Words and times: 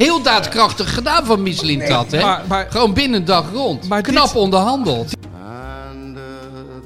Heel 0.00 0.22
daadkrachtig 0.22 0.94
gedaan 0.94 1.24
van 1.26 1.42
Michelin 1.42 1.84
Tat, 1.84 2.10
hè? 2.10 2.20
maar- 2.22 2.44
maar- 2.48 2.66
Gewoon 2.70 2.92
binnen 2.94 3.20
een 3.20 3.26
dag 3.26 3.52
rond. 3.52 3.88
Maar 3.88 4.02
Knap 4.02 4.26
dit- 4.26 4.34
onderhandeld. 4.36 5.12
And 5.34 6.16
uh, 6.16 6.22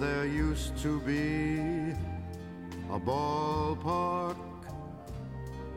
there 0.00 0.48
used 0.50 0.72
to 0.82 1.00
be 1.04 1.92
a 2.94 2.98
ballpark 3.04 4.36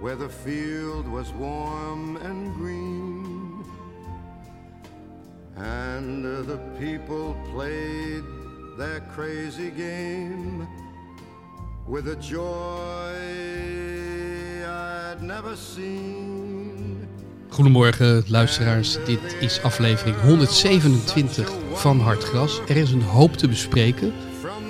where 0.02 0.18
the 0.18 0.30
field 0.44 1.06
was 1.12 1.28
warm 1.40 2.16
and 2.26 2.56
green. 2.60 3.26
And 5.56 6.26
uh, 6.26 6.32
the 6.48 6.60
people 6.80 7.36
played 7.54 8.24
their 8.78 9.02
crazy 9.16 9.72
game 9.78 10.68
with 11.88 12.08
a 12.08 12.16
joy 12.20 13.16
I'd 14.66 15.22
never 15.22 15.56
seen. 15.76 16.57
Goedemorgen 17.58 18.24
luisteraars, 18.28 18.98
dit 19.06 19.36
is 19.40 19.62
aflevering 19.62 20.16
127 20.22 21.52
van 21.74 22.00
Hartgras. 22.00 22.60
Er 22.68 22.78
is 22.78 22.92
een 22.92 23.02
hoop 23.02 23.34
te 23.34 23.48
bespreken. 23.48 24.14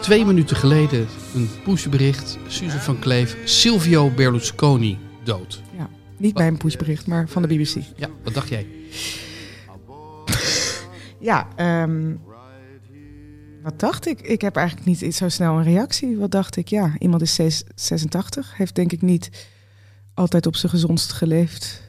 Twee 0.02 0.26
minuten 0.26 0.56
geleden 0.56 1.08
een 1.36 1.50
pushbericht. 1.64 2.38
Suze 2.48 2.80
van 2.80 3.00
Kleef, 3.00 3.38
Silvio 3.44 4.10
Berlusconi 4.10 4.98
dood. 5.24 5.62
Ja, 5.78 5.90
niet 6.18 6.34
bij 6.34 6.48
een 6.48 6.58
pushbericht, 6.58 7.08
maar 7.08 7.28
van 7.30 7.42
de 7.42 7.48
BBC. 7.48 7.76
Ja, 7.96 8.10
wat 8.24 8.34
dacht 8.34 8.50
jij? 8.50 8.68
Ja, 11.20 11.48
ehm, 11.56 12.16
wat 13.64 13.80
dacht 13.80 14.08
ik? 14.08 14.22
Ik 14.22 14.42
heb 14.42 14.56
eigenlijk 14.56 14.88
niet 14.88 15.16
zo 15.16 15.30
snel 15.30 15.58
een 15.58 15.64
reactie. 15.64 16.18
Wat 16.18 16.32
dacht 16.32 16.56
ik? 16.56 16.68
Ja, 16.68 16.94
iemand 17.00 17.22
is 17.22 17.36
zes- 17.36 17.64
86, 17.76 18.58
heeft 18.58 18.76
denk 18.76 18.92
ik 18.92 19.02
niet 19.02 19.30
altijd 20.14 20.46
op 20.46 20.56
zijn 20.56 20.72
gezondst 20.72 21.12
geleefd. 21.12 21.86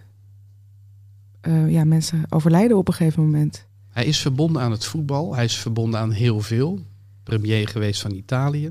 Eh, 1.40 1.70
ja, 1.70 1.84
mensen 1.84 2.24
overlijden 2.28 2.76
op 2.76 2.88
een 2.88 2.94
gegeven 2.94 3.22
moment. 3.22 3.66
Hij 3.88 4.04
is 4.04 4.18
verbonden 4.18 4.62
aan 4.62 4.70
het 4.70 4.84
voetbal. 4.84 5.34
Hij 5.34 5.44
is 5.44 5.56
verbonden 5.56 6.00
aan 6.00 6.10
heel 6.10 6.40
veel. 6.40 6.80
Premier 7.22 7.68
geweest 7.68 8.00
van 8.00 8.12
Italië. 8.12 8.70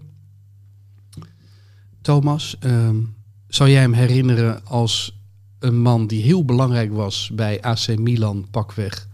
Thomas, 2.01 2.57
ehm, 2.59 2.95
zou 3.47 3.69
jij 3.69 3.81
hem 3.81 3.93
herinneren 3.93 4.65
als 4.65 5.21
een 5.59 5.79
man 5.79 6.07
die 6.07 6.23
heel 6.23 6.45
belangrijk 6.45 6.93
was 6.93 7.31
bij 7.33 7.61
AC 7.61 7.97
Milan, 7.97 8.47
pakweg 8.51 9.07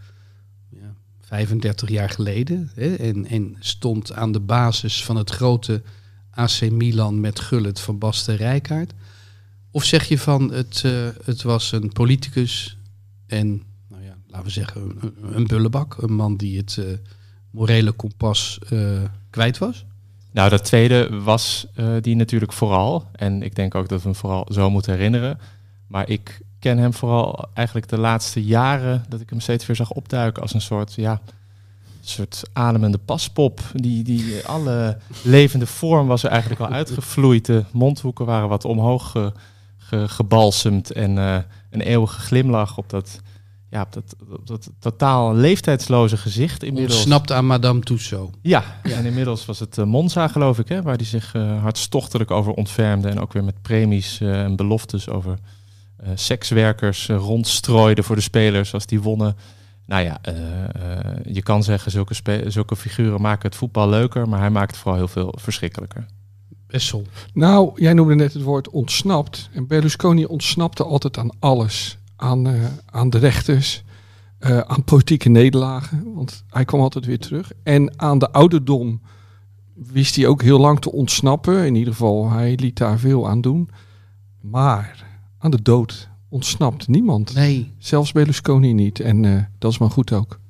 ja, 0.68 0.94
35 1.20 1.88
jaar 1.88 2.10
geleden. 2.10 2.70
Hè? 2.74 2.94
En, 2.94 3.26
en 3.26 3.56
stond 3.58 4.12
aan 4.12 4.32
de 4.32 4.40
basis 4.40 5.04
van 5.04 5.16
het 5.16 5.30
grote 5.30 5.82
AC 6.30 6.70
Milan 6.70 7.20
met 7.20 7.40
Gullit 7.40 7.80
van 7.80 7.98
Basten 7.98 8.36
Rijkaard? 8.36 8.92
Of 9.70 9.84
zeg 9.84 10.08
je 10.08 10.18
van 10.18 10.52
het, 10.52 10.82
eh, 10.84 11.08
het 11.24 11.42
was 11.42 11.72
een 11.72 11.92
politicus 11.92 12.78
en 13.26 13.62
nou 13.88 14.02
ja, 14.02 14.14
laten 14.26 14.46
we 14.46 14.52
zeggen, 14.52 14.96
een, 15.00 15.14
een 15.36 15.46
bullebak. 15.46 15.96
Een 16.02 16.12
man 16.14 16.36
die 16.36 16.56
het 16.56 16.76
eh, 16.78 16.84
morele 17.50 17.92
kompas 17.92 18.58
eh, 18.68 19.02
kwijt 19.30 19.58
was. 19.58 19.84
Nou, 20.32 20.50
dat 20.50 20.64
tweede 20.64 21.20
was 21.22 21.66
eh, 21.74 21.86
die 22.00 22.16
natuurlijk 22.16 22.52
vooral. 22.52 23.06
En 23.12 23.42
ik 23.42 23.54
denk 23.54 23.74
ook 23.74 23.88
dat 23.88 23.98
we 24.02 24.08
hem 24.08 24.16
vooral 24.18 24.46
zo 24.52 24.70
moeten 24.70 24.92
herinneren. 24.92 25.38
Maar 25.86 26.08
ik 26.08 26.40
ken 26.58 26.78
hem 26.78 26.94
vooral 26.94 27.48
eigenlijk 27.54 27.88
de 27.88 27.98
laatste 27.98 28.44
jaren... 28.44 29.04
dat 29.08 29.20
ik 29.20 29.30
hem 29.30 29.40
steeds 29.40 29.66
weer 29.66 29.76
zag 29.76 29.90
opduiken 29.90 30.42
als 30.42 30.54
een 30.54 30.60
soort... 30.60 30.94
Ja, 30.94 31.20
soort 32.00 32.42
ademende 32.52 32.98
paspop. 32.98 33.60
Die, 33.72 34.04
die 34.04 34.46
alle 34.46 34.98
levende 35.22 35.66
vorm 35.66 36.06
was 36.06 36.22
er 36.22 36.30
eigenlijk 36.30 36.60
al 36.60 36.68
uitgevloeid. 36.80 37.44
De 37.44 37.64
mondhoeken 37.72 38.26
waren 38.26 38.48
wat 38.48 38.64
omhoog 38.64 39.10
ge, 39.10 39.32
ge- 39.76 40.08
gebalsemd. 40.08 40.92
En 40.92 41.44
een 41.74 41.80
eeuwige 41.80 42.20
glimlach 42.20 42.78
op 42.78 42.90
dat, 42.90 43.20
ja, 43.70 43.82
op 43.82 43.92
dat, 43.92 44.16
op 44.30 44.46
dat 44.46 44.70
totaal 44.78 45.34
leeftijdsloze 45.34 46.16
gezicht 46.16 46.62
inmiddels. 46.62 46.96
Ontsnapt 46.96 47.32
aan 47.32 47.46
Madame 47.46 47.80
Tussaud. 47.80 48.34
Ja, 48.42 48.64
en 48.82 49.04
inmiddels 49.04 49.46
was 49.46 49.58
het 49.58 49.78
eh, 49.78 49.84
Monza, 49.84 50.28
geloof 50.28 50.58
ik, 50.58 50.68
hè, 50.68 50.82
waar 50.82 50.96
hij 50.96 51.04
zich 51.04 51.34
eh, 51.34 51.62
hartstochtelijk 51.62 52.30
over 52.30 52.52
ontfermde. 52.52 53.08
En 53.08 53.20
ook 53.20 53.32
weer 53.32 53.44
met 53.44 53.62
premies 53.62 54.20
eh, 54.20 54.42
en 54.42 54.56
beloftes 54.56 55.08
over 55.08 55.38
eh, 55.96 56.10
sekswerkers 56.14 57.06
rondstrooide 57.06 58.02
voor 58.02 58.16
de 58.16 58.22
spelers 58.22 58.74
als 58.74 58.86
die 58.86 59.00
wonnen. 59.00 59.36
Nou 59.86 60.04
ja, 60.04 60.20
je 61.24 61.42
kan 61.42 61.62
zeggen, 61.62 61.90
zulke, 61.90 62.14
zulke 62.46 62.76
figuren 62.76 63.20
maken 63.20 63.48
het 63.48 63.58
voetbal 63.58 63.88
leuker, 63.88 64.28
maar 64.28 64.40
hij 64.40 64.50
maakt 64.50 64.70
het 64.70 64.80
vooral 64.80 64.98
heel 64.98 65.08
veel 65.08 65.34
verschrikkelijker. 65.40 66.06
Wessel. 66.74 67.04
Nou, 67.32 67.72
jij 67.74 67.92
noemde 67.92 68.14
net 68.14 68.32
het 68.32 68.42
woord 68.42 68.70
ontsnapt. 68.70 69.48
En 69.52 69.66
Berlusconi 69.66 70.24
ontsnapte 70.24 70.84
altijd 70.84 71.18
aan 71.18 71.30
alles. 71.38 71.98
Aan, 72.16 72.46
eh, 72.46 72.64
aan 72.86 73.10
de 73.10 73.18
rechters, 73.18 73.84
eh, 74.38 74.58
aan 74.58 74.84
politieke 74.84 75.28
nederlagen, 75.28 76.14
want 76.14 76.44
hij 76.48 76.64
kwam 76.64 76.80
altijd 76.80 77.04
weer 77.04 77.18
terug. 77.18 77.52
En 77.62 78.00
aan 78.00 78.18
de 78.18 78.32
ouderdom 78.32 79.00
wist 79.74 80.16
hij 80.16 80.26
ook 80.26 80.42
heel 80.42 80.58
lang 80.58 80.80
te 80.80 80.92
ontsnappen. 80.92 81.66
In 81.66 81.74
ieder 81.74 81.92
geval, 81.92 82.30
hij 82.30 82.54
liet 82.54 82.76
daar 82.76 82.98
veel 82.98 83.28
aan 83.28 83.40
doen. 83.40 83.70
Maar 84.40 85.06
aan 85.38 85.50
de 85.50 85.62
dood 85.62 86.08
ontsnapt 86.28 86.88
niemand. 86.88 87.34
Nee, 87.34 87.72
Zelfs 87.78 88.12
Berlusconi 88.12 88.72
niet. 88.72 89.00
En 89.00 89.24
eh, 89.24 89.42
dat 89.58 89.72
is 89.72 89.78
maar 89.78 89.90
goed 89.90 90.12
ook. 90.12 90.40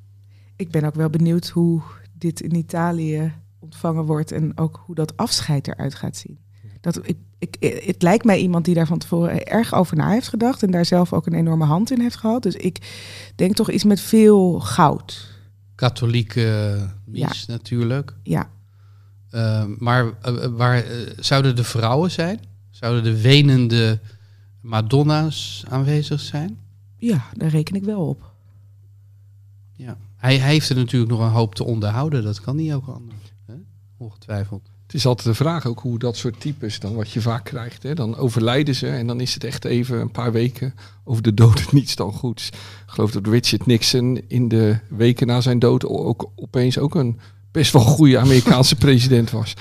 Ik 0.55 0.71
ben 0.71 0.83
ook 0.83 0.95
wel 0.95 1.09
benieuwd 1.09 1.47
hoe 1.47 1.81
dit 2.13 2.41
in 2.41 2.55
Italië 2.55 3.33
ontvangen 3.65 4.05
wordt 4.05 4.31
en 4.31 4.57
ook 4.57 4.83
hoe 4.85 4.95
dat 4.95 5.17
afscheid 5.17 5.67
eruit 5.67 5.95
gaat 5.95 6.17
zien. 6.17 6.39
Dat, 6.81 6.99
ik, 7.07 7.17
ik, 7.39 7.83
het 7.85 8.01
lijkt 8.01 8.25
mij 8.25 8.39
iemand 8.39 8.65
die 8.65 8.75
daar 8.75 8.87
van 8.87 8.97
tevoren 8.97 9.45
erg 9.45 9.73
over 9.73 9.97
na 9.97 10.09
heeft 10.09 10.27
gedacht 10.27 10.63
en 10.63 10.71
daar 10.71 10.85
zelf 10.85 11.13
ook 11.13 11.25
een 11.25 11.33
enorme 11.33 11.65
hand 11.65 11.91
in 11.91 12.01
heeft 12.01 12.15
gehad. 12.15 12.43
Dus 12.43 12.55
ik 12.55 12.79
denk 13.35 13.55
toch 13.55 13.71
iets 13.71 13.83
met 13.83 14.01
veel 14.01 14.59
goud. 14.59 15.33
katholieke 15.75 16.77
mis 17.05 17.45
natuurlijk. 17.45 18.15
Ja, 18.23 18.49
Eh, 19.29 19.65
maar 19.77 20.13
eh, 20.21 20.43
eh, 20.43 20.51
waar 20.51 20.83
eh, 20.83 20.97
zouden 21.19 21.55
de 21.55 21.63
vrouwen 21.63 22.11
zijn? 22.11 22.39
Zouden 22.69 23.03
de 23.03 23.21
wenende 23.21 23.99
Madonna's 24.61 25.63
aanwezig 25.69 26.19
zijn? 26.19 26.57
ja, 26.97 27.25
daar 27.33 27.49
reken 27.49 27.75
ik 27.75 27.83
wel 27.83 28.07
op. 28.07 28.33
Ja. 29.71 29.97
Hij, 30.15 30.37
hij 30.37 30.51
heeft 30.51 30.69
er 30.69 30.75
natuurlijk 30.75 31.11
nog 31.11 31.19
een 31.19 31.31
hoop 31.31 31.55
te 31.55 31.63
onderhouden. 31.63 32.23
Dat 32.23 32.41
kan 32.41 32.55
niet 32.55 32.73
ook 32.73 32.87
anders. 32.87 33.24
Ongetwijfeld. 33.97 34.69
Het 34.85 34.95
is 34.95 35.05
altijd 35.05 35.27
de 35.27 35.33
vraag 35.33 35.65
ook 35.65 35.79
hoe 35.79 35.99
dat 35.99 36.17
soort 36.17 36.39
types 36.39 36.79
dan 36.79 36.95
wat 36.95 37.11
je 37.11 37.21
vaak 37.21 37.43
krijgt. 37.43 37.83
Hè? 37.83 37.93
Dan 37.93 38.17
overlijden 38.17 38.75
ze 38.75 38.87
en 38.87 39.07
dan 39.07 39.19
is 39.19 39.33
het 39.33 39.43
echt 39.43 39.65
even 39.65 39.99
een 39.99 40.11
paar 40.11 40.31
weken 40.31 40.73
over 41.03 41.23
de 41.23 41.33
dood 41.33 41.71
niets 41.71 41.95
dan 41.95 42.13
goeds. 42.13 42.47
Ik 42.47 42.57
geloof 42.85 43.11
dat 43.11 43.27
Richard 43.27 43.65
Nixon 43.65 44.21
in 44.27 44.47
de 44.47 44.77
weken 44.89 45.27
na 45.27 45.41
zijn 45.41 45.59
dood 45.59 45.85
ook 45.85 46.31
opeens 46.35 46.77
ook 46.77 46.95
een 46.95 47.19
best 47.51 47.73
wel 47.73 47.81
goede 47.81 48.19
Amerikaanse 48.19 48.75
president 48.85 49.31
was. 49.31 49.53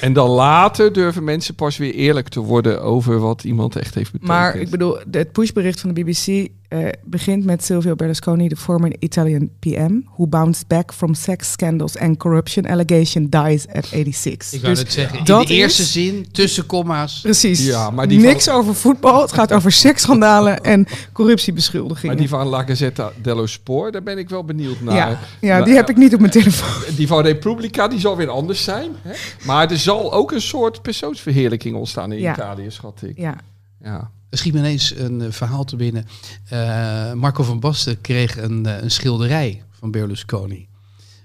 En 0.00 0.12
dan 0.12 0.28
later 0.28 0.92
durven 0.92 1.24
mensen 1.24 1.54
pas 1.54 1.76
weer 1.76 1.94
eerlijk 1.94 2.28
te 2.28 2.40
worden 2.40 2.82
over 2.82 3.18
wat 3.18 3.44
iemand 3.44 3.76
echt 3.76 3.94
heeft 3.94 4.12
betekend. 4.12 4.36
Maar 4.36 4.56
ik 4.56 4.70
bedoel, 4.70 4.98
het 5.10 5.32
pushbericht 5.32 5.80
van 5.80 5.94
de 5.94 6.02
BBC 6.02 6.48
eh, 6.70 6.88
begint 7.04 7.44
met 7.44 7.64
Silvio 7.64 7.94
Berlusconi, 7.94 8.48
de 8.48 8.56
former 8.56 8.92
Italian 8.98 9.50
PM, 9.58 9.98
who 10.16 10.26
bounced 10.26 10.66
back 10.66 10.92
from 10.92 11.14
sex 11.14 11.50
scandals 11.52 11.98
and 11.98 12.16
corruption 12.16 12.66
allegation 12.66 13.26
dies 13.28 13.66
at 13.68 13.86
86. 13.86 14.52
Ik 14.52 14.60
wou 14.60 14.72
Dus 14.74 14.82
het 14.82 14.92
zeggen. 14.92 15.18
In 15.18 15.24
dat 15.24 15.46
de 15.46 15.54
eerste 15.54 15.82
is- 15.82 15.92
zin, 15.92 16.26
tussen 16.32 16.66
komma's. 16.66 17.20
Precies. 17.20 17.66
Ja, 17.66 17.90
maar 17.90 18.08
die 18.08 18.18
Niks 18.18 18.44
van- 18.44 18.54
over 18.54 18.74
voetbal. 18.74 19.20
Het 19.22 19.32
gaat 19.32 19.52
over 19.52 19.72
seksschandalen 19.72 20.60
en 20.60 20.86
corruptiebeschuldigingen. 21.12 22.06
Maar 22.06 22.16
die 22.16 22.28
van 22.28 22.46
La 22.46 22.62
Gazzetta 22.62 23.12
dello 23.22 23.46
Sport, 23.46 23.92
daar 23.92 24.02
ben 24.02 24.18
ik 24.18 24.28
wel 24.28 24.44
benieuwd 24.44 24.80
naar. 24.80 24.94
ja, 24.96 25.08
ja, 25.40 25.56
die 25.56 25.64
Nou, 25.64 25.70
heb 25.76 25.88
ik 25.90 25.96
niet 25.96 26.14
op 26.14 26.20
mijn 26.20 26.32
telefoon. 26.32 26.94
Die 26.96 27.06
van 27.06 27.22
Republica, 27.22 27.88
die 27.88 28.00
zal 28.00 28.16
weer 28.16 28.28
anders 28.28 28.64
zijn. 28.64 28.90
Hè? 29.02 29.12
Maar 29.46 29.70
er 29.70 29.78
zal 29.78 30.12
ook 30.12 30.32
een 30.32 30.40
soort 30.40 30.82
persoonsverheerlijking 30.82 31.76
ontstaan 31.76 32.12
in 32.12 32.18
Ja. 32.18 32.32
Italië, 32.34 32.70
schat 32.70 33.02
ik. 33.02 33.18
Ja. 33.18 33.36
Ja. 33.82 34.10
Er 34.30 34.38
schiet 34.38 34.52
me 34.52 34.58
ineens 34.58 34.96
een 34.96 35.20
eh, 35.20 35.32
verhaal 35.32 35.64
te 35.64 35.76
binnen. 35.76 36.06
Eh, 36.48 37.12
Marco 37.12 37.42
van 37.42 37.60
Basten 37.60 38.00
kreeg 38.00 38.36
een, 38.36 38.66
eh, 38.66 38.82
een 38.82 38.90
schilderij 38.90 39.62
van 39.70 39.90
Berlusconi. 39.90 40.68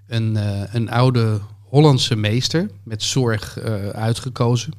Een, 0.08 0.36
een 0.76 0.90
oude 0.90 1.40
Hollandse 1.64 2.16
meester, 2.16 2.70
met 2.84 3.04
zorg 3.04 3.60
uitgekozen 3.92 4.74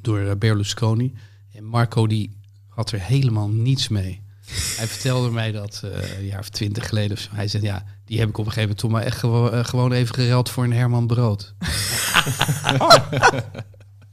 door 0.00 0.36
Berlusconi. 0.36 1.14
En 1.52 1.64
Marco 1.64 2.06
die 2.06 2.36
had 2.68 2.92
er 2.92 3.00
helemaal 3.00 3.48
niets 3.48 3.88
mee. 3.88 4.20
Hij 4.76 4.86
vertelde 4.86 5.30
mij 5.30 5.52
dat 5.52 5.82
een 6.18 6.24
jaar 6.26 6.38
of 6.38 6.48
twintig 6.48 6.88
geleden 6.88 7.16
of 7.16 7.22
zo. 7.22 7.28
Hij 7.32 7.48
zei, 7.48 7.62
ja, 7.62 7.84
die 8.04 8.18
heb 8.18 8.28
ik 8.28 8.38
op 8.38 8.46
een 8.46 8.52
gegeven 8.52 8.60
moment 8.62 8.78
toen 8.78 8.90
maar 8.90 9.02
echt 9.02 9.18
gewo- 9.18 9.62
gewoon 9.62 9.92
even 9.92 10.14
gereld 10.14 10.50
voor 10.50 10.64
een 10.64 10.72
Herman 10.72 11.06
Brood. 11.06 11.54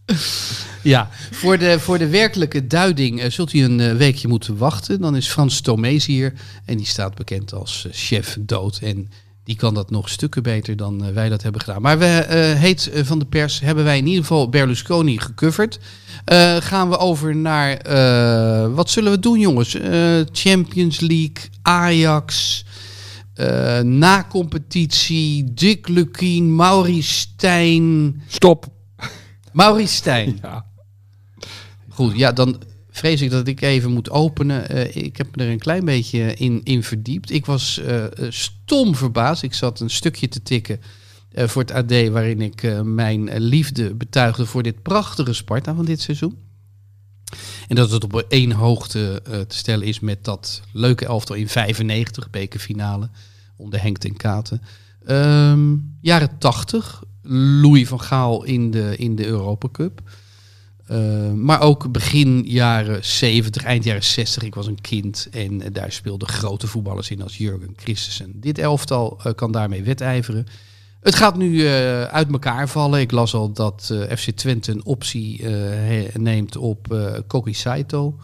ja, 0.83 1.09
voor 1.31 1.57
de, 1.57 1.80
voor 1.80 1.97
de 1.97 2.07
werkelijke 2.07 2.68
duiding 2.68 3.21
eh, 3.21 3.30
zult 3.30 3.53
u 3.53 3.63
een 3.63 3.80
eh, 3.80 3.95
weekje 3.95 4.27
moeten 4.27 4.57
wachten. 4.57 5.01
Dan 5.01 5.15
is 5.15 5.27
Frans 5.27 5.62
Tomees 5.62 6.06
hier 6.06 6.33
en 6.65 6.77
die 6.77 6.85
staat 6.85 7.15
bekend 7.15 7.53
als 7.53 7.85
eh, 7.85 7.91
chef 7.94 8.38
dood. 8.39 8.80
En 8.83 9.09
die 9.44 9.56
kan 9.56 9.74
dat 9.74 9.89
nog 9.89 10.09
stukken 10.09 10.44
beter 10.44 10.75
dan 10.75 11.13
wij 11.13 11.30
dat 11.30 11.44
hebben 11.44 11.62
gedaan. 11.62 11.81
Maar 11.81 12.00
we, 12.00 12.06
heet 12.57 12.91
van 12.94 13.19
de 13.19 13.25
pers 13.25 13.59
hebben 13.59 13.83
wij 13.83 13.97
in 13.97 14.06
ieder 14.06 14.21
geval 14.21 14.50
Berlusconi 14.50 15.19
gecoverd. 15.19 15.80
Gaan 16.59 16.89
we 16.89 16.97
over 16.97 17.35
naar, 17.35 17.81
wat 18.74 18.89
zullen 18.89 19.12
we 19.12 19.19
doen 19.19 19.39
jongens? 19.39 19.77
Champions 20.31 21.00
League, 21.00 21.50
Ajax, 21.62 22.65
eh 23.33 23.80
na-competitie, 23.80 25.53
Dick 25.53 25.88
Lukien, 25.88 26.56
Maurice 26.56 27.13
Stijn. 27.13 28.21
Stop. 28.27 28.65
Maurice 29.51 29.94
Stijn. 29.94 30.39
Ja. 30.41 30.65
Goed, 31.94 32.18
ja, 32.18 32.31
dan 32.31 32.62
vrees 32.90 33.22
ik 33.22 33.30
dat 33.30 33.48
ik 33.48 33.62
even 33.62 33.92
moet 33.92 34.10
openen. 34.10 34.69
Eh, 34.69 34.95
ik 34.95 35.18
heb 35.18 35.36
me 35.36 35.44
er 35.44 35.50
een 35.50 35.60
klein 35.60 35.86
beetje 35.86 36.34
in, 36.34 36.62
in 36.63 36.84
verdiept. 36.84 37.31
Ik 37.31 37.45
was 37.45 37.78
eh, 37.78 38.06
eh, 38.06 38.31
stom 38.31 38.95
verbaasd. 38.95 39.44
Ik 39.44 39.54
zat 39.54 39.80
een 39.80 39.90
stukje 39.90 40.28
te 40.28 40.42
tikken 40.42 40.80
voor 41.36 41.62
het 41.62 41.72
AD... 41.72 42.10
waarin 42.10 42.42
ik 42.42 42.84
mijn 42.84 43.38
liefde 43.38 43.95
betuigde 43.95 44.45
voor 44.45 44.63
dit 44.63 44.81
prachtige 44.81 45.34
Sparta 45.34 45.75
van 45.75 45.86
dit 45.86 46.01
seizoen. 46.01 46.38
En 47.68 47.75
dat 47.75 47.92
het 47.92 48.04
op 48.04 48.25
één 48.30 48.51
hoogte 48.51 49.22
te 49.48 49.57
stellen 49.57 49.88
is 49.88 50.00
met 50.00 50.24
dat 50.24 50.62
leuke 50.72 51.06
elftal 51.06 51.36
in 51.36 51.48
95, 51.48 52.30
bekerfinale, 52.30 53.10
onder 53.56 53.81
Henk 53.81 53.98
ten 53.98 54.18
Katen. 54.18 54.62
Ehm, 55.06 55.75
jaren 56.01 56.38
80, 56.38 57.04
Louis 57.62 57.88
van 57.88 58.01
Gaal 58.01 58.44
in 58.44 58.72
de, 58.72 58.95
in 58.98 59.16
de 59.16 59.25
Europa 59.25 59.68
Cup. 59.72 60.01
Uh, 60.91 61.31
maar 61.31 61.62
ook 61.62 61.91
begin 61.91 62.44
jaren 62.45 63.06
70, 63.06 63.63
eind 63.63 63.83
jaren 63.83 64.03
60. 64.03 64.44
Ik 64.44 64.56
was 64.56 64.68
een 64.68 64.81
kind 64.81 65.27
en 65.31 65.53
uh, 65.53 65.68
daar 65.71 65.91
speelden 65.91 66.27
grote 66.27 66.68
voetballers 66.68 67.09
in 67.09 67.21
als 67.21 67.38
Jurgen 67.38 67.74
Christensen. 67.75 68.39
Dit 68.39 68.57
elftal 68.57 69.19
uh, 69.25 69.33
kan 69.33 69.51
daarmee 69.51 69.83
wedijveren. 69.83 70.47
Het 71.01 71.15
gaat 71.15 71.38
nu 71.38 71.68
uit 72.07 72.31
elkaar 72.31 72.69
vallen. 72.69 73.00
Ik 73.00 73.12
las 73.12 73.33
al 73.33 73.51
dat 73.51 73.94
FC 74.09 74.30
Twente 74.30 74.71
een 74.71 74.85
optie 74.85 75.45
neemt 76.13 76.57
op 76.57 76.88
uh, 76.91 77.13
Koki 77.27 77.53
Saito. 77.53 78.15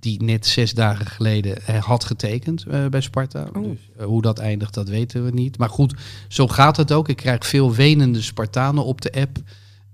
Die 0.00 0.22
net 0.22 0.46
zes 0.46 0.74
dagen 0.74 1.06
geleden 1.06 1.58
had 1.80 2.04
getekend 2.04 2.64
bij 2.90 3.00
Sparta. 3.00 3.48
Oh. 3.56 3.62
Dus, 3.62 4.06
hoe 4.06 4.22
dat 4.22 4.38
eindigt, 4.38 4.74
dat 4.74 4.88
weten 4.88 5.24
we 5.24 5.30
niet. 5.30 5.58
Maar 5.58 5.68
goed, 5.68 5.94
zo 6.28 6.48
gaat 6.48 6.76
het 6.76 6.92
ook. 6.92 7.08
Ik 7.08 7.16
krijg 7.16 7.46
veel 7.46 7.74
wenende 7.74 8.22
Spartanen 8.22 8.84
op 8.84 9.00
de 9.00 9.12
app. 9.12 9.38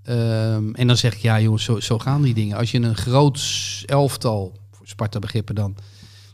Um, 0.09 0.75
en 0.75 0.87
dan 0.87 0.97
zeg 0.97 1.13
ik, 1.13 1.21
ja 1.21 1.41
jongens, 1.41 1.63
zo, 1.63 1.79
zo, 1.79 1.99
gaan 1.99 2.21
die 2.21 2.33
dingen. 2.33 2.57
Als 2.57 2.71
je 2.71 2.79
een 2.79 2.95
groot 2.95 3.41
elftal, 3.85 4.59
Sparta 4.83 5.19
begrippen 5.19 5.55
dan... 5.55 5.77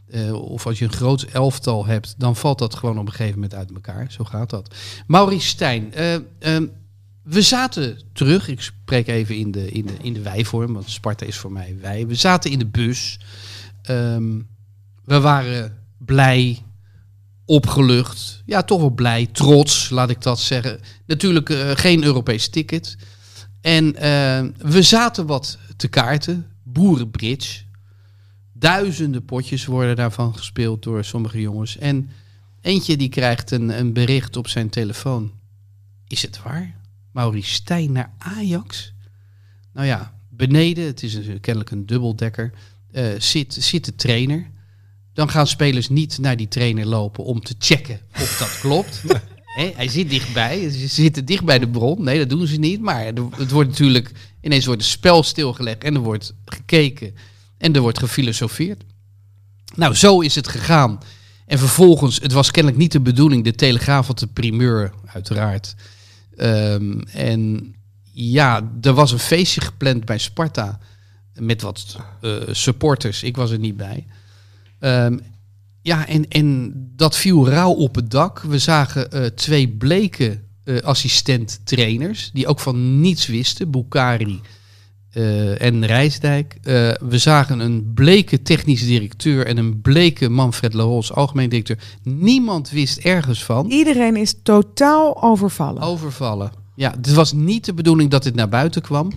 Uh, 0.08 0.34
of 0.34 0.66
als 0.66 0.80
je 0.80 0.86
een 0.86 0.92
groot 0.92 1.22
elftal 1.22 1.86
hebt, 1.86 2.16
dan 2.18 2.36
valt 2.36 2.60
dat 2.60 2.76
gewoon 2.76 3.00
op 3.00 3.06
een 3.06 3.12
gegeven 3.12 3.34
moment 3.34 3.56
uit 3.56 3.72
elkaar. 3.74 4.12
Zo 4.12 4.24
gaat 4.24 4.50
dat. 4.50 4.76
Maurice 5.08 5.48
Stijn, 5.48 5.92
uh, 5.98 6.14
uh, 6.14 6.68
we 7.24 7.42
zaten 7.42 8.00
terug. 8.14 8.48
Ik 8.48 8.62
spreek 8.62 9.08
even 9.08 9.36
in 9.36 9.52
de, 9.52 9.72
in, 9.72 9.86
de, 9.86 9.94
in 10.02 10.14
de 10.14 10.22
wij-vorm, 10.22 10.74
want 10.74 10.90
Sparta 10.90 11.26
is 11.26 11.38
voor 11.38 11.52
mij 11.52 11.78
wij. 11.82 12.08
We 12.08 12.16
zaten 12.16 12.52
in 12.52 12.60
de 12.60 12.66
bus. 12.66 13.20
Um, 13.90 14.48
we 15.06 15.20
waren 15.20 15.78
blij, 15.98 16.62
opgelucht. 17.46 18.42
Ja, 18.46 18.64
toch 18.64 18.80
wel 18.80 18.90
blij, 18.90 19.26
trots, 19.32 19.90
laat 19.90 20.10
ik 20.10 20.22
dat 20.22 20.40
zeggen. 20.40 20.80
Natuurlijk 21.06 21.50
uh, 21.50 21.72
geen 21.74 22.04
Europees 22.04 22.50
ticket. 22.50 22.98
En 23.64 23.86
uh, 23.86 24.70
we 24.72 24.82
zaten 24.82 25.26
wat 25.26 25.58
te 25.78 25.88
kaarten. 25.88 26.48
Boerenbridge. 26.64 27.62
Duizenden 28.54 29.26
potjes 29.26 29.66
worden 29.66 29.96
daarvan 29.96 30.36
gespeeld 30.36 30.84
door 30.84 31.04
sommige 31.04 31.42
jongens. 31.42 31.78
En 31.78 32.10
eentje 32.62 32.98
die 32.98 33.10
krijgt 33.10 33.52
een, 33.52 33.80
een 33.80 33.94
bericht 33.94 34.36
op 34.38 34.48
zijn 34.48 34.70
telefoon. 34.70 35.32
Is 36.08 36.22
het 36.22 36.42
waar? 36.44 36.76
Maurice 37.12 37.54
Stijn 37.54 37.92
naar 37.92 38.14
Ajax? 38.18 38.94
Nou 39.74 39.88
ja, 39.88 40.14
beneden, 40.30 40.86
het 40.86 41.04
is 41.04 41.14
kennelijk 41.42 41.72
een 41.72 41.86
dubbeldekker, 41.86 42.54
uh, 42.92 43.08
zit, 43.18 43.54
zit 43.54 43.86
de 43.86 43.96
trainer. 43.96 44.52
Dan 45.14 45.30
gaan 45.30 45.48
spelers 45.48 45.90
niet 45.90 46.18
naar 46.18 46.38
die 46.38 46.48
trainer 46.48 46.86
lopen 46.86 47.24
om 47.24 47.42
te 47.42 47.56
checken 47.58 48.00
of 48.14 48.38
dat 48.38 48.60
klopt. 48.60 49.04
Hij 49.54 49.88
zit 49.88 50.10
dichtbij, 50.10 50.70
ze 50.70 50.88
zitten 50.88 51.26
dicht 51.26 51.44
bij 51.44 51.60
de 51.60 51.68
bron. 51.68 52.04
Nee, 52.04 52.18
dat 52.18 52.30
doen 52.30 52.48
ze 52.48 52.58
niet. 52.58 52.82
Maar 52.82 53.06
het 53.38 53.52
wordt 53.52 53.70
natuurlijk, 53.70 54.12
ineens 54.42 54.66
wordt 54.66 54.82
het 54.82 54.90
spel 54.92 55.24
stilgelegd 55.24 55.84
en 55.84 55.96
er 55.96 56.02
wordt 56.02 56.34
gekeken 56.46 57.16
en 57.58 57.76
er 57.76 57.82
wordt 57.82 58.00
gefilosofeerd. 58.00 58.84
Nou, 59.76 59.94
zo 59.94 60.20
is 60.20 60.36
het 60.36 60.48
gegaan. 60.48 61.00
En 61.46 61.60
vervolgens, 61.60 62.20
het 62.22 62.32
was 62.32 62.52
kennelijk 62.52 62.82
niet 62.82 62.92
de 62.92 63.02
bedoeling, 63.02 63.44
de 63.44 63.56
Telegraaf 63.56 64.08
had 64.08 64.20
de 64.20 64.28
primeur, 64.28 64.94
uiteraard. 65.06 65.76
Um, 66.38 67.02
en 67.02 67.74
ja, 68.12 68.72
er 68.82 68.94
was 68.94 69.12
een 69.12 69.20
feestje 69.20 69.62
gepland 69.62 70.06
bij 70.06 70.18
Sparta 70.18 70.80
met 71.34 71.62
wat 71.62 71.98
uh, 72.22 72.36
supporters. 72.52 73.24
Ik 73.24 73.36
was 73.36 73.52
er 73.52 73.60
niet 73.60 73.78
bij. 73.78 74.06
Um, 74.80 75.22
ja, 75.84 76.08
en, 76.08 76.28
en 76.28 76.74
dat 76.96 77.16
viel 77.16 77.50
rauw 77.50 77.72
op 77.72 77.96
het 77.96 78.12
dak. 78.12 78.40
We 78.40 78.60
zagen 78.60 79.08
uh, 79.14 79.26
twee 79.26 79.70
bleke 79.70 80.40
uh, 80.66 80.82
assistent-trainers 80.82 82.30
die 82.34 82.48
ook 82.48 82.60
van 82.60 83.00
niets 83.00 83.28
wisten. 83.28 83.72
Bukari 83.72 84.42
uh, 85.14 85.62
en 85.62 85.86
Rijsdijk. 85.86 86.58
we 87.00 87.18
zagen 87.18 87.60
een 87.60 87.92
bleke 87.94 88.42
technisch 88.42 88.86
directeur 88.86 89.46
en 89.46 89.58
een 89.58 89.82
bleke 89.82 90.30
Manfred 90.30 90.74
Laros, 90.74 91.14
algemeen 91.14 91.50
directeur. 91.50 91.80
Niemand 92.04 92.70
wist 92.70 92.98
ergens 92.98 93.44
van. 93.44 93.70
Iedereen 93.70 94.16
is 94.16 94.36
totaal 94.44 95.24
overvallen. 95.24 95.82
Overvallen. 95.82 96.52
Ja, 96.76 96.92
het 96.92 97.14
was 97.14 97.34
niet 97.34 97.66
de 97.66 97.74
bedoeling 97.74 98.10
dat 98.10 98.24
dit 98.24 98.36
naar 98.36 98.50
buiten 98.50 98.82
kwam. 98.82 99.12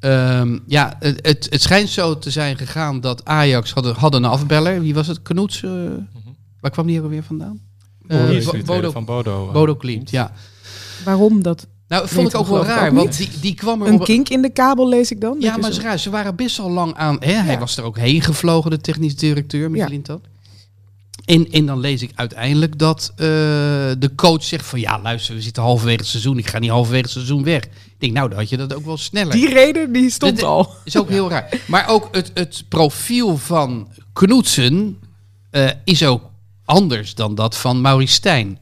Um, 0.00 0.62
ja, 0.66 0.96
het, 0.98 1.26
het, 1.26 1.46
het, 1.50 1.62
schijnt 1.62 1.88
zo 1.88 2.18
te 2.18 2.30
zijn 2.30 2.56
gegaan 2.56 3.00
dat 3.00 3.24
Ajax 3.24 3.72
hadden, 3.72 3.94
hadden 3.94 4.24
een 4.24 4.30
afbeller. 4.30 4.80
Wie 4.80 4.94
was 4.94 5.06
het? 5.06 5.22
Knoets? 5.22 5.62
Uh, 5.62 5.70
mm 5.70 6.08
-hmm. 6.24 6.36
Waar 6.60 6.70
kwam 6.70 6.86
die 6.86 7.02
er 7.02 7.08
weer 7.08 7.22
vandaan? 7.22 7.60
Uh, 8.06 8.30
uh, 8.30 8.64
Bodo, 8.64 8.90
van 8.90 9.04
Bodo. 9.04 9.50
Bodo 9.52 9.74
Klimt, 9.74 10.10
ja. 10.10 10.32
Waarom 11.04 11.42
dat? 11.42 11.66
Nou, 11.88 12.08
vond 12.08 12.28
ik 12.28 12.36
ook 12.36 12.46
wel 12.46 12.64
raar, 12.64 12.88
ook 12.88 12.94
want 12.94 13.16
die, 13.16 13.28
die 13.40 13.54
kwam 13.54 13.82
er 13.82 13.88
Een 13.88 14.00
op... 14.00 14.04
kink 14.04 14.28
in 14.28 14.42
de 14.42 14.50
kabel 14.50 14.88
lees 14.88 15.10
ik 15.10 15.20
dan? 15.20 15.36
Ja, 15.40 15.56
maar 15.56 15.72
ze, 15.72 15.98
ze 15.98 16.10
waren 16.10 16.36
best 16.36 16.56
wel 16.56 16.70
lang 16.70 16.94
aan... 16.94 17.16
Hè? 17.20 17.32
Ja. 17.32 17.42
Hij 17.42 17.58
was 17.58 17.76
er 17.76 17.84
ook 17.84 17.98
heen 17.98 18.22
gevlogen, 18.22 18.70
de 18.70 18.80
technisch 18.80 19.16
directeur, 19.16 19.70
Michelin 19.70 20.04
ja. 20.06 20.18
En, 21.30 21.50
en 21.50 21.66
dan 21.66 21.80
lees 21.80 22.02
ik 22.02 22.10
uiteindelijk 22.14 22.78
dat 22.78 23.10
uh, 23.12 23.16
de 23.98 24.10
coach 24.16 24.44
zegt 24.44 24.66
van... 24.66 24.80
Ja, 24.80 25.00
luister, 25.00 25.34
we 25.34 25.40
zitten 25.40 25.62
halverwege 25.62 25.98
het 25.98 26.06
seizoen. 26.06 26.38
Ik 26.38 26.46
ga 26.46 26.58
niet 26.58 26.70
halverwege 26.70 27.02
het 27.02 27.12
seizoen 27.12 27.44
weg. 27.44 27.64
Ik 27.64 27.94
denk, 27.98 28.12
nou, 28.12 28.28
dan 28.28 28.38
had 28.38 28.48
je 28.48 28.56
dat 28.56 28.74
ook 28.74 28.84
wel 28.84 28.96
sneller. 28.96 29.32
Die 29.32 29.48
reden, 29.48 29.92
die 29.92 30.10
stond 30.10 30.36
dat, 30.36 30.44
al. 30.44 30.74
is 30.84 30.96
ook 30.96 31.08
heel 31.08 31.30
raar. 31.30 31.60
Maar 31.66 31.88
ook 31.88 32.08
het, 32.12 32.30
het 32.34 32.64
profiel 32.68 33.36
van 33.36 33.88
Knoetsen 34.12 34.98
uh, 35.50 35.70
is 35.84 36.04
ook 36.04 36.22
anders 36.64 37.14
dan 37.14 37.34
dat 37.34 37.56
van 37.56 37.80
Maurice 37.80 38.14
Stijn. 38.14 38.58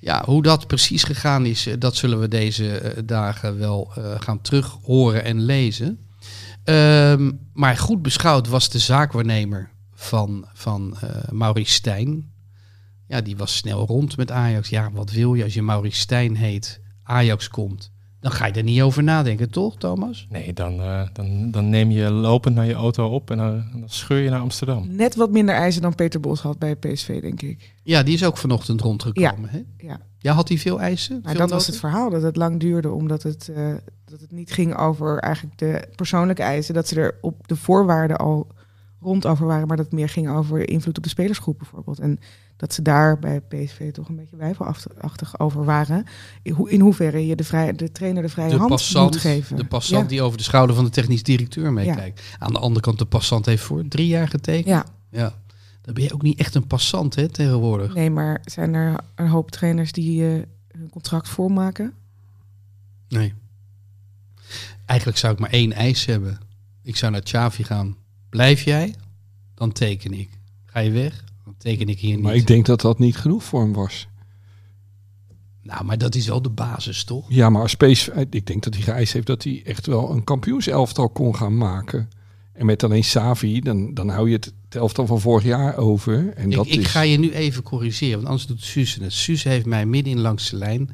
Ja, 0.00 0.22
hoe 0.24 0.42
dat 0.42 0.66
precies 0.66 1.02
gegaan 1.04 1.46
is, 1.46 1.68
dat 1.78 1.96
zullen 1.96 2.20
we 2.20 2.28
deze 2.28 2.94
dagen 3.04 3.58
wel 3.58 3.92
uh, 3.98 4.04
gaan 4.18 4.40
terug 4.40 4.76
horen 4.82 5.24
en 5.24 5.44
lezen. 5.44 5.98
Um, 6.64 7.38
maar 7.52 7.76
goed 7.76 8.02
beschouwd 8.02 8.48
was 8.48 8.68
de 8.68 8.78
zaakwaarnemer 8.78 9.74
van, 9.96 10.44
van 10.52 10.96
uh, 11.04 11.10
Maurice 11.30 11.72
Stijn. 11.72 12.32
Ja, 13.08 13.20
die 13.20 13.36
was 13.36 13.56
snel 13.56 13.86
rond 13.86 14.16
met 14.16 14.30
Ajax. 14.30 14.68
Ja, 14.68 14.90
wat 14.92 15.10
wil 15.10 15.34
je 15.34 15.44
als 15.44 15.54
je 15.54 15.62
Maurice 15.62 16.00
Stijn 16.00 16.36
heet, 16.36 16.80
Ajax 17.02 17.48
komt? 17.48 17.94
Dan 18.20 18.34
ga 18.34 18.46
je 18.46 18.52
er 18.52 18.62
niet 18.62 18.82
over 18.82 19.02
nadenken, 19.02 19.50
toch, 19.50 19.76
Thomas? 19.76 20.26
Nee, 20.30 20.52
dan, 20.52 20.80
uh, 20.80 21.02
dan, 21.12 21.50
dan 21.50 21.68
neem 21.68 21.90
je 21.90 22.10
lopend 22.10 22.54
naar 22.54 22.66
je 22.66 22.74
auto 22.74 23.08
op 23.08 23.30
en 23.30 23.36
dan, 23.36 23.64
dan 23.72 23.88
scheur 23.88 24.20
je 24.20 24.30
naar 24.30 24.40
Amsterdam. 24.40 24.94
Net 24.94 25.14
wat 25.14 25.30
minder 25.30 25.54
eisen 25.54 25.82
dan 25.82 25.94
Peter 25.94 26.20
Bos 26.20 26.40
had 26.40 26.58
bij 26.58 26.76
PSV, 26.76 27.20
denk 27.20 27.42
ik. 27.42 27.74
Ja, 27.82 28.02
die 28.02 28.14
is 28.14 28.24
ook 28.24 28.36
vanochtend 28.36 28.80
rondgekomen. 28.80 29.50
Ja, 29.52 29.58
hè? 29.58 29.86
ja. 29.86 30.00
ja 30.18 30.32
had 30.32 30.48
hij 30.48 30.58
veel 30.58 30.80
eisen? 30.80 31.20
Maar 31.22 31.30
veel 31.30 31.40
dat 31.40 31.50
was 31.50 31.66
het 31.66 31.76
verhaal, 31.76 32.10
dat 32.10 32.22
het 32.22 32.36
lang 32.36 32.60
duurde, 32.60 32.90
omdat 32.90 33.22
het, 33.22 33.48
uh, 33.56 33.74
dat 34.04 34.20
het 34.20 34.32
niet 34.32 34.52
ging 34.52 34.76
over 34.76 35.18
eigenlijk 35.18 35.58
de 35.58 35.88
persoonlijke 35.96 36.42
eisen. 36.42 36.74
Dat 36.74 36.88
ze 36.88 37.00
er 37.00 37.18
op 37.20 37.48
de 37.48 37.56
voorwaarden 37.56 38.16
al 38.16 38.46
rond 39.00 39.26
over 39.26 39.46
waren, 39.46 39.66
maar 39.66 39.76
dat 39.76 39.86
het 39.86 39.94
meer 39.94 40.08
ging 40.08 40.28
over 40.28 40.68
invloed 40.68 40.96
op 40.96 41.02
de 41.02 41.08
spelersgroep 41.08 41.58
bijvoorbeeld. 41.58 41.98
En 41.98 42.18
dat 42.56 42.74
ze 42.74 42.82
daar 42.82 43.18
bij 43.18 43.40
PSV 43.40 43.92
toch 43.92 44.08
een 44.08 44.16
beetje 44.16 44.36
wijfelachtig 44.36 45.38
over 45.38 45.64
waren. 45.64 46.04
In, 46.42 46.52
ho 46.52 46.64
in 46.64 46.80
hoeverre 46.80 47.26
je 47.26 47.36
de, 47.36 47.44
vrij, 47.44 47.72
de 47.72 47.92
trainer 47.92 48.22
de 48.22 48.28
vrije 48.28 48.50
de 48.50 48.56
hand 48.56 48.70
passant, 48.70 49.10
moet 49.10 49.20
geven. 49.20 49.56
De 49.56 49.64
passant 49.64 50.02
ja. 50.02 50.08
die 50.08 50.22
over 50.22 50.38
de 50.38 50.44
schouder 50.44 50.76
van 50.76 50.84
de 50.84 50.90
technisch 50.90 51.22
directeur 51.22 51.72
meekijkt. 51.72 52.20
Ja. 52.20 52.36
Aan 52.38 52.52
de 52.52 52.58
andere 52.58 52.80
kant, 52.80 52.98
de 52.98 53.04
passant 53.04 53.46
heeft 53.46 53.62
voor 53.62 53.88
drie 53.88 54.06
jaar 54.06 54.28
getekend. 54.28 54.66
Ja. 54.66 54.86
ja. 55.10 55.34
Dan 55.82 55.94
ben 55.94 56.02
je 56.02 56.14
ook 56.14 56.22
niet 56.22 56.38
echt 56.38 56.54
een 56.54 56.66
passant 56.66 57.14
hè, 57.14 57.28
tegenwoordig. 57.28 57.94
Nee, 57.94 58.10
maar 58.10 58.40
zijn 58.44 58.74
er 58.74 59.00
een 59.14 59.28
hoop 59.28 59.50
trainers 59.50 59.92
die 59.92 60.22
eh, 60.22 60.42
hun 60.68 60.90
contract 60.90 61.28
voormaken? 61.28 61.92
Nee. 63.08 63.34
Eigenlijk 64.84 65.18
zou 65.18 65.32
ik 65.32 65.38
maar 65.38 65.50
één 65.50 65.72
eis 65.72 66.04
hebben. 66.04 66.38
Ik 66.82 66.96
zou 66.96 67.12
naar 67.12 67.22
Xavi 67.22 67.64
gaan. 67.64 67.96
Blijf 68.36 68.62
jij? 68.62 68.94
Dan 69.54 69.72
teken 69.72 70.12
ik. 70.12 70.28
Ga 70.64 70.80
je 70.80 70.90
weg? 70.90 71.24
Dan 71.44 71.54
teken 71.58 71.88
ik 71.88 71.98
hier 71.98 72.14
niet. 72.14 72.22
Maar 72.22 72.34
ik 72.34 72.46
denk 72.46 72.66
dat 72.66 72.80
dat 72.80 72.98
niet 72.98 73.16
genoeg 73.16 73.44
voor 73.44 73.60
hem 73.60 73.72
was. 73.72 74.08
Nou, 75.62 75.84
maar 75.84 75.98
dat 75.98 76.14
is 76.14 76.26
wel 76.26 76.42
de 76.42 76.50
basis, 76.50 77.04
toch? 77.04 77.24
Ja, 77.28 77.50
maar 77.50 77.62
als 77.62 77.74
PSV, 77.74 78.08
ik 78.30 78.46
denk 78.46 78.62
dat 78.62 78.74
hij 78.74 78.82
geëist 78.82 79.12
heeft 79.12 79.26
dat 79.26 79.44
hij 79.44 79.62
echt 79.64 79.86
wel 79.86 80.10
een 80.10 80.24
kampioenselftal 80.24 81.08
kon 81.08 81.36
gaan 81.36 81.56
maken. 81.56 82.08
En 82.52 82.66
met 82.66 82.82
alleen 82.82 83.04
Savi, 83.04 83.60
dan, 83.60 83.94
dan 83.94 84.08
hou 84.08 84.28
je 84.30 84.34
het, 84.34 84.52
elftal 84.68 85.06
van 85.06 85.20
vorig 85.20 85.44
jaar 85.44 85.76
over. 85.76 86.32
En 86.34 86.50
Ik, 86.50 86.56
dat 86.56 86.66
ik 86.66 86.80
is, 86.80 86.86
ga 86.86 87.00
je 87.00 87.18
nu 87.18 87.32
even 87.32 87.62
corrigeren, 87.62 88.14
want 88.14 88.26
anders 88.26 88.46
doet 88.46 88.62
Suze 88.62 89.02
het. 89.02 89.12
Suze 89.12 89.48
heeft 89.48 89.66
mij 89.66 89.86
midden 89.86 90.12
in 90.12 90.20
langs 90.20 90.50
de 90.50 90.56
lijn 90.56 90.90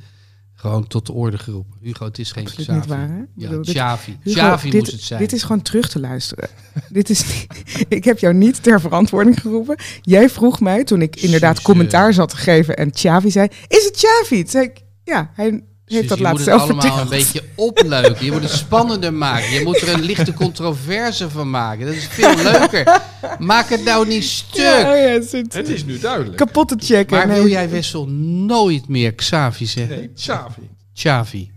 gewoon 0.63 0.87
tot 0.87 1.07
de 1.07 1.13
orde 1.13 1.39
geroepen. 1.39 1.79
Hugo, 1.81 2.05
het 2.05 2.19
is 2.19 2.33
geen 2.33 2.45
Absoluut 2.45 2.67
Xavi. 2.67 2.79
niet 2.81 2.89
waar, 2.89 3.09
hè? 3.09 3.17
Ja, 3.37 3.49
bedoel, 3.49 3.65
dit- 3.65 3.75
Xavi. 3.75 4.17
Hugo, 4.23 4.37
Xavi 4.41 4.71
dit, 4.71 4.81
moest 4.81 4.93
het 4.93 5.01
zijn. 5.03 5.21
Dit 5.21 5.33
is 5.33 5.43
gewoon 5.43 5.63
terug 5.63 5.89
te 5.89 6.01
luisteren. 6.01 6.49
dit 6.89 7.11
is 7.11 7.25
niet- 7.27 7.47
ik 7.99 8.05
heb 8.05 8.19
jou 8.19 8.35
niet 8.35 8.63
ter 8.63 8.81
verantwoording 8.81 9.41
geroepen. 9.41 9.77
Jij 10.01 10.31
vroeg 10.31 10.61
mij 10.61 10.85
toen 10.85 11.03
ik 11.03 11.17
inderdaad 11.17 11.63
commentaar 11.63 12.13
zat 12.15 12.29
te 12.29 12.37
geven 12.37 12.77
en 12.77 12.91
Xavi 12.91 13.31
zei: 13.31 13.49
Is 13.69 13.85
het 13.85 13.95
Xavi? 13.97 14.41
Toen 14.43 14.51
zei 14.51 14.65
ik: 14.65 14.81
Ja, 15.05 15.31
hij 15.35 15.65
heeft 15.95 16.09
Suze, 16.09 16.09
dat 16.09 16.19
je 16.19 16.23
laatst 16.25 16.47
moet 16.47 16.47
het 16.47 16.59
zelf 16.59 16.63
allemaal 16.63 16.81
verteld. 16.99 17.13
een 17.13 17.19
beetje 17.19 17.43
opleuken. 17.55 18.25
Je 18.25 18.33
moet 18.33 18.43
het 18.43 18.51
spannender 18.51 19.13
maken. 19.15 19.51
Je 19.51 19.65
moet 19.65 19.81
er 19.81 19.89
een 19.95 20.01
lichte 20.03 20.33
controverse 20.33 21.31
van 21.31 21.51
maken. 21.51 21.87
Dat 21.87 21.95
is 21.95 22.07
veel 22.07 22.35
leuker. 22.37 23.01
Maak 23.39 23.69
het 23.69 23.85
nou 23.85 24.07
niet 24.07 24.25
stuk. 24.25 24.63
Ja, 24.63 24.95
ja, 24.95 25.09
het 25.49 25.69
is 25.69 25.85
nu 25.85 25.99
duidelijk. 25.99 26.37
kapot 26.37 26.69
te 26.69 26.77
checken. 26.79 27.17
Maar 27.17 27.27
Nee. 27.27 27.41
wil 27.41 27.49
jij 27.51 27.71
Wessel 27.71 28.07
nooit 28.47 28.89
meer 28.89 29.15
Xavi 29.15 29.67
zeggen? 29.67 29.97
Nee, 29.97 30.11
Xavi. 30.15 30.69
Xavi. 30.95 31.51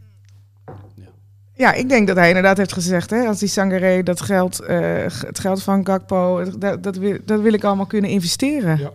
Ja, 1.58 1.74
ik 1.74 1.90
denk 1.90 2.08
dat 2.08 2.16
hij 2.16 2.28
inderdaad 2.28 2.58
heeft 2.58 2.74
gezegd, 2.74 3.10
hè, 3.10 3.26
als 3.28 3.40
die 3.40 3.50
Sangaré 3.50 4.04
dat 4.04 4.22
geld, 4.22 4.60
eh, 4.60 4.80
het 5.08 5.40
geld 5.40 5.64
van 5.64 5.86
Gakpo, 5.86 6.44
dat, 6.58 6.84
dat, 6.84 6.96
wil, 6.96 7.18
dat 7.26 7.42
wil 7.42 7.54
ik 7.54 7.64
allemaal 7.64 7.86
kunnen 7.86 8.10
investeren. 8.10 8.78
Ja. 8.80 8.92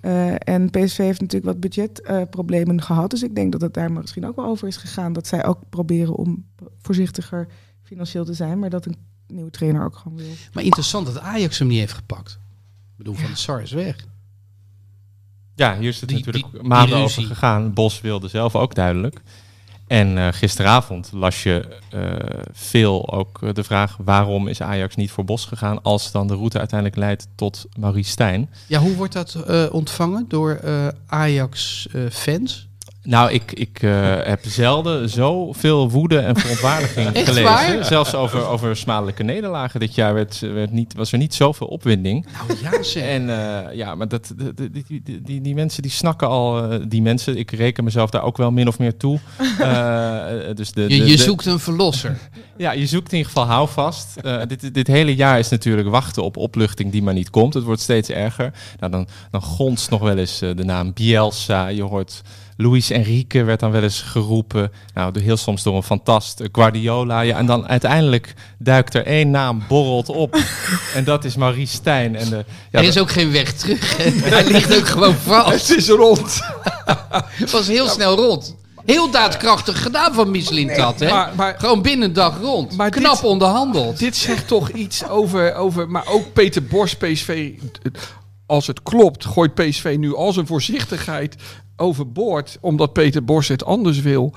Eh, 0.00 0.34
en 0.38 0.70
PSV 0.70 0.96
heeft 0.96 1.20
natuurlijk 1.20 1.52
wat 1.52 1.60
budgetproblemen 1.60 2.82
gehad, 2.82 3.10
dus 3.10 3.22
ik 3.22 3.34
denk 3.34 3.52
dat 3.52 3.60
het 3.60 3.74
daar 3.74 3.92
misschien 3.92 4.26
ook 4.26 4.36
wel 4.36 4.44
over 4.44 4.68
is 4.68 4.76
gegaan. 4.76 5.12
Dat 5.12 5.26
zij 5.26 5.44
ook 5.46 5.58
proberen 5.70 6.14
om 6.16 6.44
voorzichtiger 6.82 7.48
financieel 7.82 8.24
te 8.24 8.34
zijn, 8.34 8.58
maar 8.58 8.70
dat 8.70 8.86
een 8.86 8.96
nieuwe 9.26 9.50
trainer 9.50 9.84
ook 9.84 9.96
gewoon 9.96 10.18
wil. 10.18 10.26
Maar 10.52 10.64
interessant 10.64 11.06
dat 11.06 11.18
Ajax 11.18 11.58
hem 11.58 11.68
niet 11.68 11.78
heeft 11.78 11.92
gepakt. 11.92 12.30
Ik 12.32 12.96
bedoel, 12.96 13.14
Van 13.14 13.30
de 13.30 13.36
Sar 13.36 13.62
is 13.62 13.70
weg. 13.72 14.06
Ja, 15.54 15.78
hier 15.78 15.88
is 15.88 16.00
het 16.00 16.08
Die- 16.08 16.18
natuurlijk 16.18 16.52
die- 16.52 16.62
maanden 16.62 16.94
die 16.96 17.04
over 17.04 17.22
gegaan. 17.22 17.72
Bos 17.74 18.00
wilde 18.00 18.28
zelf 18.28 18.56
ook 18.56 18.74
duidelijk. 18.74 19.20
En 19.90 20.18
eh, 20.18 20.28
gisteravond 20.30 21.10
las 21.12 21.42
je 21.42 21.68
eh, 21.90 22.12
veel 22.52 23.12
ook 23.12 23.42
eh, 23.42 23.52
de 23.52 23.64
vraag... 23.64 23.96
waarom 24.04 24.48
is 24.48 24.62
Ajax 24.62 24.96
niet 24.96 25.10
voor 25.10 25.24
Bos 25.24 25.44
gegaan... 25.44 25.82
als 25.82 26.12
dan 26.12 26.26
de 26.26 26.34
route 26.34 26.58
uiteindelijk 26.58 26.98
leidt 26.98 27.28
tot 27.34 27.66
Maurice 27.78 28.10
Stijn. 28.10 28.50
Ja, 28.66 28.80
hoe 28.80 28.94
wordt 28.94 29.12
dat 29.12 29.36
ontvangen 29.70 30.24
door 30.28 30.60
Ajax-fans? 31.06 32.68
Nou, 33.02 33.30
ik, 33.32 33.52
ik 33.52 33.82
eh, 33.82 34.16
heb 34.22 34.40
zelden 34.42 35.08
zoveel 35.08 35.90
woede 35.90 36.18
en 36.18 36.36
verontwaardiging 36.36 37.06
gelezen. 37.12 37.42
waar? 37.42 37.84
Zelfs 37.84 38.14
over, 38.14 38.46
over 38.46 38.76
smadelijke 38.76 39.22
nederlagen 39.22 39.80
dit 39.80 39.94
jaar 39.94 40.14
werd, 40.14 40.38
werd 40.40 40.70
niet, 40.70 40.94
was 40.94 41.12
er 41.12 41.18
niet 41.18 41.34
zoveel 41.34 41.66
opwinding. 41.66 42.26
nou 42.48 42.58
ja, 42.62 42.82
zeg. 42.82 43.02
En 43.02 43.30
eh, 43.30 43.74
ja, 43.76 43.94
maar 43.94 44.08
dat, 44.08 44.32
die, 44.54 44.82
die, 44.86 45.22
die, 45.22 45.40
die 45.40 45.54
mensen 45.54 45.82
die 45.82 45.90
snakken 45.90 46.28
al, 46.28 46.70
eh, 46.70 46.80
die 46.88 47.02
mensen, 47.02 47.36
ik 47.36 47.50
reken 47.50 47.84
mezelf 47.84 48.10
daar 48.10 48.22
ook 48.22 48.36
wel 48.36 48.50
min 48.50 48.68
of 48.68 48.78
meer 48.78 48.96
toe. 48.96 49.18
Dus 50.54 50.72
de, 50.72 50.82
je 50.82 50.88
de- 50.88 50.94
je 50.96 51.16
de- 51.16 51.22
zoekt 51.22 51.46
een 51.46 51.58
verlosser. 51.60 52.18
Ja, 52.56 52.72
je 52.72 52.86
zoekt 52.86 53.12
in 53.12 53.16
ieder 53.18 53.32
geval 53.32 53.48
houvast. 53.48 54.14
Dit, 54.46 54.74
dit 54.74 54.86
hele 54.86 55.14
jaar 55.14 55.38
is 55.38 55.48
natuurlijk 55.48 55.88
wachten 55.88 56.22
op 56.22 56.36
opluchting 56.36 56.92
die 56.92 57.02
maar 57.02 57.14
niet 57.14 57.30
komt. 57.30 57.54
Het 57.54 57.64
wordt 57.64 57.80
steeds 57.80 58.08
erger. 58.08 58.52
Nou, 58.80 58.92
dan, 58.92 59.08
dan 59.30 59.42
gonst 59.42 59.90
nog 59.90 60.00
wel 60.00 60.16
eens 60.18 60.38
de 60.38 60.64
naam 60.64 60.92
Bielsa. 60.92 61.66
Je 61.68 61.82
hoort 61.82 62.20
Luis 62.60 62.90
Enrique 62.90 63.44
werd 63.44 63.60
dan 63.60 63.70
wel 63.70 63.82
eens 63.82 64.00
geroepen. 64.00 64.72
Nou, 64.94 65.12
door- 65.12 65.22
heel 65.22 65.36
soms 65.36 65.62
door 65.62 65.76
een 65.76 65.82
fantast. 65.82 66.40
eh, 66.40 66.48
Guardiola. 66.52 67.20
Ja, 67.20 67.36
en 67.36 67.46
dan 67.46 67.66
uiteindelijk 67.68 68.34
duikt 68.58 68.94
er 68.94 69.06
één 69.06 69.30
naam, 69.30 69.62
borrelt 69.68 70.08
op. 70.08 70.34
en 70.94 71.04
dat 71.04 71.24
is 71.24 71.36
Maurice 71.36 71.74
Stijn. 71.74 72.16
En 72.16 72.28
de, 72.28 72.44
ja, 72.70 72.78
er 72.78 72.84
is 72.84 72.98
ook 72.98 73.10
geen 73.10 73.32
weg 73.32 73.52
terug. 73.52 73.96
Hij 73.96 74.44
ligt 74.44 74.76
ook 74.78 74.86
gewoon 74.88 75.14
vast. 75.14 75.68
Het 75.68 75.76
is 75.78 75.88
rond. 75.88 76.40
Het 77.42 77.50
was 77.50 77.66
heel 77.66 77.88
snel 77.88 78.16
rond. 78.16 78.56
Heel 78.84 79.10
daadkrachtig 79.10 79.82
gedaan 79.82 80.14
van 80.14 80.30
Michelin 80.30 80.66
dat, 80.76 81.00
hè? 81.00 81.10
Maar, 81.10 81.30
maar 81.36 81.54
Gewoon 81.58 81.82
binnen 81.82 82.08
een 82.08 82.14
dag 82.14 82.38
rond. 82.40 82.76
Maar 82.76 82.90
Knap 82.90 83.14
dit- 83.14 83.24
onderhandeld. 83.24 83.98
dit 83.98 84.16
zegt 84.16 84.46
toch 84.48 84.70
iets 84.70 85.08
over, 85.08 85.54
over... 85.54 85.88
Maar 85.88 86.06
ook 86.06 86.32
Peter 86.32 86.64
Bos, 86.64 86.94
PSV... 86.96 87.50
Als 88.46 88.66
het 88.66 88.82
klopt, 88.82 89.24
gooit 89.24 89.54
PSV 89.54 89.96
nu 89.98 90.14
al 90.16 90.32
zijn 90.32 90.46
voorzichtigheid 90.46 91.36
overboord. 91.80 92.58
Omdat 92.60 92.92
Peter 92.92 93.24
Bos 93.24 93.48
het 93.48 93.64
anders 93.64 94.00
wil. 94.00 94.34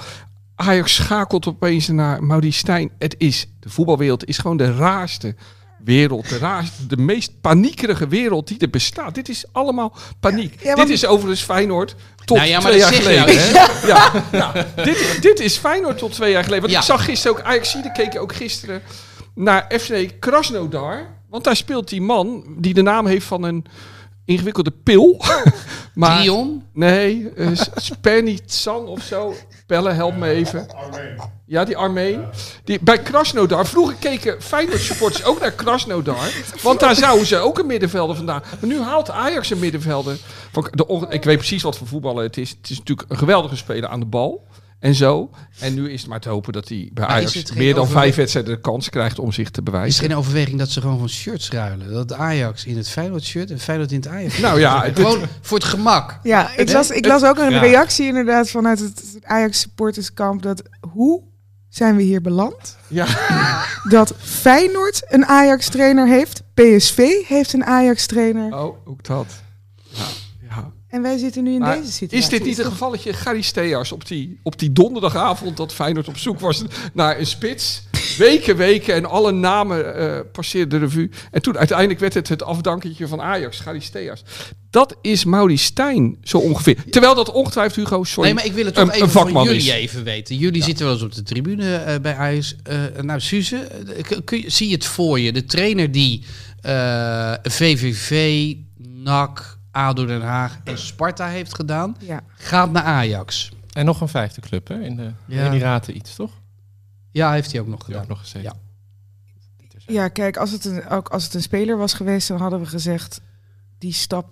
Ajax 0.56 0.96
schakelt 0.96 1.48
opeens 1.48 1.88
naar 1.88 2.24
Maurice 2.24 2.58
Stijn. 2.58 2.92
Het 3.00 3.16
is, 3.18 3.48
de 3.60 3.70
voetbalwereld 3.70 4.26
is 4.26 4.38
gewoon 4.38 4.58
de 4.58 4.76
raarste 4.76 5.36
wereld. 5.84 6.30
De, 6.30 6.38
raarste, 6.38 6.88
de 6.88 6.98
meest 6.98 7.42
paniekerige 7.42 8.08
wereld 8.08 8.48
die 8.48 8.58
er 8.60 8.70
bestaat. 8.70 9.16
Dit 9.16 9.30
is 9.30 9.46
allemaal 9.52 9.96
paniek. 10.20 10.64
Ja, 10.64 10.76
Dit 10.76 10.90
is 10.90 11.06
overigens 11.06 11.42
Feyenoord 11.42 11.96
tot 12.26 12.38
Nou 12.38 12.50
ja, 12.50 12.60
maar 12.60 12.72
twee 12.72 12.80
jaar 12.82 12.94
geleden. 12.94 13.26
nou. 13.54 13.88
Ja, 13.88 14.12
nou, 14.32 14.66
dit, 14.76 15.18
dit 15.22 15.40
is 15.40 15.58
Feyenoord 15.58 15.98
tot 15.98 16.12
twee 16.12 16.32
jaar 16.32 16.44
geleden. 16.44 16.62
Want 16.62 16.74
Ja. 16.74 16.80
ik 16.80 16.86
zag 16.86 17.06
gisteren 17.06 17.38
ook, 17.38 17.44
Ajax 17.44 17.78
keek 17.94 18.20
ook 18.20 18.36
gisteren 18.36 18.82
naar 19.36 19.66
FC 19.80 20.20
Krasnodar. 20.20 21.08
Want 21.30 21.44
daar 21.44 21.56
speelt 21.56 21.90
die 21.90 22.02
man 22.02 22.44
die 22.58 22.74
de 22.74 22.82
naam 22.82 23.06
heeft 23.06 23.26
van 23.26 23.44
een 23.44 23.66
ingewikkelde 24.26 24.72
pil. 24.72 25.22
maar, 25.94 26.18
Trion. 26.18 26.64
Nee, 26.74 27.32
uh, 27.36 27.50
Spernitsan 27.76 28.88
of 28.88 29.02
zo. 29.02 29.36
Pelle, 29.68 29.92
help 29.92 30.16
me 30.16 30.30
even. 30.30 30.68
Ja, 31.46 31.64
die 31.64 31.78
Armeen. 31.78 32.26
Die, 32.64 32.80
bij 32.82 33.00
Krasnodar. 33.00 33.66
Vroeger 33.66 33.96
keken 34.00 34.42
Feyenoord 34.42 34.82
supporters 34.82 35.24
ook 35.24 35.40
naar 35.40 35.52
Krasnodar. 35.52 36.30
Want 36.64 36.80
daar 36.80 36.96
zouden 36.96 37.26
ze 37.26 37.38
ook 37.38 37.60
een 37.60 37.66
middenvelder 37.66 38.16
vandaan. 38.16 38.44
Maar 38.60 38.70
nu 38.70 38.80
haalt 38.82 39.10
Ajax 39.10 39.50
een 39.50 39.60
middenvelder. 39.60 40.18
Van 40.52 40.68
de, 40.72 41.06
ik 41.10 41.24
weet 41.24 41.38
precies 41.38 41.64
wat 41.64 41.78
voor 41.78 41.88
voetballer 41.88 42.24
het 42.24 42.38
is. 42.38 42.50
Het 42.50 42.70
is 42.70 42.78
natuurlijk 42.78 43.12
een 43.12 43.18
geweldige 43.18 43.56
speler 43.56 43.90
aan 43.90 44.00
de 44.00 44.06
bal. 44.06 44.48
En 44.84 44.96
zo. 44.96 45.30
En 45.60 45.74
nu 45.74 45.92
is 45.92 46.00
het 46.02 46.10
maar 46.10 46.20
te 46.20 46.30
hopen 46.30 46.54
dat 46.54 46.70
hij 46.70 46.90
bij 46.94 47.06
Ajax 47.06 47.54
meer 47.54 47.74
dan 47.74 47.88
vijf 47.88 48.16
wedstrijden 48.16 48.54
de 48.54 48.60
kans 48.62 48.90
krijgt 48.90 49.20
om 49.20 49.32
zich 49.32 49.50
te 49.50 49.52
Is 49.52 49.58
er 49.58 49.64
bewijzen. 49.64 50.06
geen 50.06 50.16
overweging 50.16 50.60
dat 50.60 50.70
ze 50.70 50.82
gewoon 50.82 51.00
van 51.00 51.10
shirts 51.10 51.50
ruilen? 51.50 51.94
Dat 51.94 52.14
Ajax 52.14 52.66
in 52.66 52.78
het 52.78 52.90
Feyenoord 52.90 53.24
shirt 53.24 53.52
en 53.52 53.60
Feyenoord 53.60 53.92
in 53.92 53.98
het 53.98 54.08
Ajax 54.08 54.38
Nou 54.38 54.60
ja, 54.60 54.80
Gewoon 54.94 55.20
voor 55.42 55.58
het 55.58 55.68
gemak. 55.68 56.20
Ja, 56.24 56.56
ik 56.58 56.72
las, 56.72 56.90
ik 56.90 57.06
las 57.06 57.24
ook 57.24 57.38
een 57.38 57.52
Ja. 57.52 57.60
reactie 57.60 58.08
inderdaad 58.08 58.50
vanuit 58.50 58.80
het 58.80 59.04
Ajax 59.22 59.60
supporterskamp. 59.60 60.42
Dat 60.42 60.62
hoe 60.94 61.22
zijn 61.70 61.96
we 61.96 62.02
hier 62.02 62.22
beland? 62.22 62.78
Ja. 62.88 63.08
Dat 63.90 64.14
Feyenoord 64.18 65.02
een 65.08 65.26
Ajax-trainer 65.26 66.08
heeft, 66.08 66.42
PSV 66.54 67.28
heeft 67.28 67.54
een 67.54 67.66
Ajax-trainer. 67.66 68.56
Oh, 68.58 68.88
ook 68.88 69.04
dat. 69.04 69.28
Ja. 69.90 70.04
En 70.94 71.02
wij 71.02 71.18
zitten 71.18 71.44
nu 71.44 71.54
in 71.54 71.60
Maar 71.60 71.78
deze 71.78 71.92
situatie. 71.92 72.18
Is 72.18 72.30
dit 72.30 72.44
niet 72.44 72.58
een 72.58 72.66
gevalletje 72.72 73.14
Gary 73.14 73.42
Steas 73.42 73.92
op 73.92 74.08
die, 74.08 74.40
op 74.44 74.60
die 74.60 74.72
donderdagavond 74.72 75.58
dat 75.58 75.74
Feyenoord 75.74 76.08
op 76.08 76.18
zoek 76.18 76.40
was 76.40 76.64
naar 76.94 77.20
een 77.20 77.26
spits? 77.26 77.82
Weken, 78.18 78.56
weken 78.58 78.94
en 78.96 79.06
alle 79.06 79.32
namen 79.32 79.96
eh 79.96 80.20
passeerden 80.32 80.80
de 80.80 80.86
revue. 80.86 81.10
En 81.32 81.42
toen 81.42 81.58
uiteindelijk 81.58 82.00
werd 82.00 82.14
het 82.14 82.28
het 82.30 82.44
afdanketje 82.44 83.08
van 83.08 83.22
Ajax, 83.22 83.60
Gary 83.60 83.80
Steas. 83.80 84.24
Dat 84.70 84.96
is 85.02 85.24
Mauri 85.26 85.58
Stijn 85.58 86.18
zo 86.24 86.38
ongeveer. 86.38 86.78
Terwijl 86.90 87.16
dat 87.16 87.32
ongetwijfeld 87.32 87.76
Hugo, 87.90 88.04
sorry. 88.04 88.24
Nee, 88.30 88.34
maar 88.34 88.46
ik 88.46 88.54
wil 88.54 88.66
het 88.66 88.74
toch 88.74 88.84
een- 88.84 88.90
even 88.92 89.04
een 89.06 89.12
van 89.12 89.22
vakman 89.22 89.44
jullie 89.44 89.60
is. 89.60 89.70
even 89.70 90.04
weten. 90.04 90.36
Jullie 90.38 90.64
zitten 90.64 90.86
wel 90.86 90.94
eens 90.94 91.04
op 91.04 91.14
de 91.16 91.24
tribune 91.24 91.76
eh, 91.76 92.00
bij 92.02 92.16
Ajax. 92.16 92.56
Eh, 92.64 92.78
nou, 93.02 93.20
Suze, 93.20 93.68
kun- 94.26 94.42
je, 94.42 94.50
zie 94.50 94.68
je 94.68 94.74
het 94.76 94.86
voor 94.86 95.20
je? 95.20 95.32
De 95.32 95.46
trainer 95.46 95.92
die 95.92 96.24
eh, 96.62 97.34
VVV, 97.44 98.54
NAC, 99.04 99.53
ADO 99.74 100.06
Den 100.06 100.22
Haag 100.22 100.60
en 100.64 100.78
Sparta 100.78 101.28
heeft 101.28 101.56
gedaan, 101.56 101.96
Ja. 102.00 102.22
gaat 102.36 102.72
naar 102.72 102.84
Ajax. 102.84 103.52
En 103.74 103.86
nog 103.86 104.02
een 104.02 104.08
vijfde 104.08 104.42
club 104.42 104.68
hè, 104.68 104.82
in 104.82 104.96
de 104.96 105.12
Ja. 105.26 105.46
Emiraten 105.46 105.96
iets, 105.96 106.16
toch? 106.16 106.32
Ja, 107.12 107.32
heeft 107.32 107.52
hij 107.52 107.62
ook 107.62 107.68
nog 107.68 107.80
Ja, 107.80 107.86
gedaan. 107.86 108.02
ook 108.02 108.08
nog 108.08 108.20
gezeten. 108.20 108.54
Ja. 109.88 110.02
ja, 110.02 110.08
kijk, 110.08 110.38
als 110.38 110.52
het, 110.52 110.66
een, 110.66 110.88
ook 110.90 111.10
als 111.10 111.24
het 111.24 111.34
een 111.34 111.42
speler 111.42 111.78
was 111.78 111.94
geweest, 111.94 112.28
dan 112.28 112.40
hadden 112.40 112.60
we 112.60 112.66
gezegd, 112.66 113.22
die 113.78 113.94
stap 113.94 114.30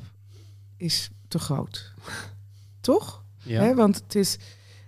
is 0.78 1.10
te 1.28 1.40
groot. 1.40 1.94
Toch? 2.82 3.24
Ja. 3.44 3.62
Hè? 3.62 3.76
Want 3.76 3.96
het 3.96 4.16
is, 4.16 4.38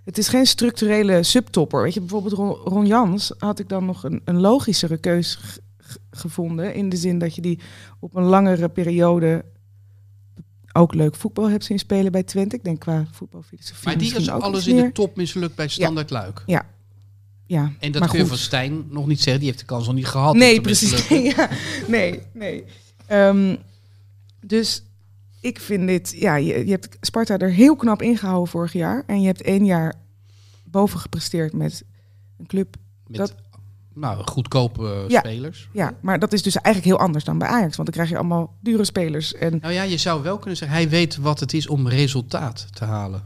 het 0.04 0.18
is 0.18 0.28
geen 0.28 0.46
structurele 0.46 1.22
subtopper. 1.22 1.82
Weet 1.82 1.94
je, 1.94 2.00
bijvoorbeeld 2.00 2.34
Ron, 2.34 2.50
Ron 2.54 2.86
Jans 2.86 3.32
had 3.38 3.58
ik 3.58 3.68
dan 3.68 3.84
nog 3.84 4.04
een, 4.04 4.20
een 4.24 4.40
logischere 4.40 4.96
keus 4.98 5.38
gevonden. 6.10 6.74
In 6.74 6.88
de 6.88 6.96
zin 6.96 7.18
dat 7.18 7.34
je 7.34 7.40
die 7.40 7.60
op 7.98 8.14
een 8.14 8.22
langere 8.24 8.68
periode 8.68 9.44
ook 10.76 10.94
leuk 10.94 11.14
voetbal 11.14 11.48
heb 11.50 11.62
zien 11.62 11.78
spelen 11.78 12.12
bij 12.12 12.22
Twente. 12.22 12.56
Ik 12.56 12.64
denk 12.64 12.80
qua 12.80 13.06
voetbalfilosofie 13.12 13.84
Maar 13.84 13.98
die 13.98 14.14
is 14.16 14.30
ook 14.30 14.42
alles 14.42 14.66
in 14.66 14.76
de 14.76 14.92
top 14.92 15.16
mislukt 15.16 15.54
bij 15.54 15.68
Standard 15.68 16.10
Luik. 16.10 16.42
Ja, 17.46 17.72
En 17.78 17.92
dat 17.92 18.00
maar 18.00 18.10
kun 18.10 18.18
je 18.18 18.26
van 18.26 18.36
Stijn 18.36 18.84
nog 18.88 19.06
niet 19.06 19.20
zeggen. 19.20 19.38
Die 19.38 19.48
heeft 19.48 19.60
de 19.60 19.66
kans 19.66 19.86
nog 19.86 19.94
niet 19.94 20.06
gehad. 20.06 20.34
Nee, 20.34 20.60
precies. 20.60 21.08
ja, 21.36 21.48
nee, 21.88 22.20
nee. 22.32 22.64
Ehm, 23.06 23.56
dus 24.40 24.82
ik 25.40 25.60
vind 25.60 25.86
dit, 25.88 26.14
ja, 26.16 26.36
je, 26.36 26.64
je 26.66 26.70
hebt 26.70 26.96
Sparta 27.00 27.38
er 27.38 27.50
heel 27.50 27.76
knap 27.76 28.02
ingehouden 28.02 28.48
vorig 28.48 28.72
jaar. 28.72 29.02
En 29.06 29.20
je 29.20 29.26
hebt 29.26 29.42
één 29.42 29.64
jaar 29.64 29.94
boven 30.64 30.98
gepresteerd 31.00 31.52
met 31.52 31.84
een 32.38 32.46
club. 32.46 32.76
Met, 33.06 33.16
Dat- 33.16 33.34
nou, 33.94 34.22
goedkope 34.24 34.86
eh, 34.86 35.08
Ja. 35.08 35.18
spelers. 35.18 35.68
Ja, 35.72 35.94
maar 36.00 36.18
dat 36.18 36.32
is 36.32 36.42
dus 36.42 36.56
eigenlijk 36.56 36.96
heel 36.96 37.04
anders 37.06 37.24
dan 37.24 37.38
bij 37.38 37.48
Ajax. 37.48 37.76
Want 37.76 37.88
dan 37.88 37.96
krijg 37.96 38.08
je 38.08 38.16
allemaal 38.16 38.56
dure 38.60 38.84
spelers. 38.84 39.34
En 39.34 39.58
Nou 39.60 39.74
ja, 39.74 39.82
je 39.82 39.96
zou 39.96 40.22
wel 40.22 40.38
kunnen 40.38 40.56
zeggen, 40.56 40.76
hij 40.76 40.88
weet 40.88 41.16
wat 41.16 41.40
het 41.40 41.52
is 41.52 41.66
om 41.66 41.88
resultaat 41.88 42.66
te 42.70 42.84
halen. 42.84 43.22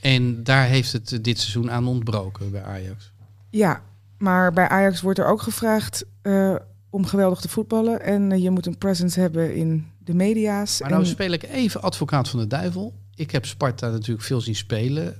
En 0.00 0.44
daar 0.44 0.64
heeft 0.66 0.92
het 0.92 1.18
dit 1.22 1.38
seizoen 1.38 1.70
aan 1.70 1.86
ontbroken 1.86 2.50
bij 2.50 2.62
Ajax. 2.62 3.12
ja, 3.50 3.82
maar 4.18 4.52
bij 4.52 4.68
Ajax 4.68 5.00
wordt 5.00 5.18
er 5.18 5.26
ook 5.26 5.42
gevraagd 5.42 6.04
eh, 6.22 6.54
om 6.90 7.06
geweldig 7.06 7.40
te 7.40 7.48
voetballen. 7.48 8.02
En 8.02 8.32
eh, 8.32 8.42
je 8.42 8.50
moet 8.50 8.66
een 8.66 8.78
presence 8.78 9.20
hebben 9.20 9.54
in 9.54 9.86
de 9.98 10.14
media's. 10.14 10.80
Maar 10.80 10.90
nou 10.90 11.02
en, 11.02 11.08
speel 11.08 11.32
ik 11.32 11.42
even 11.42 11.82
advocaat 11.82 12.28
van 12.28 12.38
de 12.40 12.46
duivel. 12.46 12.94
Ik 13.14 13.30
heb 13.30 13.46
Sparta 13.46 13.88
natuurlijk 13.88 14.26
veel 14.26 14.40
zien 14.40 14.56
spelen, 14.56 15.16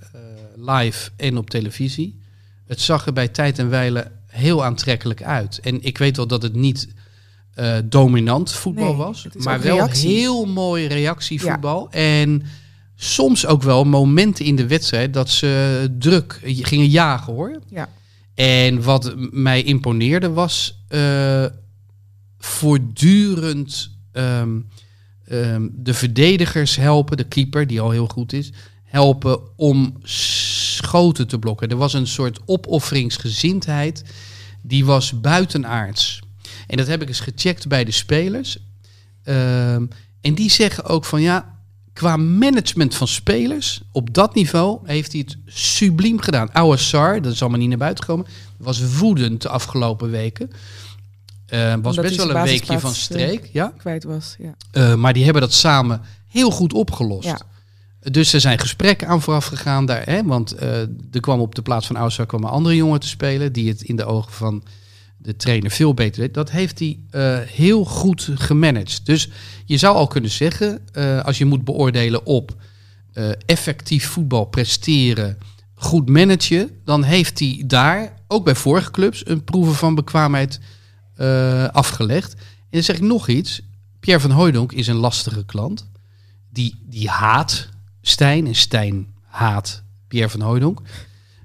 live 0.56 1.11
en 1.16 1.37
op 1.37 1.50
televisie. 1.50 2.20
Het 2.66 2.80
zag 2.80 3.06
er 3.06 3.12
bij 3.12 3.28
tijd 3.28 3.59
en 3.59 3.68
wijle 3.70 4.11
heel 4.30 4.64
aantrekkelijk 4.64 5.22
uit. 5.22 5.60
En 5.60 5.82
ik 5.82 5.99
weet 5.99 6.16
wel 6.16 6.26
dat 6.26 6.42
het 6.42 6.54
niet 6.54 6.88
eh, 7.54 7.76
dominant 7.84 8.52
voetbal 8.52 8.84
Nee, 8.84 8.96
was, 8.96 9.26
maar 9.38 9.60
wel 9.60 9.87
heel 9.88 10.44
mooi 10.44 10.87
reactievoetbal. 10.87 11.90
En 11.90 12.42
soms 12.94 13.46
ook 13.46 13.62
wel 13.62 13.84
momenten 13.84 14.44
in 14.44 14.56
de 14.56 14.66
wedstrijd 14.66 15.14
dat 15.14 15.30
ze 15.30 15.88
druk 15.99 16.40
gingen 16.44 16.88
jagen 16.88 17.32
hoor. 17.32 17.60
Ja. 17.68 17.88
En 18.34 18.82
wat 18.82 19.14
mij 19.30 19.62
imponeerde 19.62 20.30
was 20.30 20.84
eh, 20.88 21.44
voortdurend 22.38 23.90
ehm, 24.12 24.58
ehm, 25.25 25.68
de 25.72 25.94
verdedigers 25.94 26.76
helpen, 26.76 27.16
de 27.16 27.25
keeper 27.25 27.66
die 27.66 27.80
al 27.80 27.90
heel 27.90 28.06
goed 28.06 28.32
is, 28.32 28.52
helpen 28.84 29.40
om 29.56 29.96
schoten 30.84 31.28
te 31.28 31.38
blokken. 31.38 31.68
Er 31.68 31.76
was 31.76 31.92
een 31.92 32.06
soort 32.06 32.40
opofferingsgezindheid 32.44 34.04
die 34.62 34.84
was 34.84 35.20
buitenaards. 35.20 36.20
En 36.66 36.76
dat 36.76 36.87
heb 36.87 37.02
ik 37.02 37.08
eens 37.08 37.20
gecheckt 37.20 37.68
bij 37.68 37.84
de 37.84 37.90
spelers. 37.90 38.58
Ehm, 39.22 39.87
en 40.20 40.34
die 40.34 40.50
zeggen 40.50 40.84
ook 40.84 41.04
van 41.04 41.20
ja, 41.20 41.58
qua 41.92 42.16
management 42.16 42.94
van 42.94 43.08
spelers, 43.08 43.80
op 43.92 44.14
dat 44.14 44.34
niveau 44.34 44.78
heeft 44.84 45.12
hij 45.12 45.20
het 45.26 45.37
subliem 45.46 46.20
gedaan. 46.20 46.52
Ouassar, 46.52 47.22
dat 47.22 47.32
is 47.32 47.40
allemaal 47.40 47.60
niet 47.60 47.68
naar 47.68 47.78
buiten 47.78 48.04
gekomen, 48.04 48.26
was 48.56 48.96
woedend 48.96 49.42
de 49.42 49.49
afgelopen 49.49 50.10
weken. 50.10 50.50
Eh, 51.46 51.75
was 51.82 51.96
Omdat 51.96 52.04
best 52.04 52.16
wel 52.16 52.37
een 52.37 52.42
weekje 52.42 52.80
van 52.80 52.94
streek, 52.94 53.49
ja. 53.52 53.72
kwijt 53.76 54.04
was. 54.04 54.37
Ja. 54.38 54.54
Eh, 54.70 54.94
maar 54.94 55.12
die 55.12 55.25
hebben 55.25 55.42
dat 55.42 55.52
samen 55.52 56.00
heel 56.26 56.50
goed 56.50 56.72
opgelost. 56.72 57.26
Ja. 57.26 57.40
Dus 58.00 58.33
er 58.33 58.40
zijn 58.40 58.59
gesprekken 58.59 59.09
aan 59.09 59.23
vooraf 59.23 59.45
gegaan 59.45 59.87
daar. 59.87 60.04
Hè, 60.04 60.25
want 60.25 60.52
eh, 60.52 60.80
er 60.80 61.21
kwam 61.21 61.40
op 61.40 61.54
de 61.54 61.62
plaats 61.62 61.87
van 61.87 61.97
Oussar 61.97 62.26
kwam 62.26 62.45
een 62.45 62.50
andere 62.50 62.76
jongen 62.76 63.00
te 63.00 63.09
spelen. 63.09 63.52
Die 63.52 63.69
het 63.69 63.83
in 63.83 63.97
de 63.97 64.04
ogen 64.04 64.33
van 64.33 64.62
de 65.16 65.37
trainer 65.37 65.71
veel 65.71 65.95
beter 65.95 66.21
deed. 66.21 66.35
Dat 66.35 66.50
heeft 66.50 66.78
hij 66.78 66.99
eh, 67.11 67.38
heel 67.38 67.85
goed 67.85 68.28
gemanaged. 68.35 69.07
Dus 69.07 69.28
je 69.64 69.76
zou 69.76 69.97
al 69.97 70.07
kunnen 70.07 70.30
zeggen, 70.30 70.80
eh, 70.92 71.25
als 71.25 71.38
je 71.38 71.45
moet 71.45 71.64
beoordelen 71.64 72.26
op 72.26 72.57
effectief 73.47 74.07
voetbal 74.07 74.45
presteren, 74.45 75.39
goed 75.75 76.08
managen, 76.08 76.71
dan 76.84 77.02
heeft 77.02 77.39
hij 77.39 77.63
daar, 77.67 78.13
ook 78.28 78.45
bij 78.45 78.54
vorige 78.54 78.91
clubs, 78.91 79.26
een 79.26 79.45
proeven 79.45 79.75
van 79.75 79.95
bekwaamheid 79.95 80.60
afgelegd. 81.73 82.32
En 82.34 82.41
dan 82.71 82.82
zeg 82.82 82.97
ik 82.97 83.02
nog 83.02 83.28
iets. 83.28 83.60
Pierre 84.00 84.23
van 84.23 84.30
Hooijdonk 84.30 84.73
is 84.73 84.86
een 84.86 84.97
lastige 84.97 85.45
klant. 85.45 85.91
Die, 86.50 86.82
die 86.86 87.08
haat 87.08 87.69
Stijn 88.02 88.47
en 88.47 88.54
Stijn 88.54 89.06
haat 89.26 89.82
Pierre 90.08 90.30
van 90.30 90.41
Hooijdonk. 90.41 90.80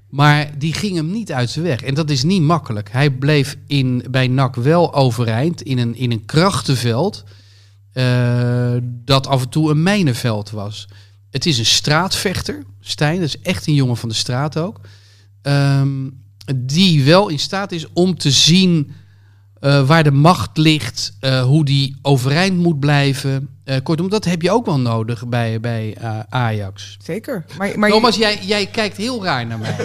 Maar 0.08 0.58
die 0.58 0.72
ging 0.72 0.96
hem 0.96 1.10
niet 1.10 1.32
uit 1.32 1.50
zijn 1.50 1.64
weg. 1.64 1.82
En 1.82 1.94
dat 1.94 2.10
is 2.10 2.22
niet 2.22 2.42
makkelijk. 2.42 2.92
Hij 2.92 3.10
bleef 3.10 3.56
in, 3.66 4.04
bij 4.10 4.28
NAC 4.28 4.54
wel 4.54 4.94
overeind 4.94 5.62
in 5.62 5.78
een, 5.78 5.94
in 5.94 6.12
een 6.12 6.24
krachtenveld. 6.24 7.24
eh, 7.92 8.74
dat 8.82 9.26
af 9.26 9.42
en 9.42 9.48
toe 9.48 9.70
een 9.70 9.82
mijnenveld 9.82 10.50
was. 10.50 10.88
Het 11.30 11.46
is 11.46 11.58
een 11.58 11.66
straatvechter, 11.66 12.62
Stijn. 12.80 13.20
Dat 13.20 13.28
is 13.28 13.40
echt 13.40 13.66
een 13.66 13.74
jongen 13.74 13.96
van 13.96 14.08
de 14.08 14.14
straat 14.14 14.58
ook. 14.58 14.80
Ehm, 15.42 16.08
die 16.56 17.04
wel 17.04 17.28
in 17.28 17.38
staat 17.38 17.72
is 17.72 17.92
om 17.92 18.18
te 18.18 18.30
zien 18.30 18.92
eh, 19.60 19.86
waar 19.86 20.04
de 20.04 20.10
macht 20.10 20.56
ligt, 20.56 21.16
eh, 21.20 21.42
hoe 21.42 21.64
die 21.64 21.96
overeind 22.02 22.56
moet 22.58 22.80
blijven. 22.80 23.48
Eh, 23.66 23.76
kortom, 23.82 24.08
dat 24.08 24.24
heb 24.24 24.42
je 24.42 24.50
ook 24.50 24.66
wel 24.66 24.80
nodig 24.80 25.26
bij, 25.26 25.60
bij 25.60 25.94
eh, 26.00 26.18
Ajax. 26.28 26.96
Zeker. 27.02 27.44
Maar, 27.58 27.78
maar 27.78 27.90
Thomas, 27.90 28.16
jij, 28.16 28.38
jij 28.42 28.66
kijkt 28.66 28.96
heel 28.96 29.24
raar 29.24 29.46
naar 29.46 29.58
mij. 29.58 29.76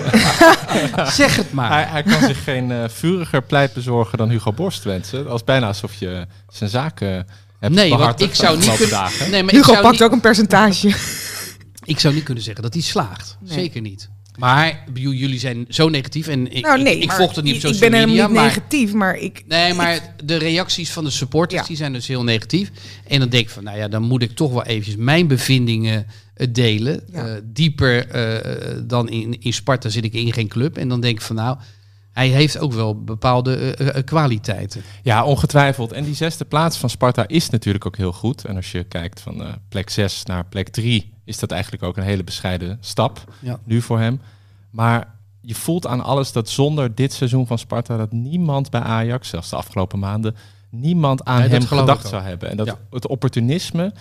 zeg 1.12 1.36
het 1.36 1.52
maar. 1.52 1.72
Hij, 1.72 1.84
hij 1.84 2.04
kan 2.04 2.22
zich 2.22 2.44
geen 2.44 2.72
eh, 2.72 2.84
vuriger 2.90 3.42
pleit 3.42 3.74
bezorgen 3.74 4.18
dan 4.18 4.30
Hugo 4.30 4.52
Borst 4.54 4.84
wensen. 4.84 5.28
Als 5.30 5.44
bijna 5.44 5.68
alsof 5.68 5.94
je 5.94 6.28
zijn 6.50 6.70
zaken 6.70 7.08
hebt 7.60 7.74
nee, 7.74 7.90
want 7.90 8.02
behartigd 8.02 8.30
ik 8.30 8.36
zou 8.36 8.58
niet 8.58 8.70
kunnen. 8.70 8.90
dagen. 8.90 9.32
Nee, 9.32 9.44
maar 9.44 9.54
ik 9.54 9.60
Hugo 9.60 9.72
zou 9.72 9.82
pakt 9.82 9.94
niet, 9.94 10.04
ook 10.04 10.12
een 10.12 10.22
percentage. 10.22 10.96
ik 11.84 12.00
zou 12.00 12.14
niet 12.14 12.24
kunnen 12.24 12.44
zeggen 12.44 12.64
dat 12.64 12.74
hij 12.74 12.84
slaagt. 12.84 13.38
Nee. 13.40 13.54
Zeker 13.54 13.82
niet. 13.82 14.10
Maar 14.42 14.84
bedoel, 14.94 15.14
jullie 15.14 15.40
zijn 15.40 15.66
zo 15.70 15.90
negatief 15.90 16.28
en 16.28 16.52
ik, 16.52 16.66
nou 16.66 16.82
nee, 16.82 16.98
ik, 16.98 17.12
volg 17.12 17.36
het 17.36 17.44
niet 17.44 17.56
op 17.56 17.62
social 17.62 17.84
Ik 17.84 17.92
ben 17.92 17.92
media. 17.92 18.06
helemaal 18.08 18.28
niet 18.28 18.36
maar, 18.36 18.48
negatief, 18.48 18.94
maar 18.94 19.18
ik... 19.18 19.44
Nee, 19.48 19.74
maar 19.74 20.16
de 20.24 20.36
reacties 20.36 20.92
van 20.92 21.04
de 21.04 21.10
supporters 21.10 21.62
Ja. 21.62 21.68
die 21.68 21.78
zijn 21.78 21.94
dus 21.94 22.08
heel 22.08 22.24
negatief. 22.24 22.72
En 23.08 23.20
dan 23.20 23.30
denk 23.30 23.44
ik 23.44 23.50
van, 23.50 23.64
nou 23.64 23.78
ja, 23.78 23.88
dan 23.88 24.02
moet 24.02 24.22
ik 24.22 24.32
toch 24.32 24.52
wel 24.52 24.64
eventjes 24.64 24.96
mijn 24.96 25.28
bevindingen 25.28 26.06
eh, 26.34 26.48
delen. 26.52 27.02
Ja. 27.12 27.28
Eh, 27.28 27.34
dieper 27.44 28.08
eh, 28.08 28.78
dan 28.84 29.10
in, 29.10 29.42
in 29.42 29.54
Sparta 29.54 29.90
zit 29.90 30.04
ik 30.04 30.14
in 30.14 30.34
geen 30.34 30.48
club. 30.48 30.78
En 30.78 30.88
dan 30.88 31.02
denk 31.02 31.16
ik 31.16 31.22
van, 31.22 31.36
nou, 31.36 31.58
hij 32.14 32.28
heeft 32.28 32.58
ook 32.60 32.74
wel 32.74 33.04
bepaalde 33.04 33.56
eh, 33.56 33.96
eh, 33.98 34.04
kwaliteiten. 34.06 34.82
Ja, 35.04 35.24
ongetwijfeld. 35.24 35.92
En 35.92 36.04
die 36.04 36.16
zesde 36.16 36.46
plaats 36.46 36.78
van 36.78 36.90
Sparta 36.90 37.28
is 37.28 37.50
natuurlijk 37.50 37.86
ook 37.86 37.98
heel 37.98 38.12
goed. 38.14 38.46
En 38.46 38.56
als 38.56 38.72
je 38.72 38.84
kijkt 38.84 39.20
van 39.22 39.44
eh, 39.44 39.54
plek 39.70 39.90
6 39.90 40.24
naar 40.24 40.46
plek 40.46 40.70
3, 40.70 41.14
is 41.26 41.40
dat 41.40 41.52
eigenlijk 41.52 41.84
ook 41.84 41.98
een 41.98 42.04
hele 42.04 42.24
bescheiden 42.24 42.78
stap 42.82 43.34
Ja. 43.40 43.60
nu 43.64 43.82
voor 43.82 44.00
hem. 44.00 44.22
Maar 44.70 45.14
je 45.42 45.56
voelt 45.56 45.88
aan 45.88 46.02
alles 46.02 46.32
dat 46.32 46.50
zonder 46.50 46.96
dit 46.96 47.14
seizoen 47.14 47.48
van 47.48 47.58
Sparta, 47.58 47.98
dat 47.98 48.12
niemand 48.12 48.70
bij 48.70 48.82
Ajax, 48.82 49.30
zelfs 49.30 49.50
de 49.50 49.56
afgelopen 49.56 50.00
maanden, 50.00 50.36
niemand 50.70 51.24
aan 51.26 51.40
Nee, 51.40 51.50
hem 51.50 51.66
gedacht 51.66 52.08
zou 52.08 52.24
hebben. 52.24 52.50
En 52.50 52.58
dat 52.58 52.68
Ja. 52.68 52.78
het 52.90 53.08
opportunisme 53.08 53.94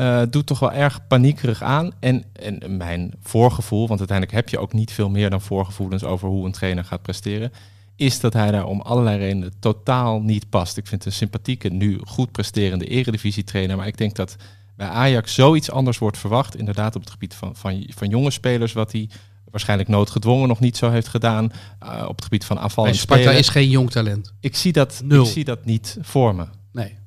eh, 0.00 0.22
doet 0.30 0.46
toch 0.46 0.58
wel 0.58 0.72
erg 0.72 1.06
paniekerig 1.06 1.62
aan. 1.62 1.92
En, 1.98 2.24
en 2.32 2.76
mijn 2.76 3.14
voorgevoel, 3.22 3.88
want 3.88 3.98
uiteindelijk 3.98 4.36
heb 4.36 4.48
je 4.48 4.58
ook 4.58 4.72
niet 4.72 4.92
veel 4.92 5.10
meer 5.10 5.30
dan 5.30 5.40
voorgevoelens 5.40 6.04
over 6.04 6.28
hoe 6.28 6.46
een 6.46 6.52
trainer 6.52 6.84
gaat 6.84 7.02
presteren, 7.02 7.52
is 7.96 8.20
dat 8.20 8.32
hij 8.32 8.50
daar 8.50 8.66
om 8.66 8.80
allerlei 8.80 9.18
redenen 9.18 9.52
totaal 9.58 10.20
niet 10.20 10.50
past. 10.50 10.76
Ik 10.76 10.86
vind 10.86 11.04
het 11.04 11.12
een 11.12 11.18
sympathieke, 11.18 11.68
nu 11.68 12.00
goed 12.04 12.32
presterende 12.32 12.86
eredivisie-trainer, 12.86 13.76
maar 13.76 13.86
ik 13.86 13.96
denk 13.96 14.14
dat 14.14 14.36
bij 14.76 14.88
Ajax 14.88 15.34
zoiets 15.34 15.70
anders 15.70 15.98
wordt 15.98 16.18
verwacht, 16.18 16.56
inderdaad 16.56 16.96
op 16.96 17.00
het 17.00 17.10
gebied 17.10 17.34
van, 17.34 17.56
van, 17.56 17.86
van 17.88 18.08
jonge 18.08 18.30
spelers, 18.30 18.72
wat 18.72 18.92
hij 18.92 19.08
waarschijnlijk 19.50 19.88
noodgedwongen 19.88 20.48
nog 20.48 20.60
niet 20.60 20.76
zo 20.76 20.90
heeft 20.90 21.08
gedaan, 21.08 21.52
eh, 21.78 22.04
op 22.08 22.14
het 22.14 22.24
gebied 22.24 22.44
van 22.44 22.56
Bij 22.56 22.64
aanvallend 22.64 22.96
Sparta 22.96 23.22
spelen. 23.22 23.38
is 23.38 23.48
geen 23.48 23.70
jong 23.70 23.90
talent. 23.90 24.32
Ik 24.40 24.56
zie 24.56 24.72
dat, 24.72 25.00
Nul. 25.04 25.24
ik 25.24 25.30
zie 25.30 25.44
dat 25.44 25.64
niet 25.64 25.98
voor 26.00 26.34
me. 26.34 26.46
Nee. 26.72 26.98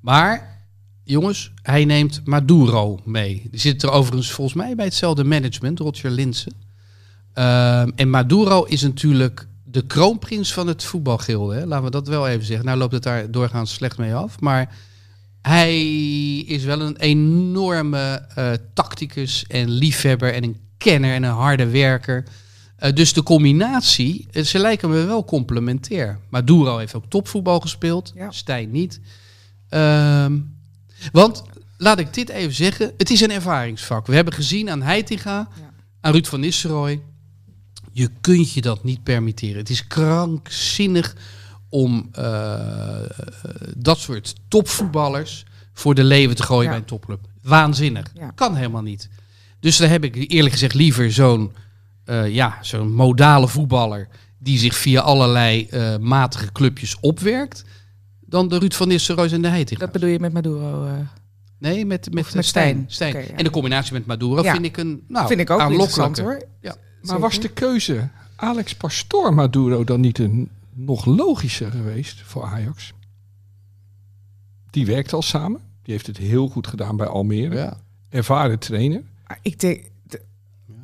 Maar, 0.00 0.55
jongens, 1.06 1.52
hij 1.62 1.84
neemt 1.84 2.20
Maduro 2.24 3.00
mee. 3.04 3.48
Die 3.50 3.60
zit 3.60 3.82
er 3.82 3.90
overigens 3.90 4.30
volgens 4.30 4.56
mij 4.56 4.74
bij 4.74 4.84
hetzelfde 4.84 5.24
management, 5.24 5.78
Roger 5.78 6.10
Linsen. 6.10 6.52
Ehm, 7.32 7.90
en 7.96 8.10
Maduro 8.10 8.64
is 8.64 8.82
natuurlijk 8.82 9.46
de 9.64 9.86
kroonprins 9.86 10.52
van 10.52 10.66
het 10.66 10.84
voetbalgilde. 10.84 11.54
Hè? 11.54 11.66
Laten 11.66 11.84
we 11.84 11.90
dat 11.90 12.08
wel 12.08 12.28
even 12.28 12.44
zeggen. 12.44 12.66
Nou 12.66 12.78
loopt 12.78 12.92
het 12.92 13.02
daar 13.02 13.30
doorgaans 13.30 13.72
slecht 13.72 13.98
mee 13.98 14.14
af. 14.14 14.40
Maar 14.40 14.74
hij 15.42 15.84
is 16.38 16.64
wel 16.64 16.80
een 16.80 16.96
enorme 16.96 18.26
eh, 18.34 18.52
tacticus 18.74 19.44
en 19.48 19.70
liefhebber 19.70 20.34
en 20.34 20.44
een 20.44 20.60
kenner 20.78 21.14
en 21.14 21.22
een 21.22 21.30
harde 21.30 21.68
werker. 21.68 22.24
Eh, 22.76 22.92
dus 22.92 23.12
de 23.12 23.22
combinatie, 23.22 24.26
eh, 24.30 24.42
ze 24.42 24.58
lijken 24.58 24.90
me 24.90 25.04
wel 25.04 25.24
complementair. 25.24 26.18
Maduro 26.30 26.76
heeft 26.76 26.94
ook 26.94 27.06
topvoetbal 27.08 27.60
gespeeld, 27.60 28.12
Ja. 28.14 28.30
Stijn 28.30 28.70
niet. 28.70 29.00
Ehm, 29.68 30.38
want, 31.12 31.42
laat 31.76 31.98
ik 31.98 32.14
dit 32.14 32.28
even 32.28 32.54
zeggen, 32.54 32.92
het 32.96 33.10
is 33.10 33.20
een 33.20 33.30
ervaringsvak. 33.30 34.06
We 34.06 34.14
hebben 34.14 34.34
gezien 34.34 34.70
aan 34.70 34.82
Heitinga, 34.82 35.48
Ja. 35.60 35.70
aan 36.00 36.12
Ruud 36.12 36.26
van 36.26 36.40
Nistelrooy, 36.40 37.00
je 37.92 38.10
kunt 38.20 38.52
je 38.52 38.60
dat 38.60 38.84
niet 38.84 39.02
permitteren. 39.02 39.56
Het 39.56 39.70
is 39.70 39.86
krankzinnig 39.86 41.16
om 41.68 42.08
eh, 42.12 42.56
dat 43.76 43.98
soort 43.98 44.34
topvoetballers 44.48 45.44
voor 45.72 45.94
de 45.94 46.04
leven 46.04 46.36
te 46.36 46.42
gooien 46.42 46.62
Ja. 46.64 46.68
bij 46.70 46.78
een 46.78 46.84
topclub. 46.84 47.20
Waanzinnig. 47.42 48.06
Ja. 48.14 48.30
Kan 48.34 48.54
helemaal 48.56 48.82
niet. 48.82 49.08
Dus 49.60 49.76
dan 49.76 49.88
heb 49.88 50.04
ik 50.04 50.30
eerlijk 50.32 50.52
gezegd 50.52 50.74
liever 50.74 51.12
zo'n 51.12 51.52
eh, 52.04 52.34
ja, 52.34 52.58
zo'n 52.60 52.92
modale 52.92 53.48
voetballer 53.48 54.08
die 54.38 54.58
zich 54.58 54.74
via 54.76 55.00
allerlei 55.00 55.66
eh, 55.66 55.96
matige 55.96 56.52
clubjes 56.52 56.96
opwerkt, 57.00 57.64
dan 58.26 58.48
de 58.48 58.58
Ruud 58.58 58.72
van 58.74 58.88
Nistelrooy 58.88 59.32
en 59.32 59.42
de 59.42 59.48
Heitinga. 59.48 59.80
Dat 59.80 59.92
bedoel 59.92 60.08
je 60.08 60.20
met 60.20 60.32
Maduro? 60.32 60.84
eh, 60.86 60.92
Nee, 61.58 61.86
met, 61.86 62.12
met, 62.14 62.34
eh, 62.34 62.42
Stijn. 62.42 62.84
Stijn. 62.88 63.14
Ja. 63.14 63.20
En 63.22 63.44
de 63.44 63.50
combinatie 63.50 63.92
met 63.92 64.06
Maduro 64.06 64.42
Ja. 64.42 64.52
vind 64.52 64.64
ik 64.64 64.76
een 64.76 65.04
nou, 65.08 65.26
vind 65.26 65.40
ik 65.40 65.50
ook 65.50 65.60
interessant 65.70 66.18
aanlokkelijker. 66.20 66.48
hoor. 66.62 66.72
Ja. 67.00 67.08
Maar 67.08 67.20
was 67.20 67.40
de 67.40 67.48
keuze 67.48 68.08
Alex 68.36 68.74
Pastoor 68.74 69.34
Maduro 69.34 69.84
dan 69.84 70.00
niet 70.00 70.18
een 70.18 70.50
nog 70.74 71.04
logischer 71.04 71.70
geweest 71.70 72.20
voor 72.22 72.44
Ajax? 72.44 72.92
Die 74.70 74.86
werkt 74.86 75.12
al 75.12 75.22
samen. 75.22 75.60
Die 75.82 75.94
heeft 75.94 76.06
het 76.06 76.16
heel 76.16 76.48
goed 76.48 76.66
gedaan 76.66 76.96
bij 76.96 77.06
Almere. 77.06 77.54
Ja. 77.56 77.76
Ervaren 78.08 78.58
trainer. 78.58 79.02
Maar 79.26 79.38
Ik 79.42 79.60
denk, 79.60 79.90
de- 80.02 80.22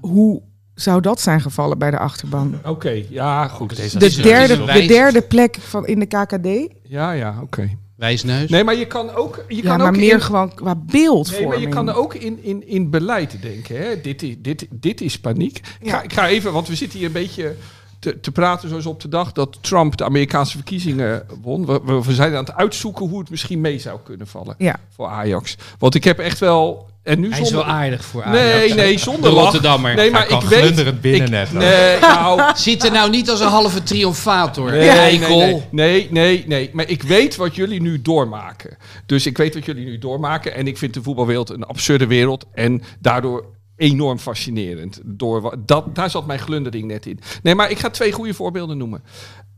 hoe 0.00 0.42
zou 0.74 1.00
dat 1.00 1.20
zijn 1.20 1.40
gevallen 1.40 1.78
bij 1.78 1.90
de 1.90 1.98
achterban? 1.98 2.54
Oké, 2.64 3.02
ja, 3.08 3.48
goed. 3.48 3.76
Deze 3.76 3.98
De 3.98 4.06
is 4.06 4.16
er- 4.16 4.22
derde, 4.22 4.54
er- 4.54 4.80
de 4.80 4.86
derde 4.86 5.22
plek 5.22 5.56
van 5.60 5.86
in 5.86 5.98
de 5.98 6.06
KKD? 6.06 6.72
Ja, 6.82 7.12
ja, 7.12 7.38
oké. 7.42 7.70
Wijsneus. 7.96 8.50
Nee, 8.50 8.64
maar 8.64 8.74
je 8.74 8.86
kan 8.86 9.14
ook... 9.14 9.44
Je 9.48 9.56
Ja, 9.56 9.62
kan 9.62 9.78
maar 9.78 9.86
ook 9.86 9.96
meer 9.96 10.12
in- 10.12 10.20
gewoon 10.20 10.54
qua 10.54 10.74
Nee, 10.74 10.84
beeldvorming. 10.86 11.48
maar 11.50 11.60
je 11.60 11.68
kan 11.68 11.88
er 11.88 11.96
ook 11.96 12.14
in, 12.14 12.38
in, 12.44 12.68
in 12.68 12.90
beleid 12.90 13.42
denken. 13.42 13.76
Hè? 13.76 14.00
Dit, 14.00 14.22
is, 14.22 14.34
dit, 14.38 14.66
dit 14.70 15.00
is 15.00 15.18
paniek. 15.20 15.60
Ik, 15.80 15.90
ga, 15.90 16.02
ik 16.02 16.12
ga 16.12 16.28
even, 16.28 16.52
want 16.52 16.68
we 16.68 16.74
zitten 16.74 16.98
hier 16.98 17.06
een 17.06 17.12
beetje 17.12 17.54
te, 18.02 18.20
te 18.20 18.32
praten 18.32 18.68
zoals 18.68 18.86
op 18.86 19.00
de 19.00 19.08
dag 19.08 19.32
dat 19.32 19.58
Trump 19.60 19.96
de 19.96 20.04
Amerikaanse 20.04 20.56
verkiezingen 20.56 21.26
won. 21.42 21.66
We, 21.66 21.80
we, 21.84 22.02
we 22.04 22.12
zijn 22.14 22.32
aan 22.34 22.44
het 22.44 22.54
uitzoeken 22.54 23.08
hoe 23.08 23.18
het 23.20 23.30
misschien 23.30 23.60
mee 23.60 23.78
zou 23.78 23.98
kunnen 24.04 24.26
vallen 24.26 24.54
Ja. 24.58 24.76
voor 24.94 25.06
Ajax. 25.06 25.56
Want 25.78 25.94
ik 25.94 26.04
heb 26.04 26.18
echt 26.18 26.38
wel... 26.38 26.90
En 27.02 27.20
nu 27.20 27.30
Hij 27.30 27.40
is 27.40 27.48
zonder, 27.48 27.66
wel 27.66 27.74
aardig 27.74 28.04
voor 28.04 28.24
Nee, 28.28 28.54
Ajax. 28.54 28.74
nee, 28.74 28.92
De 28.92 28.98
zonder. 28.98 29.30
Rotterdammer. 29.30 29.94
Nee, 29.94 30.10
maar 30.10 30.30
ik 30.30 30.40
weet... 30.40 31.00
binnen 31.00 31.22
ik- 31.22 31.28
net. 31.30 31.52
Nee, 31.52 31.98
nou... 32.00 32.42
Ziet 32.56 32.84
er 32.84 32.92
nou 32.92 33.10
niet 33.10 33.30
als 33.30 33.40
een 33.40 33.46
halve 33.48 33.82
triomfator. 33.82 34.70
Nee, 34.70 34.88
nee, 34.88 35.18
nee, 35.18 35.62
nee, 35.70 36.08
nee, 36.10 36.44
nee. 36.46 36.70
Maar 36.72 36.88
ik 36.88 37.02
weet 37.02 37.36
wat 37.36 37.54
jullie 37.54 37.80
nu 37.80 38.02
doormaken. 38.02 38.76
Dus 39.06 39.26
ik 39.26 39.36
weet 39.36 39.54
wat 39.54 39.64
jullie 39.64 39.84
nu 39.84 39.98
doormaken. 39.98 40.54
En 40.54 40.66
ik 40.66 40.78
vind 40.78 40.94
de 40.94 41.02
voetbalwereld 41.02 41.50
een 41.50 41.64
absurde 41.64 42.06
wereld. 42.06 42.44
En 42.54 42.82
daardoor 42.98 43.44
enorm 43.76 44.18
fascinerend. 44.18 45.00
Door, 45.04 45.58
dat, 45.64 45.94
daar 45.94 46.10
zat 46.10 46.26
mijn 46.26 46.38
glundering 46.38 46.86
net 46.86 47.06
in. 47.06 47.18
Nee, 47.42 47.54
maar 47.54 47.70
ik 47.70 47.78
ga 47.78 47.90
twee 47.90 48.12
goede 48.12 48.34
voorbeelden 48.34 48.78
noemen. 48.78 49.02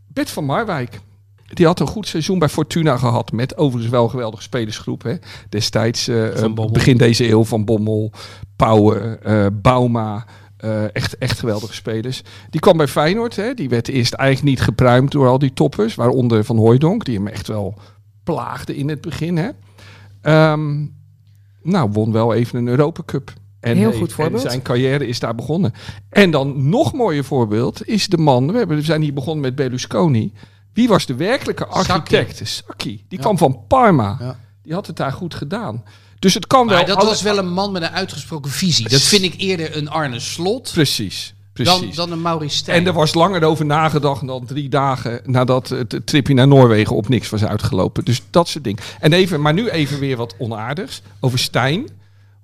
Bert 0.07 0.31
van 0.31 0.45
Marwijk. 0.45 1.01
Die 1.47 1.67
had 1.67 1.81
een 1.81 1.87
goed 1.87 2.07
seizoen 2.07 2.39
bij 2.39 2.49
Fortuna 2.49 2.97
gehad. 2.97 3.33
Met 3.33 3.57
overigens 3.57 3.93
wel 3.93 4.05
een 4.05 4.11
geweldige 4.11 4.43
spelersgroep. 4.43 5.03
Hè. 5.03 5.15
Destijds, 5.49 6.11
Bommel. 6.41 6.71
begin 6.71 6.97
deze 6.97 7.29
eeuw, 7.29 7.45
van 7.45 7.65
Bommel, 7.65 8.13
Pauwen, 8.57 9.23
eh 9.23 9.47
Bauma. 9.53 10.27
echt, 10.93 11.19
echt 11.19 11.39
geweldige 11.39 11.75
spelers. 11.75 12.23
Die 12.51 12.61
kwam 12.61 12.77
bij 12.77 12.89
Feyenoord. 12.89 13.37
Hè. 13.37 13.55
Die 13.55 13.69
werd 13.69 13.89
eerst 13.89 14.13
eigenlijk 14.13 14.57
niet 14.57 14.67
gepruimd 14.67 15.13
door 15.13 15.29
al 15.29 15.39
die 15.39 15.53
toppers. 15.53 15.95
Waaronder 15.95 16.45
Van 16.45 16.57
Hooijdonk. 16.57 17.05
Die 17.05 17.17
hem 17.17 17.27
echt 17.27 17.47
wel 17.49 17.79
plaagde 18.25 18.77
in 18.77 18.89
het 18.89 19.01
begin. 19.01 19.37
Hè. 19.37 19.49
Ehm, 20.21 20.87
nou, 21.63 21.91
won 21.93 22.13
wel 22.13 22.35
even 22.35 22.59
een 22.59 22.69
Europa 22.69 23.03
Cup. 23.07 23.33
En 23.65 23.77
Heel 23.77 23.93
goed 23.93 24.13
voorbeeld. 24.13 24.45
En 24.45 24.51
zijn 24.51 24.63
carrière 24.63 25.07
is 25.07 25.19
daar 25.19 25.35
begonnen. 25.35 25.73
En 26.11 26.31
dan 26.31 26.69
nog 26.69 26.93
mooier 26.93 27.25
voorbeeld 27.25 27.87
is 27.87 28.07
de 28.07 28.17
man. 28.19 28.53
We, 28.53 28.59
hebben, 28.59 28.77
we 28.77 28.83
zijn 28.83 29.03
hier 29.03 29.15
begonnen 29.15 29.43
met 29.43 29.55
Berlusconi. 29.55 30.33
Wie 30.73 30.89
was 30.89 31.07
de 31.07 31.15
werkelijke 31.15 31.67
architect? 31.67 32.41
Sacchi. 32.49 33.05
Die 33.09 33.19
kwam 33.19 33.39
van 33.39 33.61
Parma. 33.69 34.17
Ja. 34.21 34.39
Die 34.63 34.73
had 34.73 34.87
het 34.87 34.97
daar 34.97 35.13
goed 35.13 35.35
gedaan. 35.35 35.85
Dus 36.19 36.35
het 36.35 36.47
kan 36.47 36.67
wel. 36.67 36.77
Maar 36.77 36.87
dat 36.87 36.97
alle- 36.97 37.09
was 37.09 37.23
wel 37.23 37.39
een 37.39 37.53
man 37.53 37.73
met 37.73 37.83
een 37.83 37.89
uitgesproken 37.89 38.51
visie. 38.51 38.89
Dat 38.89 39.01
vind 39.01 39.23
ik 39.23 39.35
eerder 39.37 39.77
een 39.77 39.89
Arne 39.89 40.21
Slot 40.21 40.71
Precies. 40.73 41.35
dan, 41.53 41.79
precies. 41.79 41.97
dan 41.97 42.13
een 42.13 42.23
Maurice 42.23 42.57
Stijn. 42.57 42.81
En 42.81 42.87
er 42.87 42.93
was 42.93 43.15
langer 43.15 43.43
over 43.45 43.65
nagedacht 43.65 44.27
dan 44.27 44.47
drie 44.47 44.69
dagen 44.69 45.21
nadat 45.25 45.69
het 45.69 46.01
tripje 46.07 46.35
naar 46.35 46.49
Noorwegen 46.49 46.97
op 46.97 47.09
niks 47.09 47.31
was 47.31 47.45
uitgelopen. 47.45 48.05
Dus 48.05 48.23
dat 48.31 48.49
soort 48.49 48.65
dingen. 48.65 48.83
En 49.01 49.13
even, 49.13 49.41
maar 49.41 49.55
nu 49.55 49.69
even 49.69 49.99
weer 49.99 50.17
wat 50.17 50.35
onaardigs 50.39 51.03
over 51.21 51.39
Stijn. 51.39 51.89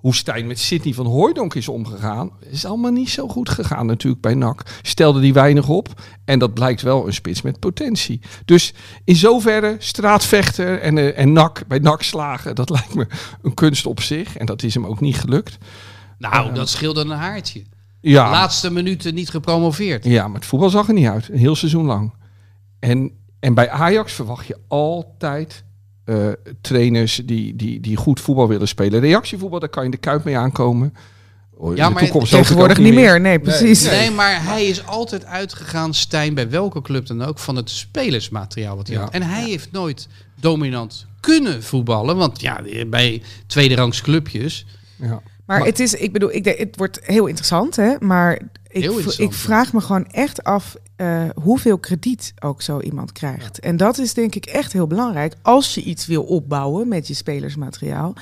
Hoe 0.00 0.14
Stijn 0.14 0.46
met 0.46 0.58
Sidney 0.58 0.94
van 0.94 1.06
Hooijdonk 1.06 1.54
is 1.54 1.68
omgegaan, 1.68 2.30
is 2.50 2.64
allemaal 2.64 2.90
niet 2.90 3.10
zo 3.10 3.28
goed 3.28 3.48
gegaan 3.48 3.86
natuurlijk 3.86 4.22
bij 4.22 4.34
NAC. 4.34 4.62
Stelde 4.82 5.20
die 5.20 5.32
weinig 5.32 5.68
op 5.68 6.02
en 6.24 6.38
dat 6.38 6.54
blijkt 6.54 6.82
wel 6.82 7.06
een 7.06 7.12
spits 7.12 7.42
met 7.42 7.58
potentie. 7.58 8.20
Dus 8.44 8.74
in 9.04 9.16
zoverre 9.16 9.76
straatvechter 9.78 10.80
en, 10.80 10.98
eh, 10.98 11.18
en 11.18 11.32
NAC, 11.32 11.62
bij 11.68 11.78
NAC 11.78 12.02
slagen, 12.02 12.54
dat 12.54 12.70
lijkt 12.76 12.94
me 12.94 13.06
een 13.42 13.54
kunst 13.54 13.86
op 13.86 14.00
zich. 14.00 14.36
En 14.36 14.46
dat 14.46 14.62
is 14.62 14.74
hem 14.74 14.86
ook 14.86 15.00
niet 15.00 15.16
gelukt. 15.16 15.58
nou, 16.18 16.54
dat 16.54 16.68
scheelde 16.68 17.00
een 17.00 17.10
haartje. 17.10 17.62
Ja, 18.00 18.30
Laatste 18.30 18.70
minuten 18.70 19.14
niet 19.14 19.30
gepromoveerd. 19.30 20.04
Ja, 20.04 20.26
maar 20.26 20.36
het 20.36 20.48
voetbal 20.48 20.70
zag 20.70 20.88
er 20.88 20.94
niet 20.94 21.08
uit. 21.08 21.28
Een 21.28 21.38
heel 21.38 21.56
seizoen 21.56 21.84
lang. 21.84 22.14
En, 22.78 23.12
en 23.40 23.54
bij 23.54 23.70
Ajax 23.70 24.12
verwacht 24.12 24.46
je 24.46 24.58
altijd 24.68 25.64
eh, 26.10 26.26
trainers 26.60 27.20
die, 27.24 27.56
die, 27.56 27.80
die 27.80 27.96
goed 27.96 28.20
voetbal 28.20 28.48
willen 28.48 28.68
spelen. 28.68 29.00
Reactievoetbal, 29.00 29.58
daar 29.60 29.68
kan 29.68 29.84
je 29.84 29.90
de 29.90 29.96
kuip 29.96 30.24
mee 30.24 30.36
aankomen. 30.36 30.94
Oh, 31.56 31.76
Ja, 31.76 31.88
maar 31.90 32.10
Tegenwoordig 32.10 32.78
niet 32.78 32.94
meer. 32.94 33.20
Nee, 33.20 33.38
precies. 33.40 33.82
nee. 33.84 33.98
Nee, 33.98 34.10
maar 34.10 34.44
hij 34.44 34.66
is 34.66 34.86
altijd 34.86 35.24
uitgegaan, 35.24 35.94
Stijn, 35.94 36.34
bij 36.34 36.50
welke 36.50 36.82
club 36.82 37.06
dan 37.06 37.22
ook, 37.22 37.38
van 37.38 37.56
het 37.56 37.70
spelersmateriaal 37.70 38.76
wat 38.76 38.86
hij 38.86 38.96
Ja. 38.96 39.02
had. 39.02 39.12
En 39.12 39.22
hij 39.22 39.44
heeft 39.44 39.72
nooit 39.72 40.08
dominant 40.40 41.06
kunnen 41.20 41.62
voetballen. 41.62 42.16
Want 42.16 42.40
ja, 42.40 42.60
bij 42.86 43.22
tweederangs 43.46 44.00
clubjes. 44.00 44.66
Ja. 44.96 45.06
Maar, 45.06 45.22
Maar- 45.58 45.66
het 45.66 45.80
is, 45.80 45.94
ik 45.94 46.12
bedoel, 46.12 46.32
ik 46.32 46.44
denk, 46.44 46.58
het 46.58 46.76
wordt 46.76 47.00
heel 47.02 47.26
interessant, 47.26 47.76
hè? 47.76 47.94
Maar 47.98 48.38
ik, 48.70 48.90
ik 49.16 49.32
vraag 49.32 49.72
me 49.72 49.80
gewoon 49.80 50.06
echt 50.06 50.44
af 50.44 50.76
eh, 50.96 51.22
hoeveel 51.42 51.78
krediet 51.78 52.32
ook 52.40 52.62
zo 52.62 52.80
iemand 52.80 53.12
krijgt. 53.12 53.58
En 53.60 53.76
dat 53.76 53.98
is 53.98 54.14
denk 54.14 54.34
ik 54.34 54.46
echt 54.46 54.72
heel 54.72 54.86
belangrijk 54.86 55.34
als 55.42 55.74
je 55.74 55.82
iets 55.82 56.06
wil 56.06 56.22
opbouwen 56.22 56.88
met 56.88 57.08
je 57.08 57.14
spelersmateriaal. 57.14 58.14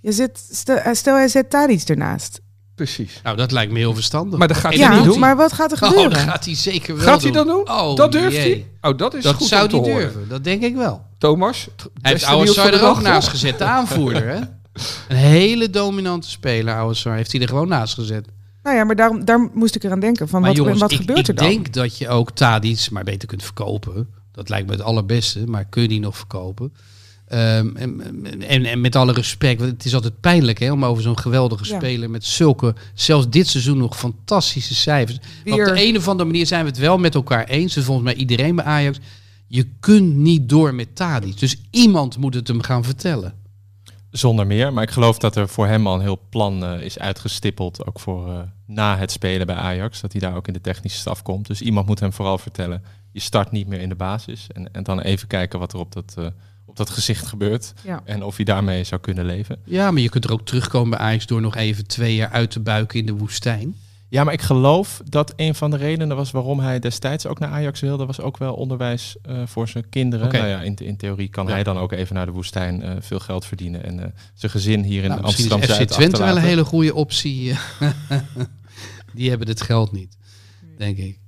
Je 0.00 0.12
zet, 0.12 0.48
stel, 0.52 0.76
eh, 0.76 0.92
stel 0.94 1.14
hij 1.16 1.28
zet 1.28 1.50
daar 1.50 1.70
iets 1.70 1.84
ernaast. 1.84 2.40
Precies. 2.74 3.20
Nou, 3.22 3.36
dat 3.36 3.50
lijkt 3.52 3.72
me 3.72 3.78
heel 3.78 3.94
verstandig. 3.94 4.38
Maar 4.38 4.48
dat 4.48 4.56
gaat 4.56 4.74
hij 4.74 4.94
niet 4.96 5.04
doen. 5.04 5.18
maar 5.18 5.36
wat 5.36 5.52
gaat 5.52 5.72
er 5.72 5.78
Oh, 5.82 5.88
gebeuren? 5.88 6.10
dat 6.12 6.20
gaat 6.20 6.44
hij 6.44 6.54
zeker 6.54 6.96
wel 6.96 7.04
Gaat 7.06 7.22
hij 7.22 7.30
doen. 7.32 7.46
dat 7.46 7.56
doen? 7.66 7.76
Oh, 7.76 7.96
dat 7.96 8.12
durft 8.12 8.36
jee. 8.36 8.66
hij? 8.80 8.90
Oh, 8.90 8.98
dat 8.98 9.14
is 9.14 9.22
Dat 9.22 9.34
goed 9.34 9.46
zou 9.46 9.62
om 9.62 9.68
te 9.68 9.76
hij 9.76 9.84
horen. 9.84 10.00
durven. 10.02 10.28
Dat 10.28 10.44
denk 10.44 10.62
ik 10.62 10.74
wel. 10.74 11.02
Thomas, 11.18 11.68
Hij 11.76 11.88
heeft 12.02 12.12
beste 12.12 12.26
Oude 12.26 12.42
nieuws 12.42 12.54
van 12.56 12.64
Sar 12.64 12.72
de 12.72 12.78
er 12.84 12.90
ook 12.90 13.00
naast 13.00 13.28
gezet, 13.28 13.58
de 13.58 13.64
aanvoerder. 13.64 14.28
Hè? 14.28 14.36
Een 15.08 15.16
hele 15.16 15.70
dominante 15.70 16.30
speler, 16.30 16.76
Oude 16.76 16.94
Sar, 16.94 17.14
heeft 17.14 17.32
hij 17.32 17.40
er 17.40 17.48
gewoon 17.48 17.68
naast 17.68 17.94
gezet. 17.94 18.26
Nou 18.66 18.78
ja, 18.78 18.84
maar 18.84 18.96
daarom, 18.96 19.24
daar 19.24 19.50
moest 19.54 19.74
ik 19.74 19.84
eraan 19.84 20.00
denken. 20.00 20.28
Van 20.28 20.40
Maar 20.40 20.48
wat, 20.50 20.58
jongens, 20.58 20.80
wat 20.80 20.92
ik, 20.92 20.98
gebeurt 20.98 21.18
ik 21.18 21.28
er 21.28 21.34
dan? 21.34 21.48
denk 21.48 21.72
dat 21.72 21.98
je 21.98 22.08
ook 22.08 22.30
Tadic 22.30 22.88
maar 22.90 23.04
beter 23.04 23.28
kunt 23.28 23.42
verkopen. 23.42 24.08
Dat 24.32 24.48
lijkt 24.48 24.66
me 24.66 24.72
het 24.72 24.82
allerbeste, 24.82 25.46
maar 25.46 25.64
kun 25.64 25.82
je 25.82 25.88
die 25.88 26.00
nog 26.00 26.16
verkopen? 26.16 26.72
Ehm, 27.28 27.76
en, 27.76 28.00
en, 28.48 28.64
en 28.64 28.80
met 28.80 28.96
alle 28.96 29.12
respect, 29.12 29.60
want 29.60 29.72
het 29.72 29.84
is 29.84 29.94
altijd 29.94 30.20
pijnlijk 30.20 30.58
hè, 30.58 30.72
om 30.72 30.84
over 30.84 31.02
zo'n 31.02 31.18
geweldige 31.18 31.64
Ja. 31.68 31.76
speler 31.76 32.10
met 32.10 32.24
zulke, 32.24 32.74
zelfs 32.94 33.28
dit 33.28 33.46
seizoen 33.48 33.78
nog 33.78 33.98
fantastische 33.98 34.74
cijfers. 34.74 35.18
Maar 35.44 35.58
op 35.58 35.64
de 35.64 35.86
een 35.86 35.96
of 35.96 36.08
andere 36.08 36.28
manier 36.28 36.46
zijn 36.46 36.64
we 36.64 36.70
het 36.70 36.78
wel 36.78 36.98
met 36.98 37.14
elkaar 37.14 37.44
eens. 37.44 37.74
Dus 37.74 37.84
volgens 37.84 38.06
mij 38.06 38.14
iedereen 38.14 38.56
bij 38.56 38.64
Ajax. 38.64 38.98
Je 39.46 39.66
kunt 39.80 40.16
niet 40.16 40.48
door 40.48 40.74
met 40.74 40.96
Tadic. 40.96 41.38
Dus 41.38 41.56
iemand 41.70 42.18
moet 42.18 42.34
het 42.34 42.48
hem 42.48 42.62
gaan 42.62 42.84
vertellen. 42.84 43.34
Zonder 44.16 44.46
meer. 44.46 44.72
Maar 44.72 44.82
ik 44.82 44.90
geloof 44.90 45.18
dat 45.18 45.36
er 45.36 45.48
voor 45.48 45.66
hem 45.66 45.86
al 45.86 45.94
een 45.94 46.00
heel 46.00 46.20
plan 46.28 46.64
eh, 46.64 46.80
is 46.80 46.98
uitgestippeld. 46.98 47.86
Ook 47.86 48.00
voor 48.00 48.28
eh, 48.28 48.38
na 48.66 48.98
het 48.98 49.10
spelen 49.10 49.46
bij 49.46 49.56
Ajax. 49.56 50.00
Dat 50.00 50.12
hij 50.12 50.20
daar 50.20 50.36
ook 50.36 50.46
in 50.46 50.52
de 50.52 50.60
technische 50.60 50.98
staf 50.98 51.22
komt. 51.22 51.46
Dus 51.46 51.62
iemand 51.62 51.86
moet 51.86 52.00
hem 52.00 52.12
vooral 52.12 52.38
vertellen. 52.38 52.82
Je 53.12 53.20
start 53.20 53.50
niet 53.50 53.66
meer 53.66 53.80
in 53.80 53.88
de 53.88 53.94
basis. 53.94 54.46
En, 54.52 54.72
en 54.72 54.82
dan 54.82 55.00
even 55.00 55.28
kijken 55.28 55.58
wat 55.58 55.72
er 55.72 55.78
op 55.78 55.92
dat, 55.92 56.14
eh, 56.18 56.26
op 56.64 56.76
dat 56.76 56.90
gezicht 56.90 57.26
gebeurt. 57.26 57.72
Ja. 57.84 58.00
En 58.04 58.22
of 58.22 58.36
hij 58.36 58.44
daarmee 58.44 58.84
zou 58.84 59.00
kunnen 59.00 59.24
leven. 59.24 59.58
Ja, 59.64 59.90
maar 59.90 60.02
je 60.02 60.08
kunt 60.08 60.24
er 60.24 60.32
ook 60.32 60.46
terugkomen 60.46 60.90
bij 60.90 60.98
Ajax 60.98 61.26
door 61.26 61.40
nog 61.40 61.56
even 61.56 61.86
twee 61.86 62.14
jaar 62.14 62.30
uit 62.30 62.50
te 62.50 62.60
buiken 62.60 62.98
in 62.98 63.06
de 63.06 63.14
woestijn. 63.14 63.74
Ja, 64.08 64.24
maar 64.24 64.32
ik 64.32 64.42
geloof 64.42 65.00
dat 65.04 65.32
een 65.36 65.54
van 65.54 65.70
de 65.70 65.76
redenen 65.76 66.16
was 66.16 66.30
waarom 66.30 66.60
hij 66.60 66.78
destijds 66.78 67.26
ook 67.26 67.38
naar 67.38 67.50
Ajax 67.50 67.80
wilde, 67.80 68.06
was 68.06 68.20
ook 68.20 68.36
wel 68.38 68.54
onderwijs 68.54 69.16
eh, 69.22 69.42
voor 69.46 69.68
zijn 69.68 69.88
kinderen. 69.88 70.32
Nou 70.32 70.46
ja, 70.46 70.60
in, 70.62 70.74
in 70.76 70.96
theorie 70.96 71.28
kan 71.28 71.46
Ja. 71.46 71.52
hij 71.52 71.62
dan 71.62 71.78
ook 71.78 71.92
even 71.92 72.14
naar 72.14 72.26
de 72.26 72.32
woestijn 72.32 72.82
eh, 72.82 72.94
veel 73.00 73.18
geld 73.18 73.44
verdienen 73.46 73.84
en 73.84 74.00
eh, 74.00 74.06
zijn 74.34 74.52
gezin 74.52 74.82
hier 74.82 75.02
in 75.02 75.08
Nou, 75.08 75.22
misschien 75.22 75.52
Amsterdam 75.52 75.80
is 75.80 75.86
FC 75.86 75.92
Twente 75.92 76.18
wel 76.22 76.36
een 76.36 76.42
hele 76.42 76.64
goede 76.64 76.94
optie. 76.94 77.54
Die 79.14 79.28
hebben 79.28 79.48
het 79.48 79.60
geld 79.60 79.92
niet, 79.92 80.16
denk 80.78 80.96
ik. 80.96 81.18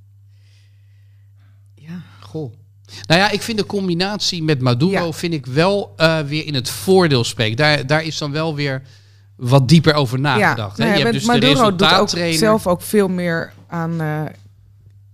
Ja. 1.74 2.02
Goh. 2.20 2.52
Nou 3.06 3.20
ja, 3.20 3.30
ik 3.30 3.42
vind 3.42 3.58
de 3.58 3.66
combinatie 3.66 4.42
met 4.42 4.60
Maduro 4.60 5.04
Ja. 5.06 5.12
vind 5.12 5.32
ik 5.34 5.46
wel 5.46 5.92
eh, 5.96 6.20
weer 6.20 6.46
in 6.46 6.54
het 6.54 6.70
voordeel 6.70 7.24
spreken. 7.24 7.56
Daar, 7.56 7.86
daar 7.86 8.04
is 8.04 8.18
dan 8.18 8.32
wel 8.32 8.54
weer 8.54 8.82
wat 9.38 9.68
dieper 9.68 9.94
over 9.94 10.20
nagedacht. 10.20 10.78
hè? 10.78 10.84
ja, 10.84 10.94
je 10.94 11.00
hebt 11.00 11.12
dus 11.12 11.22
de 11.22 11.28
Maduro 11.28 11.76
doet 11.76 11.92
ook 11.94 12.08
zelf 12.32 12.66
ook 12.66 12.82
veel 12.82 13.08
meer 13.08 13.52
aan 13.66 14.00
eh, 14.00 14.22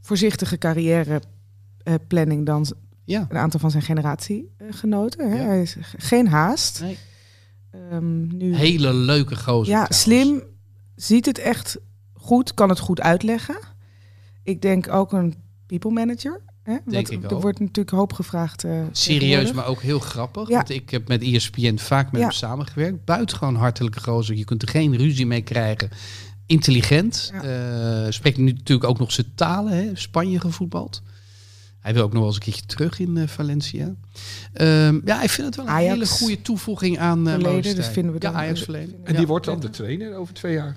voorzichtige 0.01 0.59
carrièreplanning 0.59 2.47
dan 2.47 2.67
Ja. 3.05 3.27
een 3.29 3.37
aantal 3.37 3.61
van 3.61 3.71
zijn 3.71 3.83
generatiegenoten. 3.83 5.31
hè. 5.31 5.37
Ja. 5.37 5.45
Hij 5.47 5.63
is 5.63 5.77
geen 5.97 6.29
haast. 6.29 6.81
Nee. 6.81 6.99
Ehm, 7.71 8.37
nu, 8.37 8.55
Hele 8.57 8.93
leuke 8.95 9.37
gozer. 9.37 9.73
ja, 9.75 9.85
trouwens. 9.87 10.01
slim, 10.01 10.43
ziet 10.97 11.27
het 11.27 11.39
echt 11.39 11.79
goed, 12.13 12.55
kan 12.55 12.69
het 12.69 12.79
goed 12.79 13.01
uitleggen. 13.01 13.57
Ik 14.43 14.63
denk 14.63 14.89
ook 14.93 15.13
een 15.13 15.35
people 15.67 15.91
manager. 15.91 16.41
Hè? 16.65 16.73
Denk 16.73 16.85
Want 17.09 17.11
ik 17.11 17.31
er 17.31 17.35
ook. 17.37 17.43
wordt 17.43 17.59
natuurlijk 17.61 17.91
hoop 17.91 18.13
gevraagd. 18.13 18.65
eh, 18.65 18.83
Serieus, 18.93 19.53
maar 19.53 19.67
ook 19.67 19.83
heel 19.83 19.99
grappig. 19.99 20.49
Ja. 20.49 20.57
Want 20.57 20.71
ik 20.71 20.91
heb 20.91 21.09
met 21.09 21.23
ESPN 21.23 21.77
vaak 21.77 22.13
met 22.13 22.21
Ja. 22.21 22.27
hem 22.27 22.37
samengewerkt. 22.37 23.05
Buitengewoon 23.05 23.55
hartelijke 23.57 24.01
gozer. 24.01 24.37
Je 24.37 24.45
kunt 24.45 24.63
er 24.63 24.69
geen 24.69 24.97
ruzie 24.97 25.27
mee 25.27 25.43
krijgen. 25.43 25.91
Intelligent. 26.47 27.31
Ja. 27.33 27.43
Eh, 28.07 28.11
spreekt 28.13 28.39
nu 28.39 28.53
natuurlijk 28.53 28.89
ook 28.89 28.99
nog 28.99 29.13
zijn 29.13 29.27
talen. 29.35 29.73
Hè? 29.73 29.91
Spanje 29.95 30.41
gevoetbald. 30.41 31.03
Hij 31.81 31.95
wil 31.95 32.03
ook 32.03 32.09
nog 32.13 32.19
wel 32.19 32.27
eens 32.27 32.37
een 32.37 32.43
keertje 32.43 32.67
terug 32.67 32.99
in 32.99 33.17
eh, 33.17 33.27
Valencia. 33.29 33.95
Ehm, 34.53 35.01
ja, 35.05 35.23
ik 35.23 35.31
vind 35.31 35.47
het 35.47 35.57
wel 35.57 35.65
een 35.65 35.71
Ajax 35.71 35.93
hele 35.93 36.07
goede 36.07 36.43
toevoeging 36.43 36.99
aan 36.99 37.27
uh, 37.27 37.33
Verleden, 37.33 37.77
dus 37.77 37.87
vinden 37.89 38.13
we 38.13 38.19
dan- 38.19 38.33
Ja, 38.33 38.39
Ajax 38.39 38.63
verleden. 38.63 38.95
En 39.05 39.13
Ja. 39.13 39.19
die 39.19 39.27
wordt 39.27 39.47
dan 39.47 39.61
de 39.61 39.71
trainer 39.71 40.15
over 40.17 40.35
twee 40.35 40.53
jaar. 40.55 40.77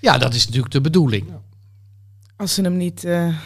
Ja, 0.00 0.18
dat 0.18 0.34
is 0.34 0.44
natuurlijk 0.46 0.72
de 0.72 0.80
bedoeling. 0.80 1.24
Als 2.36 2.54
ze 2.54 2.62
hem 2.62 2.76
niet 2.76 3.04
eh, 3.04 3.36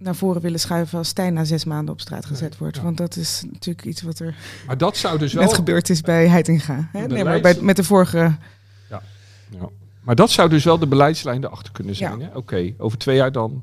naar 0.00 0.14
voren 0.14 0.40
willen 0.40 0.60
schuiven 0.60 0.98
als 0.98 1.08
Stijn 1.08 1.34
na 1.34 1.44
zes 1.44 1.64
maanden 1.64 1.94
op 1.94 2.00
straat 2.00 2.26
gezet 2.26 2.58
wordt. 2.58 2.76
ja. 2.76 2.82
Want 2.82 2.96
dat 2.96 3.16
is 3.16 3.42
natuurlijk 3.50 3.86
iets 3.86 4.02
wat 4.02 4.18
er 4.18 4.34
Maar 4.66 4.78
dat 4.78 4.96
zou 4.96 5.18
dus 5.18 5.32
net 5.32 5.44
wel... 5.44 5.54
gebeurd 5.54 5.90
is 5.90 6.00
bij 6.00 6.28
Heitinga. 6.28 6.88
Hè? 6.92 7.06
Nee, 7.06 7.24
maar 7.24 7.40
bij, 7.40 7.56
met 7.60 7.76
de 7.76 7.84
vorige... 7.84 8.36
Ja. 8.88 9.02
Maar 10.00 10.14
dat 10.14 10.30
zou 10.30 10.48
dus 10.48 10.64
wel 10.64 10.78
de 10.78 10.86
beleidslijn 10.86 11.44
erachter 11.44 11.72
kunnen 11.72 11.94
zijn. 11.94 12.18
Ja. 12.18 12.30
Oké, 12.34 12.72
over 12.78 12.98
twee 12.98 13.16
jaar 13.16 13.32
dan 13.32 13.62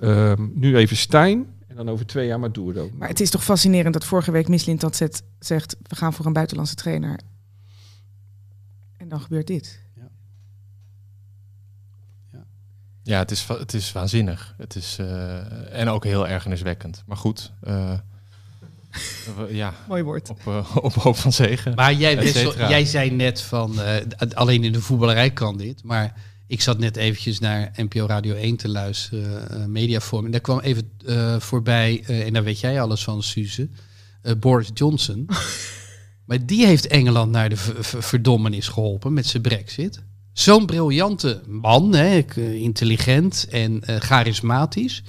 ehm, 0.00 0.46
nu 0.54 0.76
even 0.76 0.96
Stijn. 0.96 1.46
En 1.66 1.76
dan 1.76 1.88
over 1.90 2.06
twee 2.06 2.26
jaar 2.26 2.40
Maduro. 2.40 2.90
Maar 2.94 3.08
het 3.08 3.20
is 3.20 3.30
toch 3.30 3.44
fascinerend 3.44 3.92
dat 3.92 4.04
vorige 4.04 4.30
week 4.30 4.48
Mislint 4.48 4.80
dat 4.80 4.96
zet, 4.96 5.22
zegt... 5.38 5.76
we 5.82 5.96
gaan 5.96 6.12
voor 6.12 6.26
een 6.26 6.32
buitenlandse 6.32 6.74
trainer. 6.74 7.20
En 8.96 9.08
dan 9.08 9.20
gebeurt 9.20 9.46
dit. 9.46 9.80
Ja, 13.08 13.18
het 13.18 13.30
is, 13.30 13.46
het 13.48 13.74
is 13.74 13.92
waanzinnig. 13.92 14.54
Het 14.58 14.74
is, 14.76 14.96
eh, 15.00 15.78
en 15.80 15.88
ook 15.88 16.04
heel 16.04 16.28
ergerniswekkend. 16.28 17.02
Maar 17.06 17.16
goed, 17.16 17.52
eh, 17.62 17.92
we- 19.36 19.48
ja, 19.54 19.74
Mooi 19.88 20.02
woord. 20.02 20.30
op, 20.30 20.40
eh, 20.46 20.76
op 20.76 20.94
hoop 20.94 21.16
van 21.16 21.32
zegen. 21.32 21.74
Maar 21.74 21.94
jij, 21.94 22.26
cetera. 22.26 22.68
jij 22.68 22.84
zei 22.84 23.10
net 23.10 23.40
van, 23.40 23.80
eh, 23.82 23.96
alleen 24.34 24.64
in 24.64 24.72
de 24.72 24.80
voetballerij 24.80 25.30
kan 25.30 25.56
dit. 25.56 25.82
Maar 25.84 26.14
ik 26.46 26.60
zat 26.60 26.78
net 26.78 26.96
eventjes 26.96 27.38
naar 27.38 27.70
NPO 27.76 28.06
Radio 28.06 28.34
1 28.34 28.56
te 28.56 28.68
luisteren, 28.68 29.50
eh 29.50 29.64
Mediaforum. 29.64 30.24
En 30.24 30.30
daar 30.30 30.40
kwam 30.40 30.60
even 30.60 30.90
eh, 31.06 31.40
voorbij, 31.40 32.02
eh, 32.06 32.26
en 32.26 32.32
daar 32.32 32.44
weet 32.44 32.60
jij 32.60 32.80
alles 32.80 33.04
van, 33.04 33.22
Suze, 33.22 33.68
eh, 34.22 34.32
Boris 34.38 34.70
Johnson. 34.74 35.28
maar 36.26 36.46
die 36.46 36.66
heeft 36.66 36.86
Engeland 36.86 37.30
naar 37.30 37.48
de 37.48 37.56
verdommenis 37.82 38.68
geholpen 38.68 39.12
met 39.12 39.26
zijn 39.26 39.42
brexit. 39.42 40.02
Zo'n 40.38 40.66
briljante 40.66 41.42
man, 41.46 41.94
hè, 41.94 42.18
eh, 42.18 42.54
intelligent 42.54 43.46
en 43.50 43.84
eh, 43.84 43.96
charismatisch. 43.96 45.02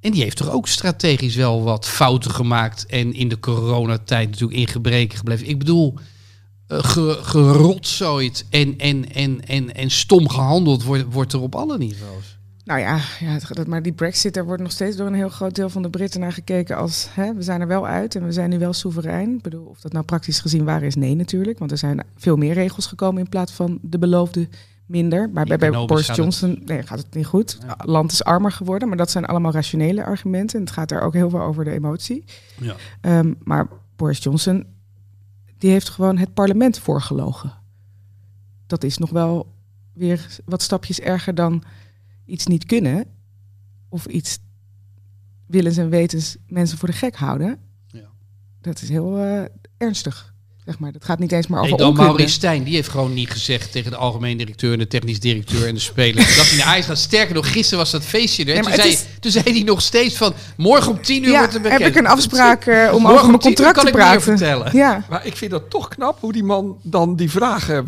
En 0.00 0.12
die 0.12 0.22
heeft 0.22 0.36
toch 0.36 0.50
ook 0.50 0.68
strategisch 0.68 1.34
wel 1.34 1.62
wat 1.62 1.88
fouten 1.88 2.30
gemaakt. 2.30 2.86
En 2.86 3.12
in 3.12 3.28
de 3.28 3.38
coronatijd 3.38 4.30
natuurlijk 4.30 4.58
in 4.58 4.68
gebreken 4.68 5.18
gebleven. 5.18 5.48
Ik 5.48 5.58
bedoel, 5.58 5.94
eh, 6.66 6.78
ge, 6.84 7.18
gerotzooid 7.22 8.46
en, 8.50 8.78
en, 8.78 9.12
en, 9.12 9.46
en, 9.46 9.74
en 9.74 9.90
stom 9.90 10.28
gehandeld 10.28 10.82
wordt, 10.82 11.04
wordt 11.12 11.32
er 11.32 11.40
op 11.40 11.54
alle 11.54 11.78
niveaus. 11.78 12.35
Nou 12.66 12.80
ja, 12.80 13.00
ja 13.20 13.38
maar 13.66 13.82
die 13.82 13.92
brexit, 13.92 14.34
daar 14.34 14.44
wordt 14.44 14.62
nog 14.62 14.72
steeds 14.72 14.96
door 14.96 15.06
een 15.06 15.14
heel 15.14 15.28
groot 15.28 15.54
deel 15.54 15.68
van 15.68 15.82
de 15.82 15.90
Britten 15.90 16.20
naar 16.20 16.32
gekeken 16.32 16.76
als... 16.76 17.08
Hè, 17.10 17.34
we 17.34 17.42
zijn 17.42 17.60
er 17.60 17.66
wel 17.66 17.86
uit 17.86 18.14
en 18.14 18.24
we 18.24 18.32
zijn 18.32 18.50
nu 18.50 18.58
wel 18.58 18.72
soeverein. 18.72 19.34
Ik 19.34 19.42
bedoel, 19.42 19.66
of 19.66 19.80
dat 19.80 19.92
nou 19.92 20.04
praktisch 20.04 20.40
gezien 20.40 20.64
waar 20.64 20.82
is, 20.82 20.94
nee 20.94 21.14
natuurlijk. 21.14 21.58
Want 21.58 21.70
er 21.70 21.78
zijn 21.78 22.04
veel 22.16 22.36
meer 22.36 22.54
regels 22.54 22.86
gekomen 22.86 23.22
in 23.22 23.28
plaats 23.28 23.52
van 23.52 23.78
de 23.82 23.98
beloofde 23.98 24.48
minder. 24.86 25.30
Maar 25.30 25.44
bij, 25.44 25.70
Boris 25.70 26.06
Johnson 26.06 26.62
nee, 26.64 26.82
gaat 26.82 26.98
het 26.98 27.14
niet 27.14 27.26
goed. 27.26 27.58
Het 27.66 27.84
land 27.84 28.12
is 28.12 28.24
armer 28.24 28.52
geworden, 28.52 28.88
maar 28.88 28.96
dat 28.96 29.10
zijn 29.10 29.26
allemaal 29.26 29.52
rationele 29.52 30.04
argumenten. 30.04 30.58
En 30.58 30.64
het 30.64 30.74
gaat 30.74 30.88
daar 30.88 31.02
ook 31.02 31.12
heel 31.12 31.30
veel 31.30 31.42
over 31.42 31.64
de 31.64 31.70
emotie. 31.70 32.24
Ja. 32.60 32.74
Ehm, 33.00 33.32
maar 33.44 33.68
Boris 33.96 34.22
Johnson, 34.22 34.66
die 35.58 35.70
heeft 35.70 35.88
gewoon 35.88 36.16
het 36.16 36.34
parlement 36.34 36.78
voorgelogen. 36.78 37.52
Dat 38.66 38.84
is 38.84 38.98
nog 38.98 39.10
wel 39.10 39.52
weer 39.92 40.26
wat 40.44 40.62
stapjes 40.62 41.00
erger 41.00 41.34
dan 41.34 41.62
iets 42.26 42.46
niet 42.46 42.64
kunnen. 42.64 43.06
Of 43.88 44.06
iets 44.06 44.38
willens 45.46 45.76
en 45.76 45.88
wetens 45.88 46.36
mensen 46.46 46.78
voor 46.78 46.88
de 46.88 46.94
gek 46.94 47.14
houden. 47.16 47.58
Ja. 47.86 48.08
Dat 48.60 48.82
is 48.82 48.88
heel 48.88 49.18
eh, 49.18 49.44
ernstig. 49.76 50.34
Zeg 50.66 50.78
maar. 50.78 50.92
Dat 50.92 51.04
gaat 51.04 51.18
niet 51.18 51.32
eens 51.32 51.46
maar 51.46 51.60
Nee, 51.60 51.66
over 51.72 51.78
dan 51.84 51.88
onkunde. 51.90 52.10
Maurice 52.10 52.34
Stijn, 52.34 52.62
die 52.64 52.74
heeft 52.74 52.88
gewoon 52.88 53.14
niet 53.14 53.30
gezegd 53.30 53.72
tegen 53.72 53.90
de 53.90 53.96
algemeen 53.96 54.36
directeur 54.36 54.72
en 54.72 54.78
de 54.78 54.86
technisch 54.86 55.20
directeur 55.20 55.66
en 55.66 55.74
de 55.74 55.80
spelers. 55.80 56.36
dat 56.36 56.48
hij 56.48 56.56
naar 56.58 56.66
Ajax 56.66 56.86
gaat. 56.86 56.98
Sterker 56.98 57.34
nog, 57.34 57.52
gisteren 57.52 57.78
was 57.78 57.90
dat 57.90 58.04
feestje 58.04 58.44
er. 58.44 58.52
Nee, 58.54 58.62
toen, 58.62 58.72
zei, 58.72 58.96
toen 59.20 59.30
zei 59.30 59.44
hij 59.44 59.62
nog 59.62 59.82
steeds 59.82 60.16
van, 60.16 60.34
morgen 60.56 60.92
om 60.92 61.02
tien 61.02 61.24
uur 61.24 61.30
Ja, 61.30 61.38
wordt 61.38 61.54
er 61.54 61.60
bekend. 61.60 61.80
heb 61.82 61.90
ik 61.90 61.96
een 61.98 62.06
afspraak 62.06 62.64
eh, 62.66 62.74
om 62.94 63.00
Morgen 63.02 63.18
over 63.18 63.26
mijn 63.26 63.38
tien 63.38 63.50
uur 63.50 63.56
contract 63.56 63.74
te 63.78 63.80
kan 63.80 63.86
ik 63.86 63.94
meer 63.94 64.02
praten. 64.04 64.22
vertellen. 64.22 64.70
Ja, 64.76 65.04
Maar 65.10 65.26
ik 65.26 65.36
vind 65.36 65.50
dat 65.50 65.70
toch 65.70 65.88
knap 65.88 66.20
hoe 66.20 66.32
die 66.32 66.44
man 66.44 66.76
dan 66.82 67.16
die 67.16 67.30
vragen 67.30 67.86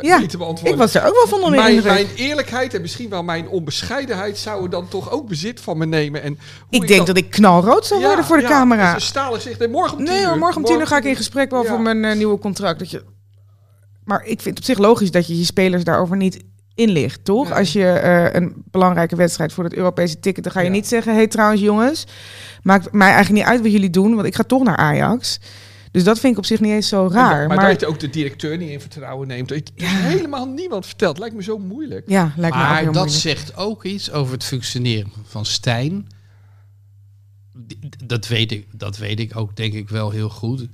Ja, 0.00 0.18
weet 0.18 0.30
te 0.30 0.36
beantwoorden. 0.36 0.72
ik 0.72 0.78
was 0.78 0.94
er 0.94 1.06
ook 1.06 1.14
wel 1.14 1.26
van 1.28 1.42
onder 1.42 1.50
de 1.66 1.72
mijn, 1.72 1.84
mijn 1.84 2.06
eerlijkheid 2.16 2.74
en 2.74 2.80
misschien 2.80 3.08
wel 3.08 3.22
mijn 3.22 3.48
onbescheidenheid 3.48 4.38
zouden 4.38 4.70
dan 4.70 4.88
toch 4.88 5.10
ook 5.10 5.28
bezit 5.28 5.60
van 5.60 5.78
me 5.78 5.86
nemen. 5.86 6.22
En 6.22 6.38
hoe 6.68 6.80
ik 6.82 6.88
denk 6.88 7.06
dat 7.06 7.16
ik 7.16 7.30
knalrood 7.30 7.86
zou 7.86 8.00
worden 8.02 8.24
voor 8.24 8.36
de 8.36 8.44
camera. 8.44 8.94
Dus 8.94 9.06
stalen 9.06 9.40
zegt, 9.40 9.58
nee, 9.58 9.68
morgen 9.68 9.98
om 9.98 10.04
tien 10.04 10.14
Nee 10.14 10.24
uur. 10.24 10.36
morgen 10.38 10.56
om 10.56 10.64
tien 10.64 10.78
uur 10.78 10.86
ga 10.86 10.96
ik 10.96 11.04
in 11.04 11.16
gesprek 11.16 11.50
voor 11.64 11.80
mijn 11.80 12.15
nieuwe 12.16 12.38
contract. 12.38 12.78
Dat 12.78 12.90
je... 12.90 13.04
Maar 14.04 14.20
ik 14.20 14.40
vind 14.40 14.44
het 14.44 14.58
op 14.58 14.64
zich 14.64 14.78
logisch 14.78 15.10
dat 15.10 15.26
je 15.26 15.38
je 15.38 15.44
spelers 15.44 15.84
daarover 15.84 16.16
niet 16.16 16.44
inlicht, 16.74 17.24
toch? 17.24 17.48
Nee. 17.48 17.58
Als 17.58 17.72
je 17.72 17.88
eh, 17.88 18.34
een 18.40 18.54
belangrijke 18.70 19.16
wedstrijd 19.16 19.52
voor 19.52 19.64
het 19.64 19.74
Europese 19.74 20.20
ticket... 20.20 20.44
dan 20.44 20.52
ga 20.52 20.60
je 20.60 20.66
Ja. 20.66 20.72
niet 20.72 20.86
zeggen... 20.86 21.12
hé 21.12 21.18
hey, 21.18 21.26
trouwens 21.26 21.60
jongens, 21.60 22.04
maakt 22.62 22.92
mij 22.92 23.08
eigenlijk 23.12 23.38
niet 23.44 23.52
uit 23.52 23.62
wat 23.62 23.72
jullie 23.72 23.90
doen... 23.90 24.14
want 24.14 24.26
ik 24.26 24.34
ga 24.34 24.42
toch 24.42 24.62
naar 24.62 24.76
Ajax. 24.76 25.40
Dus 25.90 26.04
dat 26.04 26.18
vind 26.18 26.32
ik 26.32 26.38
op 26.38 26.44
zich 26.44 26.60
niet 26.60 26.72
eens 26.72 26.88
zo 26.88 27.08
raar. 27.12 27.46
Maar, 27.48 27.56
Maar, 27.56 27.70
dat 27.70 27.80
je 27.80 27.86
ook 27.86 28.00
de 28.00 28.10
directeur 28.10 28.56
niet 28.56 28.70
in 28.70 28.80
vertrouwen 28.80 29.28
neemt. 29.28 29.50
Het 29.50 29.72
is 29.74 29.84
helemaal 29.86 30.46
niemand 30.46 30.86
verteld. 30.86 31.18
Lijkt 31.18 31.34
me 31.34 31.42
zo 31.42 31.58
moeilijk. 31.58 32.04
ja, 32.08 32.32
lijkt 32.36 32.56
me 32.56 32.62
ook 32.62 32.68
Maar 32.68 32.76
heel 32.76 32.92
dat 32.92 33.06
moeilijk. 33.06 33.20
zegt 33.20 33.56
ook 33.56 33.84
iets 33.84 34.10
over 34.10 34.32
het 34.34 34.44
functioneren 34.44 35.12
van 35.26 35.44
Stijn. 35.44 36.06
Dat 38.04 38.26
weet, 38.26 38.52
ik, 38.52 38.66
dat 38.72 38.96
weet 38.96 39.20
ik 39.20 39.36
ook, 39.36 39.56
denk 39.56 39.72
ik, 39.72 39.88
wel 39.88 40.10
heel 40.10 40.28
goed. 40.28 40.66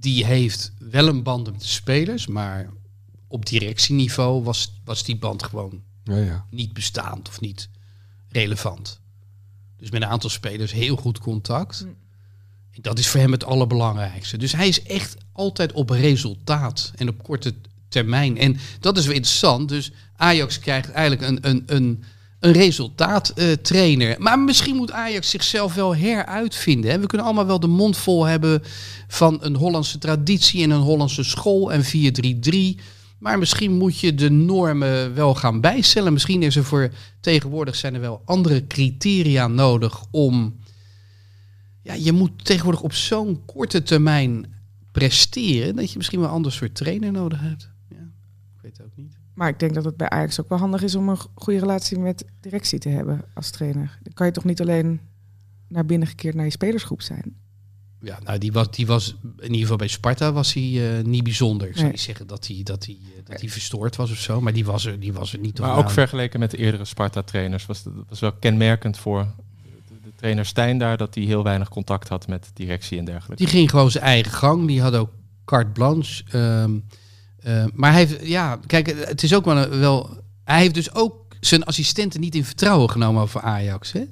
Die 0.00 0.24
heeft 0.24 0.72
wel 0.78 1.08
een 1.08 1.22
band 1.22 1.50
met 1.50 1.60
de 1.60 1.66
spelers, 1.66 2.26
maar 2.26 2.70
op 3.28 3.46
directieniveau 3.46 4.42
was, 4.42 4.80
was 4.84 5.04
die 5.04 5.16
band 5.16 5.42
gewoon 5.42 5.82
Ja, 6.04 6.16
ja. 6.16 6.46
niet 6.50 6.72
bestaand 6.72 7.28
of 7.28 7.40
niet 7.40 7.68
relevant. 8.28 9.00
Dus 9.76 9.90
met 9.90 10.02
een 10.02 10.08
aantal 10.08 10.30
spelers 10.30 10.72
heel 10.72 10.96
goed 10.96 11.18
contact. 11.18 11.84
Mm. 11.84 11.96
En 12.70 12.82
Dat 12.82 12.98
is 12.98 13.08
voor 13.08 13.20
hem 13.20 13.32
het 13.32 13.44
allerbelangrijkste. 13.44 14.36
Dus 14.36 14.52
hij 14.52 14.68
is 14.68 14.82
echt 14.82 15.16
altijd 15.32 15.72
op 15.72 15.90
resultaat 15.90 16.92
en 16.96 17.08
op 17.08 17.22
korte 17.22 17.54
termijn. 17.88 18.38
En 18.38 18.56
dat 18.80 18.98
is 18.98 19.06
wel 19.06 19.14
interessant. 19.14 19.68
Dus 19.68 19.92
Ajax 20.16 20.58
krijgt 20.58 20.90
eigenlijk 20.90 21.30
een, 21.30 21.48
een, 21.50 21.62
een, 21.66 22.04
een 22.46 22.52
resultaattrainer. 22.52 24.16
maar 24.18 24.38
misschien 24.38 24.76
moet 24.76 24.92
Ajax 24.92 25.30
zichzelf 25.30 25.74
wel 25.74 25.96
heruitvinden. 25.96 26.90
Hè. 26.90 26.98
We 26.98 27.06
kunnen 27.06 27.26
allemaal 27.26 27.46
wel 27.46 27.60
de 27.60 27.66
mond 27.66 27.96
vol 27.96 28.24
hebben 28.24 28.62
van 29.08 29.38
een 29.40 29.56
Hollandse 29.56 29.98
traditie 29.98 30.62
en 30.62 30.70
een 30.70 30.80
Hollandse 30.80 31.24
school 31.24 31.72
en 31.72 31.84
4-3-3. 32.76 32.80
Maar 33.18 33.38
misschien 33.38 33.72
moet 33.72 33.98
je 33.98 34.14
de 34.14 34.30
normen 34.30 35.14
wel 35.14 35.34
gaan 35.34 35.60
bijstellen. 35.60 36.12
Misschien 36.12 36.42
is 36.42 36.56
er 36.56 36.64
voor 36.64 36.92
tegenwoordig 37.20 37.76
zijn 37.76 37.94
er 37.94 38.00
wel 38.00 38.22
andere 38.24 38.66
criteria 38.66 39.46
nodig 39.46 40.04
om. 40.10 40.60
Ja, 41.82 41.94
je 41.94 42.12
moet 42.12 42.44
tegenwoordig 42.44 42.82
op 42.82 42.92
zo'n 42.92 43.44
korte 43.44 43.82
termijn 43.82 44.54
presteren 44.92 45.76
dat 45.76 45.90
je 45.90 45.96
misschien 45.96 46.20
wel 46.20 46.28
een 46.28 46.34
ander 46.34 46.52
soort 46.52 46.74
trainer 46.74 47.12
nodig 47.12 47.40
hebt. 47.40 47.70
Ja, 47.88 48.10
ik 48.54 48.62
weet 48.62 48.76
het 48.76 48.86
ook 48.86 48.96
niet. 48.96 49.16
Maar 49.36 49.48
ik 49.48 49.58
denk 49.58 49.74
dat 49.74 49.84
het 49.84 49.96
bij 49.96 50.08
Ajax 50.08 50.40
ook 50.40 50.48
wel 50.48 50.58
handig 50.58 50.82
is 50.82 50.94
om 50.94 51.08
een 51.08 51.18
goede 51.34 51.58
relatie 51.58 51.98
met 51.98 52.24
directie 52.40 52.78
te 52.78 52.88
hebben 52.88 53.24
als 53.34 53.50
trainer. 53.50 53.98
Dan 54.02 54.12
kan 54.12 54.26
je 54.26 54.32
toch 54.32 54.44
niet 54.44 54.60
alleen 54.60 55.00
naar 55.68 55.86
binnen 55.86 56.08
gekeerd 56.08 56.34
naar 56.34 56.44
je 56.44 56.50
spelersgroep 56.50 57.02
zijn. 57.02 57.36
Ja, 58.00 58.18
nou, 58.24 58.38
die 58.38 58.52
was, 58.52 58.70
die 58.70 58.86
was 58.86 59.16
in 59.36 59.42
ieder 59.42 59.60
geval 59.60 59.76
bij 59.76 59.88
Sparta 59.88 60.32
was 60.32 60.52
hij 60.54 60.98
eh, 60.98 61.04
niet 61.04 61.22
bijzonder. 61.22 61.66
Ik 61.66 61.72
zou 61.72 61.84
Nee. 61.84 61.92
niet 61.94 62.02
zeggen 62.02 62.26
dat 62.26 62.46
hij, 62.46 62.60
dat, 62.62 62.84
hij, 62.86 62.98
eh, 63.02 63.20
dat 63.24 63.40
hij 63.40 63.48
verstoord 63.50 63.96
was 63.96 64.10
of 64.10 64.16
zo, 64.18 64.40
maar 64.40 64.52
die 64.52 64.64
was 64.64 64.84
er, 64.86 65.00
die 65.00 65.12
was 65.12 65.32
er 65.32 65.38
niet. 65.38 65.58
Maar 65.60 65.76
ook 65.76 65.90
vergeleken 65.90 66.40
met 66.40 66.50
de 66.50 66.56
eerdere 66.56 66.84
Sparta-trainers 66.84 67.66
was, 67.66 67.84
het- 67.84 67.94
was 68.08 68.20
wel 68.20 68.32
kenmerkend 68.32 68.98
voor 68.98 69.26
de, 69.88 69.94
de 70.02 70.12
trainer 70.16 70.46
Stijn 70.46 70.78
daar 70.78 70.96
dat 70.96 71.14
hij 71.14 71.24
heel 71.24 71.42
weinig 71.42 71.68
contact 71.68 72.08
had 72.08 72.26
met 72.28 72.50
directie 72.54 72.98
en 72.98 73.04
dergelijke. 73.04 73.42
Die 73.44 73.52
ging 73.52 73.70
gewoon 73.70 73.90
zijn 73.90 74.04
eigen 74.04 74.32
gang. 74.32 74.66
Die 74.66 74.80
had 74.82 74.94
ook 74.94 75.10
carte 75.44 75.70
blanche. 75.70 76.24
Ehm, 76.30 76.78
eh, 77.46 77.64
maar 77.74 77.90
hij 77.92 78.04
heeft, 78.04 78.26
ja, 78.26 78.58
kijk, 78.66 78.86
het 79.08 79.22
is 79.22 79.34
ook 79.34 79.44
wel, 79.44 79.56
een- 79.56 79.78
wel. 79.78 80.16
Hij 80.44 80.60
heeft 80.60 80.74
dus 80.74 80.94
ook 80.94 81.14
zijn 81.40 81.64
assistenten 81.64 82.20
niet 82.20 82.34
in 82.34 82.44
vertrouwen 82.44 82.90
genomen 82.90 83.22
over 83.22 83.40
Ajax. 83.40 83.92
Hè? 83.92 84.04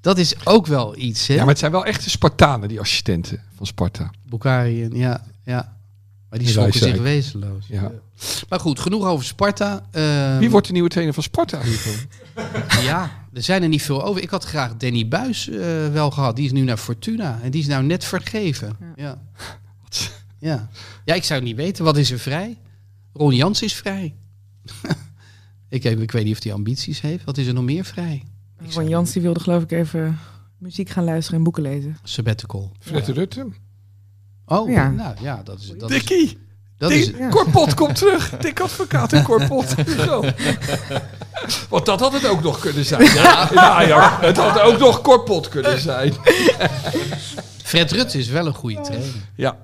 Dat 0.00 0.18
is 0.18 0.46
ook 0.46 0.66
wel 0.66 0.96
iets. 0.98 1.26
Hè? 1.26 1.34
Ja, 1.34 1.40
maar 1.40 1.48
het 1.48 1.58
zijn 1.58 1.72
wel 1.72 1.84
echte 1.84 2.10
Spartanen, 2.10 2.68
die 2.68 2.80
assistenten 2.80 3.42
van 3.56 3.66
Sparta. 3.66 4.10
Bukhari 4.28 4.82
en 4.84 4.96
ja, 4.96 5.24
ja. 5.44 5.78
Maar 6.28 6.38
die 6.38 6.48
In 6.48 6.54
schrokken 6.54 6.80
zich 6.80 6.96
wezenloos. 7.00 7.64
Ja. 7.68 7.92
Maar 8.48 8.60
goed, 8.60 8.80
genoeg 8.80 9.04
over 9.06 9.24
Sparta. 9.24 9.86
Ehm, 9.90 10.38
Wie 10.38 10.50
wordt 10.50 10.66
de 10.66 10.72
nieuwe 10.72 10.88
trainer 10.88 11.14
van 11.14 11.22
Sparta? 11.22 11.60
Ja, 12.82 13.10
er 13.32 13.42
zijn 13.42 13.62
er 13.62 13.68
niet 13.68 13.82
veel 13.82 14.04
over. 14.04 14.22
Ik 14.22 14.30
had 14.30 14.44
graag 14.44 14.76
Danny 14.76 15.08
Buis 15.08 15.48
eh, 15.48 15.58
wel 15.92 16.10
gehad. 16.10 16.36
Die 16.36 16.44
is 16.44 16.52
nu 16.52 16.60
naar 16.60 16.76
Fortuna. 16.76 17.38
En 17.42 17.50
die 17.50 17.60
is 17.60 17.66
nou 17.66 17.82
net 17.84 18.04
vergeven. 18.04 18.76
Ja. 18.96 19.18
Ja. 20.38 20.68
ja, 21.04 21.14
ik 21.14 21.24
zou 21.24 21.42
niet 21.42 21.56
weten. 21.56 21.84
Wat 21.84 21.96
is 21.96 22.10
er 22.10 22.18
vrij? 22.18 22.58
Ron 23.12 23.34
Jans 23.34 23.62
is 23.62 23.74
vrij. 23.74 24.14
ik, 25.68 25.82
heb, 25.82 26.00
ik 26.00 26.10
weet 26.10 26.24
niet 26.24 26.36
of 26.36 26.42
hij 26.42 26.52
ambities 26.52 27.00
heeft. 27.00 27.24
Wat 27.24 27.38
is 27.38 27.46
er 27.46 27.54
nog 27.54 27.64
meer 27.64 27.84
vrij? 27.84 28.22
Ik 28.60 28.72
zou- 28.72 28.80
Ron 28.84 28.88
Jans 28.88 29.12
die 29.12 29.22
wilde 29.22 29.40
geloof 29.40 29.62
ik 29.62 29.70
even 29.72 30.18
muziek 30.58 30.88
gaan 30.88 31.04
luisteren 31.04 31.38
en 31.38 31.44
boeken 31.44 31.62
lezen. 31.62 31.96
Sabbatical. 32.02 32.72
Fred 32.80 33.08
Rutte. 33.08 33.46
Oh, 34.46 34.70
Ja. 34.70 34.90
nou 34.90 35.14
ja, 35.22 35.42
dat 35.44 35.60
is... 35.60 35.72
Dat 35.78 35.90
is, 35.90 35.96
Dikkie. 36.04 36.38
dat 36.78 36.90
is 36.90 37.06
Ja. 37.18 37.28
Korpot 37.28 37.74
komt 37.74 37.94
terug. 38.04 38.36
Dik 38.38 38.60
advocaat 38.60 39.12
en 39.12 39.22
Korpot. 39.22 39.74
Zo. 40.06 40.24
Want 41.68 41.86
dat 41.86 42.00
had 42.00 42.12
het 42.12 42.26
ook 42.28 42.42
nog 42.42 42.58
kunnen 42.60 42.84
zijn. 42.84 43.04
Ja, 43.04 43.48
ja, 43.52 43.82
ja. 43.82 44.18
Het 44.20 44.36
had 44.36 44.60
ook 44.60 44.78
nog 44.78 45.00
Korpot 45.00 45.48
kunnen 45.48 45.80
zijn. 45.80 46.12
Fred 47.62 47.92
Rutte 47.92 48.18
is 48.18 48.28
wel 48.28 48.46
een 48.46 48.54
goede 48.54 48.80
trainer. 48.80 49.08
Ja. 49.36 49.58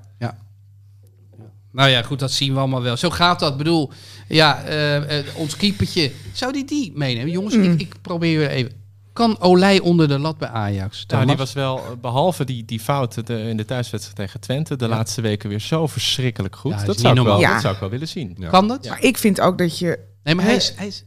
Nou 1.76 1.88
ja, 1.90 2.02
goed, 2.02 2.18
dat 2.18 2.32
zien 2.32 2.52
we 2.52 2.58
allemaal 2.58 2.82
wel. 2.82 2.96
Zo 2.96 3.10
gaat 3.10 3.40
dat. 3.40 3.50
Ik 3.52 3.58
bedoel, 3.58 3.90
ja, 4.28 4.62
eh, 4.62 5.18
eh, 5.18 5.24
ons 5.34 5.56
keepertje. 5.56 6.12
Zou 6.32 6.52
die 6.52 6.64
die 6.64 6.92
meenemen? 6.94 7.30
Jongens, 7.30 7.54
Mm. 7.56 7.62
ik, 7.62 7.80
ik 7.80 7.94
probeer 8.02 8.38
weer 8.38 8.48
even. 8.50 8.72
Kan 9.12 9.40
Olij 9.40 9.80
onder 9.80 10.08
de 10.08 10.18
lat 10.18 10.38
bij 10.38 10.48
Ajax? 10.48 11.04
Nou, 11.06 11.26
die 11.26 11.36
was 11.36 11.52
wel, 11.52 11.78
eh, 11.78 11.84
behalve 12.00 12.44
die, 12.44 12.64
die 12.64 12.80
fout 12.80 13.26
de- 13.26 13.40
in 13.40 13.56
de 13.56 13.64
thuiswedstrijd 13.64 14.16
tegen 14.16 14.40
Twente, 14.40 14.76
de 14.76 14.88
laatste 14.88 15.20
weken 15.20 15.48
weer 15.48 15.60
zo 15.60 15.86
verschrikkelijk 15.86 16.56
goed. 16.56 16.72
Ja, 16.72 16.84
dat 16.84 17.00
zou 17.00 17.16
ik 17.18 17.22
wel, 17.24 17.32
normaal. 17.32 17.52
dat 17.52 17.60
zou 17.60 17.74
ik 17.74 17.80
wel 17.80 17.90
willen 17.90 18.08
zien. 18.08 18.34
Ja. 18.38 18.48
Kan 18.48 18.68
dat? 18.68 18.88
Maar 18.88 19.02
ik 19.02 19.18
vind 19.18 19.40
ook 19.40 19.58
dat 19.58 19.78
je... 19.78 19.98
Nee, 20.22 20.34
maar 20.34 20.44
hij 20.44 20.56
is, 20.56 20.72
hij 20.76 20.86
is 20.86 21.04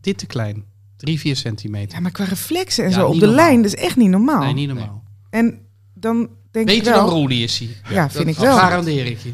dit 0.00 0.18
te 0.18 0.26
klein. 0.26 0.64
Drie, 0.96 1.18
vier 1.20 1.36
centimeter. 1.36 1.94
Ja, 1.94 2.00
maar 2.00 2.10
qua 2.10 2.24
reflexen 2.24 2.84
en 2.84 2.90
Ja, 2.90 2.96
zo 2.96 3.06
op 3.06 3.12
de 3.14 3.18
normaal. 3.18 3.36
lijn, 3.36 3.62
dat 3.62 3.72
is 3.74 3.80
echt 3.82 3.96
niet 3.96 4.08
normaal. 4.10 4.42
nee, 4.42 4.52
niet 4.52 4.68
normaal. 4.68 5.02
En 5.30 5.58
dan 5.94 6.16
denk 6.50 6.68
ik 6.70 6.76
Beter 6.78 6.92
wel... 6.94 7.04
dan 7.06 7.14
Roelie 7.14 7.42
is 7.42 7.58
hij. 7.58 7.68
Ja, 7.90 8.10
vind 8.10 8.24
dat 8.26 8.34
ik 8.34 8.40
wel. 8.40 8.56
garandeer 8.58 9.06
ik 9.06 9.18
je. 9.18 9.32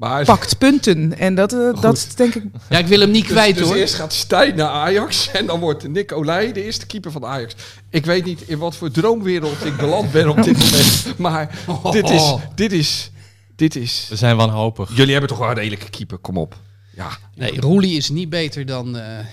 Maar 0.00 0.24
Pakt 0.24 0.58
punten. 0.58 1.18
En 1.18 1.34
dat, 1.34 1.52
eh, 1.52 1.80
dat 1.80 1.96
is 1.96 2.14
denk 2.14 2.34
ik... 2.34 2.44
Ja, 2.68 2.78
ik 2.78 2.86
wil 2.86 3.00
hem 3.00 3.10
niet 3.10 3.22
dus, 3.22 3.32
kwijt 3.32 3.56
dus 3.56 3.66
hoor. 3.66 3.76
eerst 3.76 3.94
gaat 3.94 4.12
Stijn 4.12 4.56
naar 4.56 4.68
Ajax 4.68 5.30
en 5.30 5.46
dan 5.46 5.60
wordt 5.60 5.88
Nick 5.88 6.12
Olij 6.12 6.52
de 6.52 6.64
eerste 6.64 6.86
keeper 6.86 7.10
van 7.10 7.24
Ajax. 7.24 7.54
Ik 7.90 8.04
weet 8.04 8.24
niet 8.24 8.40
in 8.40 8.58
wat 8.58 8.76
voor 8.76 8.90
droomwereld 8.90 9.64
ik 9.64 9.76
beland 9.76 10.12
ben 10.12 10.28
op 10.28 10.42
dit 10.42 10.58
moment. 10.58 11.18
Maar 11.18 11.58
dit 11.90 12.10
is, 12.10 12.34
dit 12.54 12.72
is, 12.72 13.10
dit 13.56 13.76
is... 13.76 14.06
We 14.08 14.16
zijn 14.16 14.36
wanhopig. 14.36 14.96
Jullie 14.96 15.12
hebben 15.12 15.30
toch 15.30 15.38
wel 15.38 15.48
een 15.48 15.54
redelijke 15.54 15.90
keeper, 15.90 16.18
kom 16.18 16.36
op. 16.36 16.56
Ja, 16.94 17.10
Nee, 17.34 17.60
Roelie 17.60 17.96
is 17.96 18.08
niet 18.08 18.28
beter 18.28 18.66
dan... 18.66 18.96
eh 18.96 19.26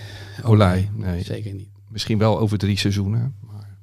Olij, 0.43 0.89
nee. 0.93 1.23
Zeker 1.23 1.53
niet. 1.53 1.69
Misschien 1.89 2.17
wel 2.17 2.39
over 2.39 2.57
drie 2.57 2.77
seizoenen. 2.77 3.35
Maar... 3.41 3.77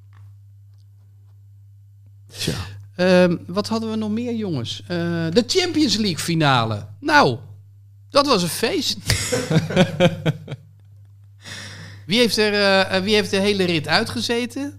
Tja. 2.39 2.55
Ehm, 2.97 3.37
wat 3.47 3.69
hadden 3.69 3.91
we 3.91 3.97
nog 3.97 4.11
meer, 4.11 4.35
jongens? 4.35 4.81
Eh, 4.83 4.89
de 5.31 5.45
Champions 5.47 5.97
League 5.97 6.19
finale. 6.19 6.87
Nou, 7.01 7.39
dat 8.11 8.27
was 8.27 8.43
een 8.43 8.49
feest. 8.49 8.97
wie, 12.07 12.19
heeft 12.19 12.37
er, 12.37 12.55
eh, 12.85 13.03
wie 13.03 13.15
heeft 13.15 13.31
de 13.31 13.41
hele 13.41 13.65
rit 13.65 13.89
uitgezeten? 13.89 14.79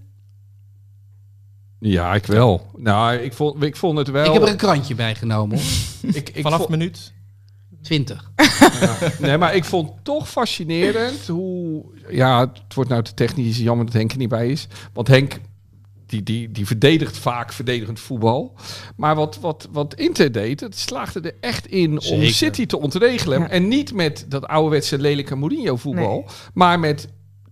Ja, 1.79 2.13
ik 2.13 2.25
wel. 2.25 2.71
Nou, 2.77 3.15
ik 3.15 3.33
vond, 3.33 3.63
ik 3.63 3.75
vond 3.75 3.97
het 3.97 4.07
wel... 4.07 4.25
Ik 4.25 4.33
heb 4.33 4.41
er 4.41 4.49
een 4.49 4.57
krantje 4.57 4.95
bij 4.95 5.15
genomen. 5.15 5.59
ik, 6.01 6.29
ik 6.29 6.41
Vanaf 6.41 6.57
vond- 6.57 6.69
minuut. 6.69 7.13
20. 7.81 8.31
Nee, 9.19 9.37
maar 9.37 9.55
ik 9.55 9.65
vond 9.65 9.91
toch 10.03 10.29
fascinerend 10.29 11.27
hoe... 11.27 11.85
Ja, 12.09 12.39
het 12.39 12.73
wordt 12.73 12.89
nou 12.89 13.03
te 13.03 13.13
technisch, 13.13 13.57
jammer 13.57 13.85
dat 13.85 13.93
Henk 13.93 14.11
er 14.11 14.17
niet 14.17 14.29
bij 14.29 14.49
is. 14.49 14.67
Want 14.93 15.07
Henk, 15.07 15.39
die, 16.05 16.23
die, 16.23 16.51
die 16.51 16.65
verdedigt 16.65 17.17
vaak 17.17 17.53
verdedigend 17.53 17.99
voetbal. 17.99 18.55
Maar 18.95 19.15
wat, 19.15 19.37
wat, 19.39 19.67
wat 19.71 19.93
Inter 19.95 20.31
deed, 20.31 20.59
het 20.59 20.77
slaagde 20.77 21.19
er 21.21 21.35
echt 21.41 21.67
in 21.67 22.01
om. 22.01 22.23
City 22.23 22.65
te 22.65 22.79
ontregelen. 22.79 23.39
Ja. 23.39 23.49
En 23.49 23.67
niet 23.67 23.93
met 23.93 24.25
dat 24.29 24.47
ouderwetse 24.47 24.97
lelijke 24.99 25.35
Mourinho 25.35 25.75
voetbal. 25.75 26.29
Maar 26.53 26.79
met 26.79 27.07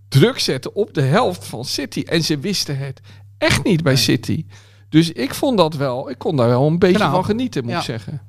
druk 0.08 0.38
zetten 0.38 0.74
op 0.74 0.94
de 0.94 1.02
helft 1.02 1.44
van 1.44 1.64
City. 1.64 2.00
En 2.06 2.24
ze 2.24 2.38
wisten 2.38 2.78
het 2.78 3.00
echt 3.38 3.64
niet 3.64 3.82
bij 3.82 3.96
City. 3.96 4.44
Dus 4.88 5.12
ik 5.12 5.34
vond 5.34 5.58
dat 5.58 5.74
wel... 5.74 6.10
Ik 6.10 6.18
kon 6.18 6.36
daar 6.36 6.48
wel 6.48 6.66
een 6.66 6.78
beetje 6.78 6.96
Knap. 6.96 7.12
van 7.12 7.24
genieten, 7.24 7.62
moet 7.62 7.72
Ja. 7.72 7.78
ik 7.78 7.84
zeggen. 7.84 8.22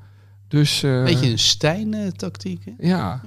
Dus... 0.47 0.83
eh, 0.83 1.03
Beetje 1.03 1.29
een 1.29 1.39
Stijn-tactiek. 1.39 2.65
hè? 2.65 2.71
Ja. 2.88 3.21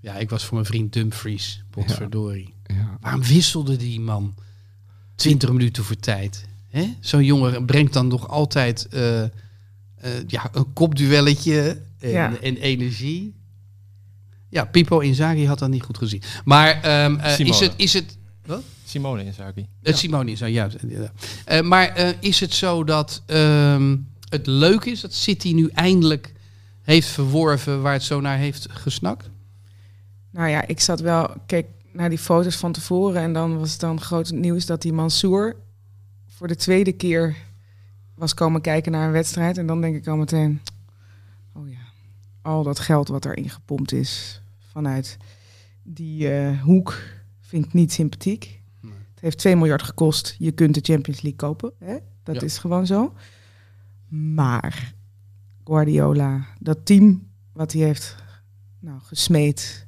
Ja, 0.00 0.14
ik 0.14 0.30
was 0.30 0.44
voor 0.44 0.54
mijn 0.54 0.66
vriend 0.66 0.92
Dumfries. 0.92 1.64
Potverdorie. 1.70 2.54
Ja. 2.74 2.98
Waarom 3.00 3.22
wisselde 3.22 3.76
die 3.76 4.00
man 4.00 4.34
20 5.14 5.52
minuten 5.52 5.84
voor 5.84 5.96
tijd? 5.96 6.46
Hè? 6.68 6.94
Zo'n 7.00 7.24
jongen 7.24 7.64
brengt 7.66 7.92
dan 7.92 8.06
nog 8.06 8.28
altijd 8.28 8.86
eh, 8.88 9.22
eh, 9.22 9.30
ja, 10.26 10.48
een 10.52 10.72
kopduelletje 10.72 11.82
en, 11.98 12.10
Ja. 12.10 12.36
en 12.40 12.56
energie. 12.56 13.36
Ja, 14.50 14.64
Pipo 14.64 14.98
Inzaghi 14.98 15.46
had 15.46 15.58
dat 15.58 15.68
niet 15.68 15.82
goed 15.82 15.98
gezien. 15.98 16.22
Maar 16.44 16.82
ehm, 16.82 17.16
eh, 17.16 17.38
is 17.38 17.60
het... 17.60 17.74
Is 17.76 17.92
het 17.92 18.18
wat? 18.46 18.62
Simone 18.84 19.24
Inzaghi. 19.24 19.66
Het 19.82 19.98
Simone 19.98 20.34
nou 20.38 20.52
juist. 20.52 20.76
ja. 20.88 21.12
Eh, 21.44 21.60
maar 21.60 21.88
eh, 21.88 22.08
is 22.20 22.40
het 22.40 22.54
zo 22.54 22.84
dat 22.84 23.22
ehm, 23.26 23.96
het 24.28 24.46
leuk 24.46 24.84
is 24.84 25.00
dat 25.00 25.14
City 25.14 25.52
nu 25.52 25.68
eindelijk 25.74 26.32
heeft 26.82 27.08
verworven 27.08 27.82
waar 27.82 27.92
het 27.92 28.02
zo 28.02 28.20
naar 28.20 28.38
heeft 28.38 28.66
gesnakt? 28.70 29.30
Nou 30.30 30.48
ja, 30.48 30.66
ik 30.66 30.80
zat 30.80 31.00
wel... 31.00 31.30
Kijk 31.46 31.66
naar 31.98 32.08
die 32.08 32.18
foto's 32.18 32.56
van 32.56 32.72
tevoren. 32.72 33.22
En 33.22 33.32
dan 33.32 33.58
was 33.58 33.70
het 33.70 33.80
dan 33.80 34.00
groot 34.00 34.30
nieuws 34.30 34.66
dat 34.66 34.82
die 34.82 34.92
Mansour... 34.92 35.56
voor 36.26 36.48
de 36.48 36.56
tweede 36.56 36.92
keer 36.92 37.36
was 38.14 38.34
komen 38.34 38.60
kijken 38.60 38.92
naar 38.92 39.06
een 39.06 39.12
wedstrijd. 39.12 39.58
En 39.58 39.66
dan 39.66 39.80
denk 39.80 39.96
ik 39.96 40.06
al 40.06 40.16
meteen... 40.16 40.60
Oh 41.52 41.68
ja, 41.70 41.78
al 42.42 42.62
dat 42.62 42.78
geld 42.78 43.08
wat 43.08 43.24
erin 43.24 43.50
gepompt 43.50 43.92
is 43.92 44.42
vanuit 44.58 45.16
die 45.82 46.30
eh, 46.32 46.60
hoek 46.62 46.98
vind 47.40 47.64
ik 47.64 47.72
niet 47.72 47.92
sympathiek. 47.92 48.60
Het 48.80 49.20
heeft 49.20 49.38
2 49.38 49.56
miljard 49.56 49.82
gekost. 49.82 50.34
Je 50.38 50.52
kunt 50.52 50.74
de 50.74 50.92
Champions 50.92 51.20
League 51.20 51.40
kopen. 51.40 51.72
Hè? 51.78 51.96
Dat 52.22 52.34
Ja. 52.34 52.40
is 52.40 52.58
gewoon 52.58 52.86
zo. 52.86 53.12
Maar 54.08 54.94
Guardiola, 55.64 56.46
dat 56.60 56.86
team 56.86 57.28
wat 57.52 57.72
hij 57.72 57.82
heeft 57.82 58.16
nou, 58.78 59.00
gesmeed, 59.00 59.86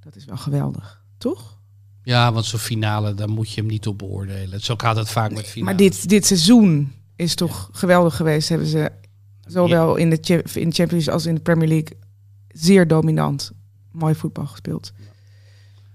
dat 0.00 0.16
is 0.16 0.24
wel 0.24 0.36
geweldig, 0.36 0.99
toch? 1.20 1.58
Ja, 2.02 2.32
want 2.32 2.44
zo'n 2.44 2.58
finale, 2.58 3.14
daar 3.14 3.28
moet 3.28 3.50
je 3.52 3.60
hem 3.60 3.70
niet 3.70 3.86
op 3.86 3.98
beoordelen. 3.98 4.60
Zo 4.60 4.74
gaat 4.76 4.96
het 4.96 5.08
vaak 5.10 5.30
met 5.32 5.46
finale. 5.46 5.64
Maar 5.64 5.76
dit, 5.76 6.08
dit 6.08 6.26
seizoen 6.26 6.92
is 7.16 7.34
toch 7.34 7.68
geweldig 7.72 8.16
geweest. 8.16 8.48
Hebben 8.48 8.66
ze 8.68 8.92
zowel 9.46 9.96
in 9.96 10.10
de, 10.10 10.16
in 10.54 10.68
de 10.68 10.74
Champions 10.74 10.90
League 10.90 11.12
als 11.12 11.26
in 11.26 11.34
de 11.34 11.40
Premier 11.40 11.68
League 11.68 11.96
zeer 12.48 12.88
dominant 12.88 13.50
mooi 13.92 14.14
voetbal 14.14 14.46
gespeeld. 14.46 14.92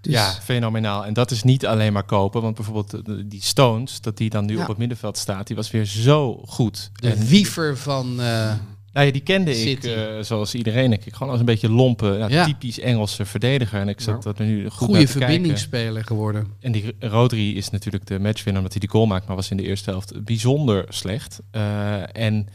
Dus 0.01 0.13
Ja, 0.13 0.31
fenomenaal. 0.31 1.05
En 1.05 1.13
dat 1.13 1.31
is 1.31 1.43
niet 1.43 1.65
alleen 1.65 1.93
maar 1.93 2.03
kopen, 2.03 2.41
want 2.41 2.55
bijvoorbeeld 2.55 2.93
eh, 2.93 3.15
die 3.25 3.41
Stones, 3.41 4.01
dat 4.01 4.17
die 4.17 4.29
dan 4.29 4.45
nu 4.45 4.55
Ja. 4.55 4.61
op 4.61 4.67
het 4.67 4.77
middenveld 4.77 5.17
staat, 5.17 5.47
die 5.47 5.55
was 5.55 5.71
weer 5.71 5.85
zo 5.85 6.43
goed. 6.47 6.91
De 6.93 7.27
wiever 7.27 7.77
van... 7.77 8.21
eh, 8.21 8.53
Nou 8.95 9.07
ja, 9.07 9.13
die 9.13 9.21
kende 9.21 9.61
ik, 9.61 9.83
eh, 9.83 9.93
zoals 10.21 10.55
iedereen, 10.55 10.91
ik, 10.93 11.01
gewoon 11.11 11.29
als 11.31 11.39
een 11.39 11.45
beetje 11.45 11.69
lompe, 11.69 12.05
ja, 12.07 12.27
Ja. 12.27 12.45
typisch 12.45 12.79
Engelse 12.79 13.25
verdediger. 13.25 13.79
En 13.79 13.89
ik 13.89 14.01
zat 14.01 14.23
dat 14.23 14.39
er 14.39 14.45
nu 14.45 14.61
goed 14.69 14.71
goede 14.71 14.93
naar 14.93 15.01
te 15.01 15.07
kijken. 15.07 15.27
verbindingsspeler 15.27 16.03
geworden. 16.03 16.47
En 16.59 16.71
die 16.71 16.95
Rodri 16.99 17.57
is 17.57 17.69
natuurlijk 17.69 18.05
de 18.05 18.19
matchwinner 18.19 18.57
omdat 18.61 18.71
hij 18.71 18.79
die 18.79 18.89
goal 18.89 19.05
maakt, 19.05 19.27
maar 19.27 19.35
was 19.35 19.51
in 19.51 19.57
de 19.57 19.63
eerste 19.63 19.89
helft 19.89 20.23
bijzonder 20.23 20.85
slecht. 20.89 21.41
Eh, 21.51 22.17
en 22.17 22.47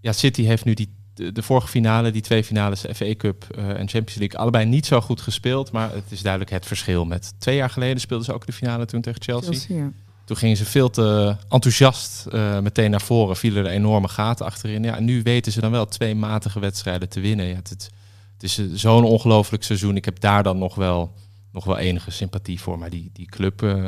ja, 0.00 0.12
City 0.12 0.42
heeft 0.42 0.64
nu 0.64 0.74
die, 0.74 0.88
de, 1.14 1.32
de 1.32 1.42
vorige 1.42 1.68
finale, 1.68 2.10
die 2.10 2.22
twee 2.22 2.44
finales, 2.44 2.80
de 2.80 2.94
FA 2.94 3.14
Cup 3.16 3.46
eh, 3.56 3.68
en 3.68 3.88
Champions 3.88 4.14
League, 4.14 4.38
allebei 4.38 4.64
niet 4.64 4.86
zo 4.86 5.00
goed 5.00 5.20
gespeeld. 5.20 5.72
Maar 5.72 5.92
het 5.92 6.04
is 6.10 6.22
duidelijk 6.22 6.50
het 6.52 6.66
verschil 6.66 7.04
met 7.04 7.34
twee 7.38 7.56
jaar 7.56 7.70
geleden 7.70 8.00
speelden 8.00 8.26
ze 8.26 8.32
ook 8.32 8.46
de 8.46 8.52
finale 8.52 8.84
toen 8.84 9.00
tegen 9.00 9.22
Chelsea. 9.22 9.50
Chelsea, 9.50 9.76
ja. 9.76 9.90
Toen 10.26 10.36
gingen 10.36 10.56
ze 10.56 10.64
veel 10.64 10.90
te 10.90 11.36
enthousiast 11.48 12.26
eh, 12.26 12.58
meteen 12.58 12.90
naar 12.90 13.00
voren, 13.00 13.36
vielen 13.36 13.64
er 13.64 13.70
enorme 13.70 14.08
gaten 14.08 14.46
achterin. 14.46 14.82
Ja, 14.82 14.96
en 14.96 15.04
nu 15.04 15.22
weten 15.22 15.52
ze 15.52 15.60
dan 15.60 15.70
wel 15.70 15.86
twee 15.86 16.14
matige 16.14 16.60
wedstrijden 16.60 17.08
te 17.08 17.20
winnen. 17.20 17.46
Ja, 17.46 17.54
het, 17.54 17.68
het, 17.68 17.90
het 18.32 18.42
is 18.42 18.58
eh, 18.58 18.64
zo'n 18.74 19.04
ongelooflijk 19.04 19.64
seizoen. 19.64 19.96
Ik 19.96 20.04
heb 20.04 20.20
daar 20.20 20.42
dan 20.42 20.58
nog 20.58 20.74
wel, 20.74 21.12
nog 21.52 21.64
wel 21.64 21.78
enige 21.78 22.10
sympathie 22.10 22.60
voor. 22.60 22.78
Maar 22.78 22.90
die, 22.90 23.10
die 23.12 23.26
club 23.26 23.62
eh, 23.62 23.84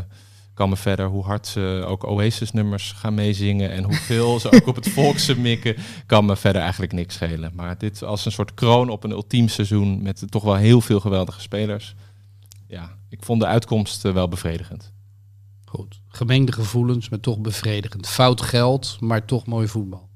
kan 0.54 0.68
me 0.68 0.76
verder, 0.76 1.06
hoe 1.06 1.24
hard 1.24 1.46
ze 1.46 1.84
ook 1.86 2.06
Oasis-nummers 2.06 2.92
gaan 2.92 3.14
meezingen 3.14 3.70
en 3.70 3.84
hoeveel 3.84 4.40
ze 4.40 4.52
ook 4.52 4.66
op 4.66 4.74
het 4.74 4.88
volkse 4.88 5.38
mikken, 5.48 5.76
kan 6.06 6.24
me 6.24 6.36
verder 6.36 6.62
eigenlijk 6.62 6.92
niks 6.92 7.14
schelen. 7.14 7.52
Maar 7.54 7.78
dit 7.78 8.02
als 8.02 8.24
een 8.24 8.32
soort 8.32 8.54
kroon 8.54 8.88
op 8.88 9.04
een 9.04 9.10
ultiem 9.10 9.48
seizoen 9.48 10.02
met 10.02 10.22
toch 10.28 10.42
wel 10.42 10.56
heel 10.56 10.80
veel 10.80 11.00
geweldige 11.00 11.40
spelers. 11.40 11.94
Ja, 12.66 12.96
ik 13.08 13.22
vond 13.22 13.40
de 13.40 13.46
uitkomst 13.46 14.02
wel 14.02 14.28
bevredigend. 14.28 14.92
Goed. 15.64 16.00
Gemengde 16.18 16.52
gevoelens, 16.52 17.08
maar 17.08 17.20
toch 17.20 17.38
bevredigend. 17.40 18.06
Fout 18.06 18.40
geld, 18.40 18.96
maar 19.00 19.24
toch 19.24 19.46
mooi 19.46 19.68
voetbal. 19.68 20.06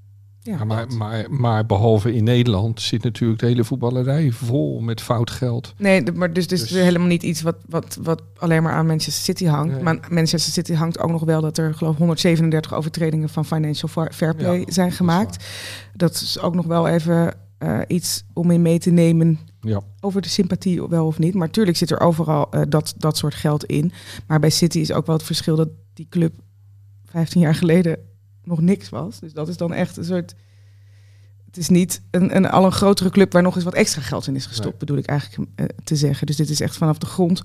Ja. 0.41 0.65
Maar, 0.65 0.87
maar, 0.93 1.27
maar 1.31 1.67
behalve 1.67 2.15
in 2.15 2.25
Nederland 2.25 2.81
zit 2.81 3.03
natuurlijk 3.03 3.41
de 3.41 3.47
hele 3.47 3.65
voetballerij 3.65 4.31
vol 4.31 4.81
met 4.81 5.01
fout 5.01 5.31
geld. 5.31 5.75
Nee, 5.77 6.13
maar 6.13 6.33
dus, 6.33 6.47
dus, 6.47 6.61
Dus- 6.61 6.71
helemaal 6.71 7.07
niet 7.09 7.23
iets 7.23 7.43
wat, 7.43 7.57
wat, 7.69 7.99
wat 8.03 8.23
alleen 8.37 8.63
maar 8.63 8.73
aan 8.73 8.87
Manchester 8.87 9.23
City 9.25 9.45
hangt. 9.45 9.75
Nee. 9.75 9.83
Maar 9.83 9.99
Manchester 10.11 10.53
City 10.53 10.73
hangt 10.75 10.99
ook 10.99 11.11
nog 11.11 11.25
wel 11.25 11.41
dat 11.41 11.59
er 11.59 11.75
geloof 11.75 11.93
ik 11.93 11.99
137 11.99 12.75
overtredingen 12.75 13.29
van 13.29 13.45
financial 13.45 13.89
fa- 13.89 14.11
fair 14.13 14.35
play 14.35 14.59
Ja, 14.59 14.65
zijn 14.73 14.93
gemaakt. 14.93 15.45
Dat 15.95 16.15
is 16.15 16.39
ook 16.39 16.55
nog 16.55 16.67
wel 16.67 16.89
even 16.89 17.35
eh, 17.59 17.79
iets 17.87 18.25
om 18.33 18.51
in 18.51 18.63
mee 18.63 18.79
te 18.79 18.91
nemen 18.91 19.39
Ja. 19.61 19.81
over 20.01 20.23
de 20.23 20.29
sympathie 20.29 20.87
wel 20.89 21.07
of 21.07 21.19
niet. 21.19 21.35
Maar 21.35 21.51
tuurlijk 21.51 21.77
zit 21.77 21.91
er 21.91 22.01
overal 22.01 22.51
eh, 22.51 22.61
dat, 22.69 22.95
dat 22.97 23.17
soort 23.17 23.35
geld 23.35 23.65
in. 23.65 23.93
Maar 24.27 24.41
bij 24.41 24.51
City 24.51 24.79
is 24.79 24.93
ook 24.93 25.07
wel 25.07 25.17
het 25.17 25.25
verschil 25.25 25.57
dat 25.57 25.69
die 25.95 26.07
club 26.11 26.35
15 27.05 27.41
jaar 27.41 27.55
geleden 27.55 27.99
nog 28.45 28.61
niks 28.61 28.89
was. 28.89 29.21
Dus 29.21 29.33
dat 29.33 29.49
is 29.49 29.57
dan 29.57 29.73
echt 29.73 29.97
een 29.97 30.05
soort... 30.05 30.35
Het 31.47 31.57
is 31.57 31.69
niet 31.69 32.03
een, 32.11 32.37
een 32.37 32.51
al 32.51 32.65
een 32.65 32.73
grotere 32.73 33.11
club 33.11 33.33
waar 33.33 33.43
nog 33.43 33.55
eens 33.55 33.65
wat 33.65 33.75
extra 33.75 34.03
geld 34.03 34.27
in 34.27 34.35
is 34.37 34.47
gestopt, 34.47 34.69
Nee. 34.69 34.79
bedoel 34.79 34.97
ik 34.97 35.07
eigenlijk 35.07 35.51
eh, 35.55 35.67
te 35.85 35.97
zeggen. 35.97 36.27
Dus 36.27 36.37
dit 36.37 36.49
is 36.51 36.61
echt 36.61 36.77
vanaf 36.77 36.99
de 36.99 37.07
grond 37.07 37.43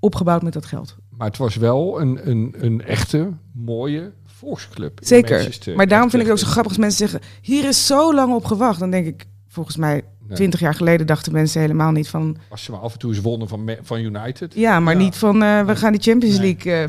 opgebouwd 0.00 0.42
met 0.42 0.52
dat 0.52 0.66
geld. 0.66 0.96
Maar 1.10 1.26
het 1.26 1.36
was 1.36 1.56
wel 1.56 2.00
een, 2.00 2.28
een, 2.30 2.54
een 2.58 2.82
echte, 2.84 3.32
mooie 3.52 4.12
volksclub. 4.24 4.98
Zeker. 5.02 5.58
Maar 5.76 5.86
daarom 5.88 6.10
vind 6.10 6.22
ik 6.22 6.28
het 6.28 6.38
ook 6.38 6.44
zo 6.44 6.50
grappig 6.50 6.72
als 6.72 6.80
mensen 6.80 7.08
zeggen... 7.08 7.28
hier 7.42 7.64
is 7.68 7.86
zo 7.86 8.14
lang 8.14 8.34
op 8.34 8.44
gewacht. 8.44 8.78
Dan 8.80 8.90
denk 8.90 9.06
ik, 9.06 9.24
volgens 9.48 9.76
mij, 9.76 10.02
Nee. 10.26 10.36
20 10.36 10.60
jaar 10.60 10.74
geleden 10.74 11.06
dachten 11.06 11.32
mensen 11.32 11.60
helemaal 11.60 11.90
niet 11.92 12.08
van... 12.08 12.36
Als 12.48 12.64
ze 12.64 12.70
maar 12.70 12.80
af 12.80 12.92
en 12.92 12.98
toe 12.98 13.10
eens 13.10 13.20
wonnen 13.20 13.48
van, 13.48 13.70
van 13.82 14.00
United. 14.00 14.54
ja, 14.54 14.80
maar 14.80 14.92
Ja. 14.94 15.00
niet 15.00 15.16
van 15.16 15.42
eh, 15.42 15.64
we 15.66 15.76
gaan 15.76 15.92
die 15.92 16.00
Champions 16.00 16.38
Nee. 16.38 16.54
League 16.64 16.72
eh, 16.82 16.88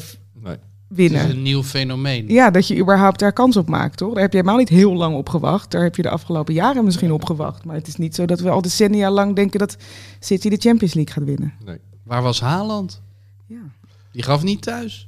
Nee. 0.89 1.07
Het 1.07 1.11
winnen. 1.11 1.29
is 1.29 1.35
een 1.35 1.41
nieuw 1.41 1.63
fenomeen. 1.63 2.27
Ja, 2.27 2.51
dat 2.51 2.67
je 2.67 2.77
überhaupt 2.77 3.19
daar 3.19 3.33
kans 3.33 3.57
op 3.57 3.67
maakt, 3.69 3.97
toch? 3.97 4.13
Daar 4.13 4.21
heb 4.21 4.31
je 4.31 4.37
helemaal 4.37 4.59
niet 4.59 4.69
heel 4.69 4.93
lang 4.93 5.15
op 5.15 5.29
gewacht. 5.29 5.71
Daar 5.71 5.83
heb 5.83 5.95
je 5.95 6.01
de 6.01 6.09
afgelopen 6.09 6.53
jaren 6.53 6.83
misschien 6.83 7.11
op 7.11 7.25
gewacht. 7.25 7.65
Maar 7.65 7.75
het 7.75 7.87
is 7.87 7.95
niet 7.95 8.15
zo 8.15 8.25
dat 8.25 8.39
we 8.39 8.49
al 8.49 8.61
decennia 8.61 9.11
lang 9.11 9.35
denken 9.35 9.59
dat 9.59 9.77
City 10.19 10.49
de 10.49 10.57
Champions 10.57 10.93
League 10.93 11.13
gaat 11.13 11.23
winnen. 11.23 11.53
Waar 12.03 12.21
was 12.21 12.39
Haaland? 12.41 13.01
Ja. 13.45 13.61
Die 14.11 14.23
gaf 14.23 14.43
niet 14.43 14.61
thuis. 14.61 15.07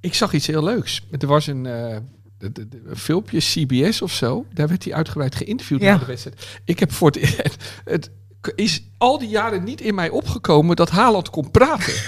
Ik 0.00 0.14
zag 0.14 0.32
iets 0.32 0.46
heel 0.46 0.64
leuks. 0.64 1.06
Er 1.18 1.26
was 1.26 1.46
een, 1.46 1.66
eh, 1.66 1.96
de- 2.38 2.52
de- 2.52 2.68
de- 2.68 2.82
een 2.86 2.96
filmpje, 2.96 3.38
CBS 3.40 4.02
of 4.02 4.12
zo. 4.12 4.44
Daar 4.54 4.68
werd 4.68 4.84
hij 4.84 4.94
uitgebreid 4.94 5.34
geïnterviewd 5.34 5.80
Ja. 5.80 5.92
na 5.92 5.98
de 5.98 6.04
wedstrijd. 6.06 6.60
Ik 6.64 6.78
heb 6.78 6.92
voor 6.92 7.10
het, 7.10 7.42
het 7.84 8.10
is 8.54 8.82
al 8.98 9.18
die 9.18 9.28
jaren 9.28 9.64
niet 9.64 9.80
in 9.80 9.94
mij 9.94 10.08
opgekomen 10.08 10.76
dat 10.76 10.90
Haaland 10.90 11.30
kon 11.30 11.50
praten. 11.50 11.92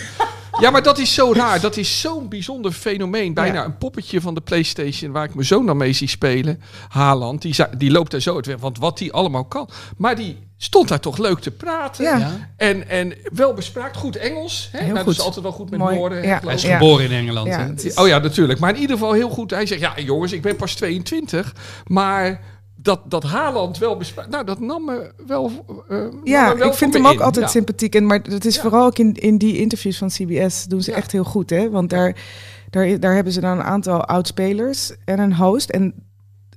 Ja, 0.61 0.71
maar 0.71 0.83
dat 0.83 0.99
is 0.99 1.15
zo 1.15 1.33
raar. 1.33 1.61
Dat 1.61 1.77
is 1.77 2.01
zo'n 2.01 2.29
bijzonder 2.29 2.73
fenomeen. 2.73 3.35
Bijna 3.35 3.55
Ja. 3.55 3.65
een 3.65 3.79
poppetje 3.79 4.21
van 4.21 4.35
de 4.35 4.41
PlayStation 4.41 5.13
waar 5.13 5.25
ik 5.25 5.35
mijn 5.35 5.47
zoon 5.47 5.67
dan 5.67 5.77
mee 5.77 5.93
zie 5.93 6.09
spelen. 6.09 6.61
Haaland, 6.89 7.43
die, 7.43 7.55
die 7.77 7.91
loopt 7.91 8.11
daar 8.11 8.21
zo 8.21 8.35
uit 8.35 8.47
weg. 8.47 8.57
Want 8.59 8.79
wat 8.79 8.99
die 8.99 9.13
allemaal 9.13 9.45
kan. 9.45 9.69
Maar 9.97 10.17
die 10.17 10.37
stond 10.57 10.89
daar 10.89 11.01
toch 11.01 11.19
leuk 11.19 11.39
te 11.39 11.51
praten. 11.51 12.05
Ja. 12.05 12.51
En, 12.57 12.89
en 12.89 13.15
wel 13.33 13.55
bespraakt. 13.55 13.97
Goed 13.97 14.17
Engels. 14.17 14.69
Hè? 14.73 14.79
Heel 14.79 14.87
Nou, 14.87 14.97
Dat 14.99 15.05
goed. 15.07 15.15
is 15.17 15.21
altijd 15.25 15.43
wel 15.43 15.53
goed 15.53 15.71
met 15.71 15.79
Mooi. 15.79 15.97
woorden. 15.97 16.23
Ja. 16.27 16.41
Hij 16.45 16.55
is 16.55 16.65
geboren 16.65 17.05
in 17.05 17.13
Engeland. 17.13 17.47
Ja, 17.49 17.59
hè? 17.59 17.67
het 17.67 17.85
is- 17.85 17.95
Oh 17.95 18.07
ja, 18.09 18.19
natuurlijk. 18.19 18.59
Maar 18.61 18.75
in 18.75 18.81
ieder 18.81 18.97
geval 18.97 19.13
heel 19.13 19.31
goed. 19.31 19.51
Hij 19.51 19.67
zegt, 19.67 19.81
ja 19.81 19.93
jongens, 19.97 20.33
ik 20.33 20.43
ben 20.43 20.57
pas 20.57 20.75
22. 20.75 21.55
Maar 21.87 22.41
dat, 22.83 23.01
dat 23.11 23.23
Haaland 23.23 23.79
wel 23.79 23.97
bespraakt... 23.97 24.31
Nou, 24.31 24.45
dat 24.45 24.61
nam 24.61 24.85
me 24.85 25.13
wel 25.27 25.51
eh, 25.89 25.99
Ja, 26.25 26.49
me 26.53 26.59
wel 26.59 26.69
ik 26.69 26.75
vind 26.75 26.95
hem 26.95 27.07
ook 27.07 27.13
in. 27.13 27.21
altijd 27.23 27.45
Ja. 27.45 27.51
sympathiek. 27.51 27.95
En, 27.95 28.07
maar 28.07 28.23
dat 28.23 28.45
is 28.45 28.55
Ja. 28.55 28.61
vooral 28.63 28.87
ook 28.87 28.99
in, 28.99 29.15
in 29.15 29.39
die 29.39 29.59
interviews 29.59 29.99
van 29.99 30.09
CBS 30.09 30.65
doen 30.65 30.83
ze 30.83 30.91
Ja. 30.91 30.97
echt 30.97 31.13
heel 31.13 31.25
goed. 31.25 31.51
Hè? 31.51 31.71
Want 31.71 31.91
daar, 31.91 32.17
daar, 32.71 33.01
daar 33.01 33.15
hebben 33.15 33.33
ze 33.33 33.41
dan 33.41 33.51
een 33.59 33.65
aantal 33.65 34.05
oudspelers 34.05 34.93
en 35.05 35.19
een 35.19 35.35
host. 35.37 35.71
En 35.71 35.95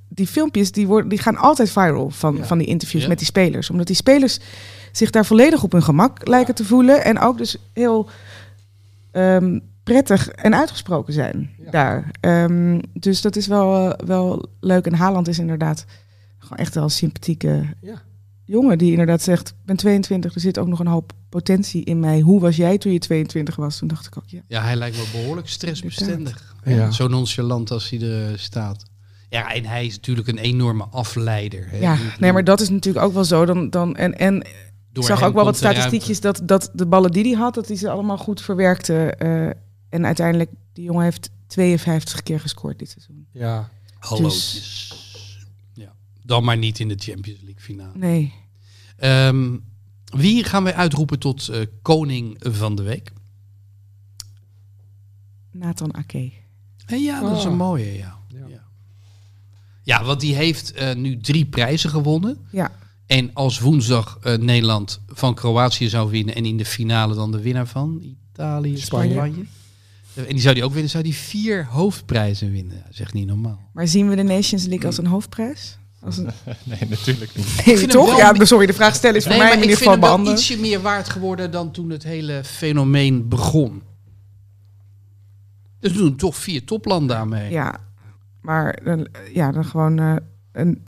die 0.10 0.28
filmpjes 0.28 0.72
die 0.72 0.88
worden, 0.88 1.10
die 1.10 1.20
gaan 1.20 1.38
altijd 1.38 1.70
viral 1.72 2.10
van, 2.10 2.46
van 2.46 2.58
die 2.58 2.68
interviews 2.68 3.08
met 3.08 3.18
die 3.18 3.28
spelers. 3.28 3.70
Omdat 3.70 3.88
die 3.88 3.96
spelers 3.96 4.40
zich 4.92 5.10
daar 5.10 5.26
volledig 5.26 5.64
op 5.64 5.72
hun 5.72 5.84
gemak 5.84 6.28
lijken 6.28 6.56
te 6.56 6.66
voelen. 6.66 7.04
En 7.04 7.20
ook 7.20 7.38
dus 7.38 7.58
heel 7.74 8.10
ehm, 9.12 9.60
prettig 9.84 10.30
en 10.30 10.56
uitgesproken 10.56 11.14
zijn 11.14 11.50
Ja. 11.64 11.72
daar. 11.72 12.12
Ehm, 12.20 12.80
dus 12.94 13.22
dat 13.22 13.36
is 13.36 13.48
wel, 13.48 13.92
eh, 13.92 14.06
wel 14.08 14.46
leuk. 14.60 14.86
En 14.86 14.94
Haaland 14.94 15.28
is 15.28 15.40
inderdaad 15.40 15.86
gewoon 16.48 16.58
echt 16.66 16.76
wel 16.76 16.84
een 16.84 16.90
sympathieke 16.90 17.74
Ja. 17.82 18.02
jongen 18.46 18.78
die 18.78 18.92
inderdaad 18.92 19.22
zegt: 19.22 19.50
Ik 19.50 19.56
ben 19.66 19.76
22, 19.76 20.36
er 20.36 20.42
zit 20.42 20.60
ook 20.60 20.68
nog 20.68 20.80
een 20.80 20.88
hoop 20.88 21.14
potentie 21.30 21.84
in 21.84 22.00
mij. 22.00 22.20
Hoe 22.20 22.40
was 22.40 22.56
jij 22.56 22.78
toen 22.78 22.92
je 22.92 23.00
22 23.00 23.56
was? 23.56 23.78
Toen 23.78 23.88
dacht 23.88 24.06
ik 24.06 24.18
ook, 24.18 24.28
ja. 24.28 24.42
Ja, 24.48 24.62
hij 24.64 24.76
lijkt 24.76 24.98
me 24.98 25.04
behoorlijk 25.12 25.50
stressbestendig. 25.50 26.56
Ja. 26.66 26.92
Zo 26.92 27.08
nonchalant 27.08 27.72
als 27.72 27.90
hij 27.90 28.02
er 28.02 28.32
eh, 28.32 28.38
staat. 28.38 28.84
Ja, 29.30 29.54
en 29.54 29.66
hij 29.66 29.86
is 29.86 29.96
natuurlijk 29.96 30.28
een 30.28 30.38
enorme 30.38 30.84
afleider. 30.84 31.68
Hè. 31.70 31.78
Ja, 31.78 31.98
nee, 32.20 32.34
maar 32.34 32.44
dat 32.44 32.62
is 32.62 32.70
natuurlijk 32.70 33.06
ook 33.06 33.14
wel 33.14 33.24
zo. 33.24 33.46
Dan, 33.46 33.70
dan, 33.70 33.96
en 33.96 34.18
en 34.18 34.38
ik 34.94 35.04
zag 35.04 35.24
ook 35.24 35.34
wel 35.34 35.44
wat 35.46 35.58
statistiekjes 35.58 36.20
dat, 36.22 36.42
dat 36.44 36.70
de 36.74 36.86
ballen 36.86 37.12
die 37.12 37.24
hij 37.24 37.42
had, 37.42 37.54
dat 37.54 37.68
hij 37.68 37.78
ze 37.78 37.90
allemaal 37.90 38.18
goed 38.18 38.42
verwerkte. 38.42 38.94
eh, 39.18 39.46
en 39.90 40.06
uiteindelijk, 40.06 40.50
die 40.74 40.84
jongen 40.84 41.04
heeft 41.04 41.30
52 41.48 42.24
keer 42.24 42.40
gescoord 42.40 42.80
dit 42.80 42.90
seizoen. 42.90 43.28
Ja. 43.32 43.70
Hallootjes. 44.00 44.88
Ja. 44.90 45.04
Dan 46.26 46.44
maar 46.44 46.58
niet 46.58 46.80
in 46.80 46.88
de 46.88 46.96
Champions 46.98 47.40
League 47.42 47.62
finale. 47.62 47.92
Nee. 47.98 48.34
Ehm, 48.98 49.58
wie 50.06 50.44
gaan 50.44 50.64
wij 50.64 50.74
uitroepen 50.74 51.20
tot 51.20 51.48
eh, 51.48 51.62
koning 51.82 52.36
van 52.40 52.76
de 52.76 52.84
week? 52.84 53.12
Nathan 55.52 55.94
Ake. 55.96 56.32
En 56.86 57.02
ja, 57.04 57.22
dat 57.22 57.38
is 57.38 57.46
Ah. 57.46 57.52
een 57.52 57.58
mooie, 57.58 57.94
ja. 57.98 58.18
Ja. 58.28 58.46
Ja, 58.48 58.64
ja 59.84 60.04
want 60.04 60.20
die 60.20 60.36
heeft 60.36 60.72
eh, 60.72 60.96
nu 60.96 61.18
drie 61.18 61.46
prijzen 61.46 61.90
gewonnen. 61.90 62.38
Ja. 62.52 62.72
En 63.06 63.34
als 63.34 63.60
woensdag 63.60 64.18
eh, 64.22 64.38
Nederland 64.38 65.02
van 65.08 65.36
Kroatië 65.36 65.90
zou 65.90 66.10
winnen 66.10 66.36
en 66.36 66.46
in 66.46 66.58
de 66.58 66.66
finale 66.66 67.16
dan 67.16 67.32
de 67.32 67.42
winnaar 67.42 67.68
van 67.68 68.02
Italië, 68.32 68.78
Spanje. 68.78 69.14
Spanje. 69.14 69.46
Eh, 70.14 70.24
En 70.24 70.30
die 70.30 70.40
zou 70.42 70.54
die 70.56 70.64
ook 70.64 70.72
winnen, 70.74 70.90
zou 70.92 71.04
die 71.04 71.14
vier 71.16 71.66
hoofdprijzen 71.66 72.52
winnen. 72.52 72.82
Dat 72.84 72.92
is 72.92 73.00
echt 73.00 73.14
niet 73.14 73.28
normaal. 73.28 73.70
Maar 73.74 73.88
zien 73.88 74.10
we 74.10 74.16
de 74.16 74.24
Nations 74.24 74.66
League 74.66 74.86
als 74.86 74.98
een 74.98 75.08
hoofdprijs? 75.08 75.78
Als 76.06 76.18
een... 76.18 76.26
Nee, 76.64 76.80
natuurlijk 76.90 77.36
niet. 77.36 77.66
Nee, 77.66 77.88
toch? 77.88 78.18
Ja, 78.18 78.46
sorry, 78.46 78.66
de 78.66 78.74
vraag 78.74 78.96
stellen 78.96 79.16
is 79.16 79.24
voor 79.26 79.32
mij 79.38 79.42
in 79.42 79.46
maar 79.46 79.54
ieder 79.62 79.72
ik 79.72 79.78
vind 79.78 79.90
geval 79.90 79.92
hem 79.94 80.02
wel 80.02 80.10
beantwoord. 80.16 80.40
ietsje 80.40 80.60
meer 80.60 80.82
waard 80.82 81.10
geworden 81.10 81.52
dan 81.52 81.72
toen 81.72 81.90
het 81.90 82.04
hele 82.04 82.42
fenomeen 82.44 83.28
begon. 83.30 83.82
Dus 85.80 85.94
doen 85.94 86.16
toch 86.16 86.36
vier 86.36 86.64
toplanden 86.66 87.18
aan 87.18 87.30
mee. 87.30 87.52
Ja, 87.52 87.78
maar 88.42 88.80
dan, 88.84 89.08
ja, 89.34 89.52
dan 89.52 89.66
gewoon 89.66 90.00
eh, 90.00 90.16
een. 90.52 90.84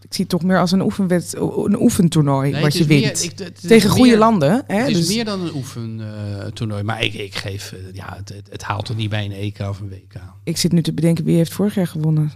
Ik 0.00 0.14
zie 0.14 0.24
het 0.30 0.40
toch 0.40 0.42
meer 0.50 0.58
als 0.58 0.72
een, 0.72 0.80
oefenwed, 0.82 1.34
een 1.38 1.80
oefentoernooi 1.80 2.50
Nee, 2.50 2.62
wat 2.62 2.72
je 2.76 2.84
meer- 2.86 3.00
wint. 3.00 3.22
ik- 3.22 3.38
het 3.38 3.56
is 3.62 3.68
Tegen 3.68 3.90
goede 3.90 4.10
meer- 4.10 4.18
landen. 4.18 4.64
Hè? 4.66 4.76
Het 4.76 4.88
is 4.88 4.96
Dus, 4.96 5.14
meer 5.14 5.24
dan 5.24 5.40
een 5.40 5.54
oefentoernooi. 5.54 6.82
maar 6.82 7.02
ik, 7.02 7.14
ik 7.14 7.34
geef, 7.34 7.72
eh, 7.72 7.78
ja, 7.94 8.14
het, 8.16 8.28
het, 8.28 8.48
het 8.50 8.62
haalt 8.62 8.88
er 8.88 8.94
niet 8.94 9.10
bij 9.10 9.24
een 9.24 9.32
EK 9.32 9.58
of 9.60 9.80
een 9.80 9.88
WK. 9.88 10.14
Ik 10.44 10.56
zit 10.56 10.72
nu 10.72 10.82
te 10.82 10.92
bedenken 10.92 11.24
wie 11.24 11.36
heeft 11.36 11.52
vorig 11.52 11.74
jaar 11.74 11.86
gewonnen. 11.86 12.32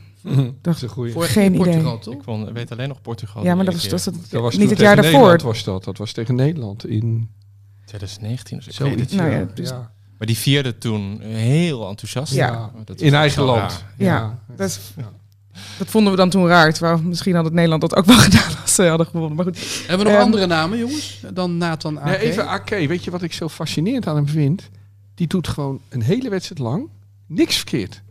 Dat 0.62 0.74
is 0.76 0.82
een 0.82 0.88
goeie. 0.88 1.12
Vorig 1.12 1.32
Geen 1.32 1.52
in 1.52 1.58
Portugal, 1.62 1.94
Ik 1.94 2.02
toch? 2.02 2.24
won, 2.24 2.52
weet 2.52 2.72
alleen 2.72 2.88
nog 2.88 3.00
Portugal. 3.02 3.44
ja, 3.44 3.54
maar 3.54 3.64
dat 3.64 3.74
was, 3.74 4.04
dat 4.04 4.14
Dat 4.30 4.42
was 4.42 4.56
niet 4.56 4.70
het 4.70 4.78
jaar 4.78 4.94
tegen 4.96 5.02
daarvoor. 5.12 5.28
Nederland 5.30 5.42
was 5.42 5.64
dat. 5.64 5.84
Dat 5.84 5.98
was 5.98 6.12
tegen 6.12 6.34
Nederland 6.34 6.86
in... 6.86 7.30
2019 7.84 8.58
of 8.58 8.62
zo. 8.62 8.68
ik 8.70 8.74
Zoiets, 8.92 9.12
Nou 9.12 9.30
ja, 9.30 9.46
dus- 9.54 9.68
ja. 9.68 9.90
Maar 10.18 10.26
die 10.26 10.36
vierde 10.36 10.78
toen 10.78 11.20
heel 11.20 11.88
enthousiast. 11.88 12.34
Ja. 12.34 12.70
Dat 12.84 13.00
In 13.00 13.14
eigen 13.14 13.42
land. 13.42 13.84
Ja, 13.96 14.38
dat, 14.56 14.68
is- 14.68 14.80
dat 15.78 15.86
vonden 15.88 16.12
we 16.12 16.18
dan 16.18 16.30
toen 16.30 16.46
raar. 16.46 16.72
Terwijl 16.72 17.02
misschien 17.02 17.34
had 17.34 17.44
het 17.44 17.52
Nederland 17.54 17.80
dat 17.80 17.96
ook 17.96 18.04
wel 18.04 18.16
gedaan 18.28 18.60
als 18.62 18.74
ze 18.74 18.82
hadden 18.82 19.06
gewonnen. 19.06 19.36
Maar 19.36 19.44
goed, 19.44 19.58
Hebben 19.86 19.98
we 19.98 20.04
nog 20.04 20.12
Ehm, 20.12 20.22
andere 20.24 20.46
namen, 20.46 20.78
jongens? 20.78 21.20
Dan 21.34 21.56
Nathan 21.56 22.00
Ake? 22.00 22.08
Nee, 22.08 22.18
even 22.18 22.48
Ake. 22.48 22.86
Weet 22.88 23.04
je 23.04 23.10
wat 23.10 23.22
ik 23.22 23.32
zo 23.32 23.48
fascinerend 23.48 24.06
aan 24.06 24.16
hem 24.16 24.28
vind? 24.28 24.68
Die 25.14 25.26
doet 25.26 25.48
gewoon 25.48 25.80
een 25.88 26.02
hele 26.02 26.28
wedstrijd 26.28 26.60
lang 26.60 26.88
niks 27.26 27.56
verkeerd. 27.56 28.02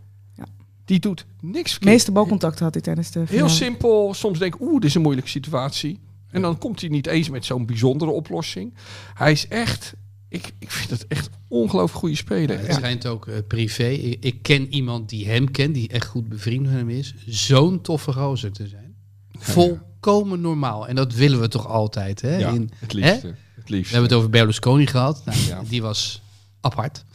Die 0.88 1.00
doet 1.00 1.26
niks 1.42 1.64
de 1.64 1.70
verkeerd. 1.70 1.92
meeste 1.92 2.12
balcontacten 2.12 2.64
had 2.64 2.74
hij 2.74 2.84
tijdens 2.84 3.12
de 3.12 3.24
Heel 3.28 3.50
simpel. 3.50 4.14
Soms 4.14 4.40
denk 4.40 4.56
ik, 4.56 4.62
oeh, 4.62 4.74
dit 4.74 4.84
is 4.84 4.96
een 4.96 5.02
moeilijke 5.02 5.30
situatie. 5.30 6.00
En 6.32 6.42
dan 6.42 6.58
komt 6.58 6.80
hij 6.82 6.90
niet 6.90 7.08
eens 7.08 7.30
met 7.30 7.46
zo'n 7.46 7.66
bijzondere 7.66 8.12
oplossing. 8.12 8.74
Hij 9.14 9.32
is 9.32 9.48
echt, 9.48 9.94
ik, 10.30 10.52
ik 10.60 10.72
vind 10.72 10.90
het 10.90 11.08
echt 11.08 11.30
ongelooflijk 11.48 12.00
goede 12.00 12.16
speler. 12.16 12.52
Ja, 12.56 12.58
het 12.58 12.68
Ja. 12.68 12.74
schijnt 12.74 13.06
ook 13.08 13.28
eh, 13.28 13.36
privé. 13.48 13.88
Ik, 13.88 14.24
ik 14.24 14.42
ken 14.42 14.74
iemand 14.74 15.10
die 15.10 15.28
hem 15.28 15.52
kent, 15.52 15.74
die 15.74 15.88
echt 15.90 16.08
goed 16.08 16.30
bevriend 16.30 16.62
met 16.66 16.72
hem 16.74 16.90
is. 16.90 17.14
Zo'n 17.26 17.82
toffe 17.82 18.14
gozer 18.14 18.52
te 18.52 18.68
zijn. 18.68 18.96
Volkomen 19.40 20.42
normaal. 20.42 20.88
En 20.88 20.96
dat 20.96 21.14
willen 21.14 21.40
we 21.40 21.48
toch 21.48 21.68
altijd. 21.68 22.22
Hè? 22.22 22.38
Ja, 22.38 22.50
In, 22.50 22.70
het 22.80 22.92
hè? 22.92 22.98
liefste. 23.00 23.28
Het 23.28 23.70
We 23.70 23.76
liefste. 23.76 23.94
hebben 23.94 24.10
het 24.10 24.20
over 24.20 24.30
Berlusconi 24.30 24.88
gehad. 24.88 25.22
Nou, 25.26 25.38
Ja. 25.48 25.62
Die 25.70 25.82
was 25.82 26.22
apart. 26.62 27.06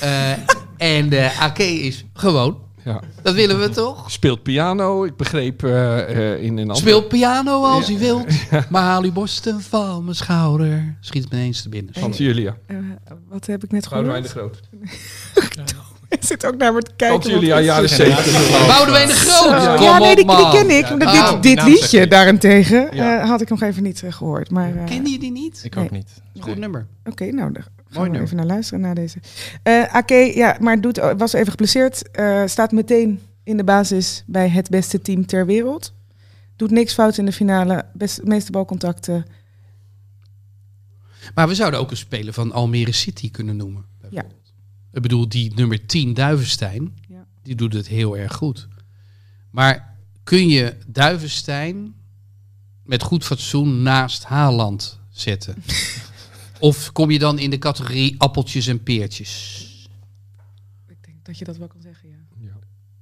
Eh, 0.00 0.30
en 0.76 1.08
de 1.08 1.32
Ake 1.38 1.64
is 1.64 2.04
gewoon. 2.12 2.61
Ja. 2.84 3.00
Dat 3.22 3.34
willen 3.34 3.60
we 3.60 3.68
toch? 3.68 4.10
Speelt 4.10 4.42
piano. 4.42 5.04
Ik 5.04 5.16
begreep 5.16 5.64
eh, 5.64 6.32
eh, 6.32 6.42
in 6.42 6.52
een 6.52 6.58
andere... 6.58 6.78
Speel 6.78 7.02
piano 7.02 7.64
als 7.64 7.86
Ja. 7.88 7.94
u 7.94 7.98
wilt. 7.98 8.26
Maar 8.70 8.82
haal 8.82 9.02
uw 9.02 9.12
borsten 9.12 9.60
van 9.60 10.04
mijn 10.04 10.16
schouder. 10.16 10.96
Schiet 11.00 11.30
me 11.30 11.38
eens 11.38 11.62
te 11.62 11.68
binnen. 11.68 11.94
Hans 12.00 12.16
Julia. 12.18 12.56
Eh, 12.66 12.76
wat 13.28 13.46
heb 13.46 13.64
ik 13.64 13.70
net 13.70 13.86
gehoord? 13.86 14.06
Boudewijn 14.06 14.22
de 14.22 14.28
Groot. 14.28 14.60
zit 16.20 16.46
ook 16.46 16.56
naar 16.56 16.72
me 16.72 16.82
te 16.82 16.90
kijken. 16.96 17.32
Wat 17.32 17.42
is 17.42 17.48
jaren 17.48 17.88
zeventig. 17.88 18.66
Boudewijn 18.66 19.08
de 19.08 19.14
Groot. 19.14 19.76
Kom 19.76 19.84
Ja, 19.84 19.98
nee, 19.98 20.14
die, 20.14 20.24
ken 20.24 20.70
ik. 20.70 20.86
Ja, 20.86 20.94
maar 20.96 21.40
dit 21.40 21.58
zeg 21.58 21.66
liedje 21.68 22.00
ik. 22.00 22.10
daarentegen 22.10 22.88
Ja. 22.92 23.20
eh, 23.20 23.28
had 23.28 23.40
ik 23.40 23.48
nog 23.48 23.62
even 23.62 23.82
niet 23.82 24.02
eh, 24.02 24.12
gehoord. 24.12 24.50
Maar 24.50 24.76
eh, 24.76 24.84
Ken 24.84 25.06
je 25.06 25.18
die 25.18 25.32
niet? 25.32 25.60
Ik 25.64 25.74
Nee. 25.74 25.84
ook 25.84 25.90
niet. 25.90 26.10
Goed 26.40 26.58
nummer. 26.58 26.86
Oké, 27.04 27.24
nou, 27.24 27.52
Mooi 27.94 28.04
nummer. 28.08 28.22
even 28.22 28.36
naar 28.36 28.46
luisteren 28.46 28.80
na 28.80 28.94
deze. 28.94 29.18
Eh 29.62 29.94
Ake, 29.94 30.32
ja, 30.34 30.56
maar 30.60 30.80
doet, 30.80 30.96
was 31.16 31.32
even 31.32 31.50
geblesseerd. 31.50 32.10
eh, 32.10 32.42
staat 32.46 32.72
meteen 32.72 33.20
in 33.44 33.56
de 33.56 33.64
basis 33.64 34.22
bij 34.26 34.48
het 34.48 34.70
beste 34.70 35.00
team 35.00 35.26
ter 35.26 35.46
wereld. 35.46 35.94
Doet 36.56 36.70
niks 36.70 36.92
fout 36.94 37.18
in 37.18 37.24
de 37.24 37.32
finale. 37.32 37.84
Best, 37.94 38.22
meeste 38.24 38.50
balcontacten. 38.52 39.24
Maar 41.34 41.48
we 41.48 41.54
zouden 41.54 41.80
ook 41.80 41.90
een 41.90 41.96
speler 41.96 42.32
van 42.32 42.52
Almere 42.52 42.92
City 42.92 43.30
kunnen 43.30 43.56
noemen. 43.56 43.84
bijvoorbeeld. 44.00 44.52
Ik 44.92 45.02
bedoel, 45.02 45.28
die 45.28 45.54
nummer 45.54 45.86
10 45.86 46.14
Duivenstein, 46.14 46.94
Ja. 47.08 47.26
die 47.42 47.54
doet 47.54 47.72
het 47.72 47.86
heel 47.88 48.16
erg 48.16 48.32
goed. 48.34 48.68
Maar 49.50 49.96
kun 50.22 50.48
je 50.48 50.76
Duivenstein 50.86 51.94
met 52.84 53.02
goed 53.02 53.24
fatsoen 53.24 53.82
naast 53.82 54.24
Haaland 54.24 55.00
zetten? 55.10 55.54
of 56.62 56.92
kom 56.92 57.10
je 57.10 57.18
dan 57.18 57.38
in 57.38 57.50
de 57.50 57.58
categorie 57.58 58.14
appeltjes 58.20 58.66
en 58.66 58.82
peertjes? 58.82 59.68
Ik 60.88 60.96
denk 61.00 61.24
dat 61.24 61.38
je 61.38 61.44
dat 61.44 61.56
wel 61.56 61.66
kan 61.68 61.80
zeggen, 61.82 62.08
ja. 62.08 62.16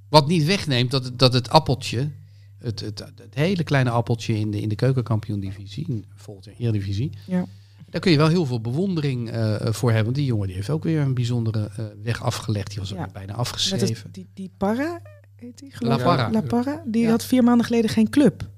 Wat 0.08 0.28
niet 0.28 0.44
wegneemt 0.44 0.90
dat 0.90 1.04
het, 1.04 1.18
dat 1.18 1.32
het 1.32 1.48
appeltje, 1.50 2.10
het, 2.58 2.80
het, 2.80 2.98
het 2.98 3.34
hele 3.34 3.62
kleine 3.64 3.90
appeltje 3.90 4.38
in 4.38 4.50
de, 4.50 4.60
in 4.60 4.68
de 4.68 4.74
keukenkampioen-divisie, 4.74 5.88
in 5.88 6.04
bijvoorbeeld 6.08 6.44
de 6.44 6.54
Eredivisie, 6.64 7.10
Ja. 7.26 7.46
daar 7.88 8.00
kun 8.00 8.10
je 8.10 8.16
wel 8.16 8.28
heel 8.28 8.46
veel 8.46 8.60
bewondering 8.60 9.30
eh, 9.30 9.54
voor 9.72 9.88
hebben. 9.88 10.04
Want 10.04 10.16
die 10.16 10.24
jongen 10.26 10.46
die 10.46 10.56
heeft 10.56 10.70
ook 10.70 10.84
weer 10.84 11.00
een 11.00 11.14
bijzondere 11.14 11.70
eh, 11.76 11.84
weg 12.02 12.22
afgelegd. 12.22 12.70
Die 12.70 12.78
was 12.78 12.92
ook 12.92 12.98
Ja. 12.98 13.08
bijna 13.12 13.32
afgeschreven. 13.34 13.86
het, 14.02 14.14
die, 14.14 14.28
die 14.34 14.50
Parra, 14.56 15.02
heet 15.36 15.58
die 15.58 15.70
geloof 15.72 15.92
La 15.92 15.98
ik? 15.98 16.04
Parra. 16.04 16.30
La 16.30 16.40
Parra, 16.40 16.82
die 16.86 17.02
Ja. 17.02 17.10
had 17.10 17.24
vier 17.24 17.44
maanden 17.44 17.66
geleden 17.66 17.90
geen 17.90 18.08
club. 18.10 18.50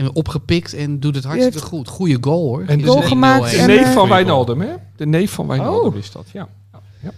En 0.00 0.14
opgepikt 0.14 0.74
en 0.74 1.00
doet 1.00 1.14
het 1.14 1.24
hartstikke 1.24 1.58
heeft- 1.58 1.68
goed. 1.70 1.88
Goede 1.88 2.18
goal 2.20 2.46
hoor. 2.46 2.64
En 2.66 2.78
Is 2.80 2.86
goal 2.86 2.96
een 3.02 3.08
gemaakt 3.08 3.52
1-0 3.54 3.56
De 3.56 3.66
neef 3.66 3.92
van 3.92 4.08
Wijnaldum, 4.08 4.60
hè? 4.60 4.72
De 4.96 5.06
neef 5.06 5.30
van 5.32 5.46
Wijnaldum 5.46 5.92
Oh. 5.92 5.96
is 5.98 6.12
dat, 6.12 6.26
ja. 6.32 6.48
Ja, 6.72 6.80
ja. 7.02 7.10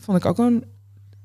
Vond 0.00 0.18
ik 0.18 0.24
ook 0.24 0.38
een, 0.38 0.64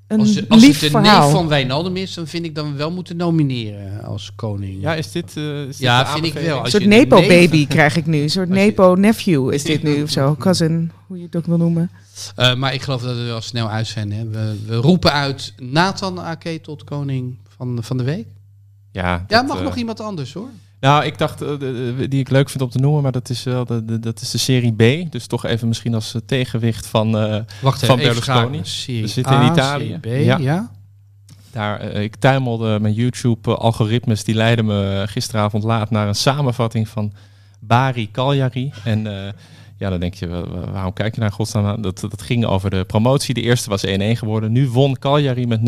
een 0.07 0.19
Als, 0.19 0.49
als 0.49 0.61
lief 0.61 0.71
het 0.71 0.79
de 0.79 0.89
verhaal. 0.89 1.23
neef 1.23 1.31
van 1.31 1.47
Wijnaldum 1.47 1.95
is, 1.97 2.13
dan 2.13 2.27
vind 2.27 2.45
ik 2.45 2.55
dan 2.55 2.75
wel 2.77 2.91
moeten 2.91 3.17
nomineren 3.17 4.03
als 4.03 4.31
koning. 4.35 4.81
Ja, 4.81 4.95
is 4.95 5.11
dit... 5.11 5.37
eh, 5.37 5.61
is 5.63 5.77
Ja, 5.77 6.05
vind 6.13 6.25
ik 6.25 6.33
wel. 6.33 6.55
Een 6.57 6.61
Als 6.61 6.71
soort 6.71 6.83
je 6.83 6.89
de 6.89 6.95
Nepo-baby 6.95 7.57
neef- 7.57 7.67
krijg 7.67 7.95
ik 7.95 8.05
nu. 8.05 8.21
Een 8.21 8.29
soort 8.29 8.49
Als 8.49 8.57
Nepo-nephew 8.57 9.53
is 9.53 9.63
dit 9.63 9.83
nu 9.83 10.01
of 10.03 10.09
zo. 10.09 10.35
Cousin, 10.39 10.91
hoe 11.07 11.17
je 11.17 11.23
het 11.23 11.35
ook 11.35 11.45
wil 11.45 11.57
noemen. 11.57 11.91
Eh, 12.35 12.55
maar 12.55 12.73
ik 12.73 12.81
geloof 12.81 13.01
dat 13.01 13.15
we 13.15 13.23
wel 13.23 13.41
snel 13.41 13.69
uit 13.69 13.87
zijn. 13.87 14.11
Hè. 14.11 14.27
We, 14.29 14.55
we 14.67 14.75
roepen 14.75 15.11
uit 15.13 15.53
Nathan 15.57 16.19
Ake 16.21 16.61
tot 16.61 16.83
koning 16.83 17.37
van, 17.57 17.77
van 17.81 17.97
de 17.97 18.03
week. 18.03 18.27
Ja, 18.91 19.25
Ja, 19.27 19.37
dat, 19.37 19.47
mag 19.47 19.57
eh, 19.57 19.63
nog 19.63 19.75
iemand 19.75 19.99
anders 19.99 20.33
hoor. 20.33 20.49
Nou, 20.81 21.05
ik 21.05 21.17
dacht, 21.17 21.41
eh, 21.41 21.49
die 22.09 22.19
ik 22.19 22.29
leuk 22.29 22.49
vind 22.49 22.63
om 22.63 22.69
te 22.69 22.77
noemen, 22.79 23.01
maar 23.01 23.11
dat 23.11 23.29
is 23.29 23.43
wel 23.43 23.65
de, 23.65 23.85
de, 23.85 23.99
dat 23.99 24.21
is 24.21 24.31
de 24.31 24.37
serie 24.37 24.73
B. 25.05 25.11
Dus 25.11 25.27
toch 25.27 25.45
even 25.45 25.67
misschien 25.67 25.93
als 25.93 26.13
eh, 26.15 26.21
tegenwicht 26.25 26.87
van... 26.87 27.17
eh, 27.17 27.39
Wacht 27.61 27.85
van 27.85 27.99
even, 27.99 28.09
Berlusconi. 28.09 28.61
We 29.01 29.07
zitten 29.07 29.41
in 29.41 29.51
Italië. 29.51 29.97
Serie 30.01 30.21
B, 30.21 30.25
Ja. 30.25 30.37
ja. 30.37 30.71
Daar, 31.51 31.81
ik 31.81 32.15
tuimelde 32.15 32.79
mijn 32.79 32.93
YouTube-algoritmes, 32.93 34.23
die 34.23 34.35
leidden 34.35 34.65
me 34.65 35.03
gisteravond 35.07 35.63
laat 35.63 35.89
naar 35.89 36.07
een 36.07 36.15
samenvatting 36.15 36.87
van 36.87 37.13
Bari 37.59 38.11
Cagliari. 38.11 38.71
En 38.83 39.03
ja, 39.77 39.89
dan 39.89 39.99
denk 39.99 40.13
je, 40.13 40.27
wa- 40.27 40.47
wa- 40.47 40.71
waarom 40.71 40.93
kijk 40.93 41.15
je 41.15 41.21
naar 41.21 41.31
godsnaam? 41.31 41.81
Dat, 41.81 41.99
dat 41.99 42.21
ging 42.21 42.45
over 42.45 42.69
de 42.69 42.83
promotie. 42.85 43.33
De 43.33 43.41
eerste 43.41 43.69
was 43.69 43.85
1-1 43.85 43.89
geworden. 43.99 44.51
Nu 44.51 44.67
won 44.69 44.97
Cagliari 44.99 45.47
met 45.47 45.59
0-1. 45.59 45.63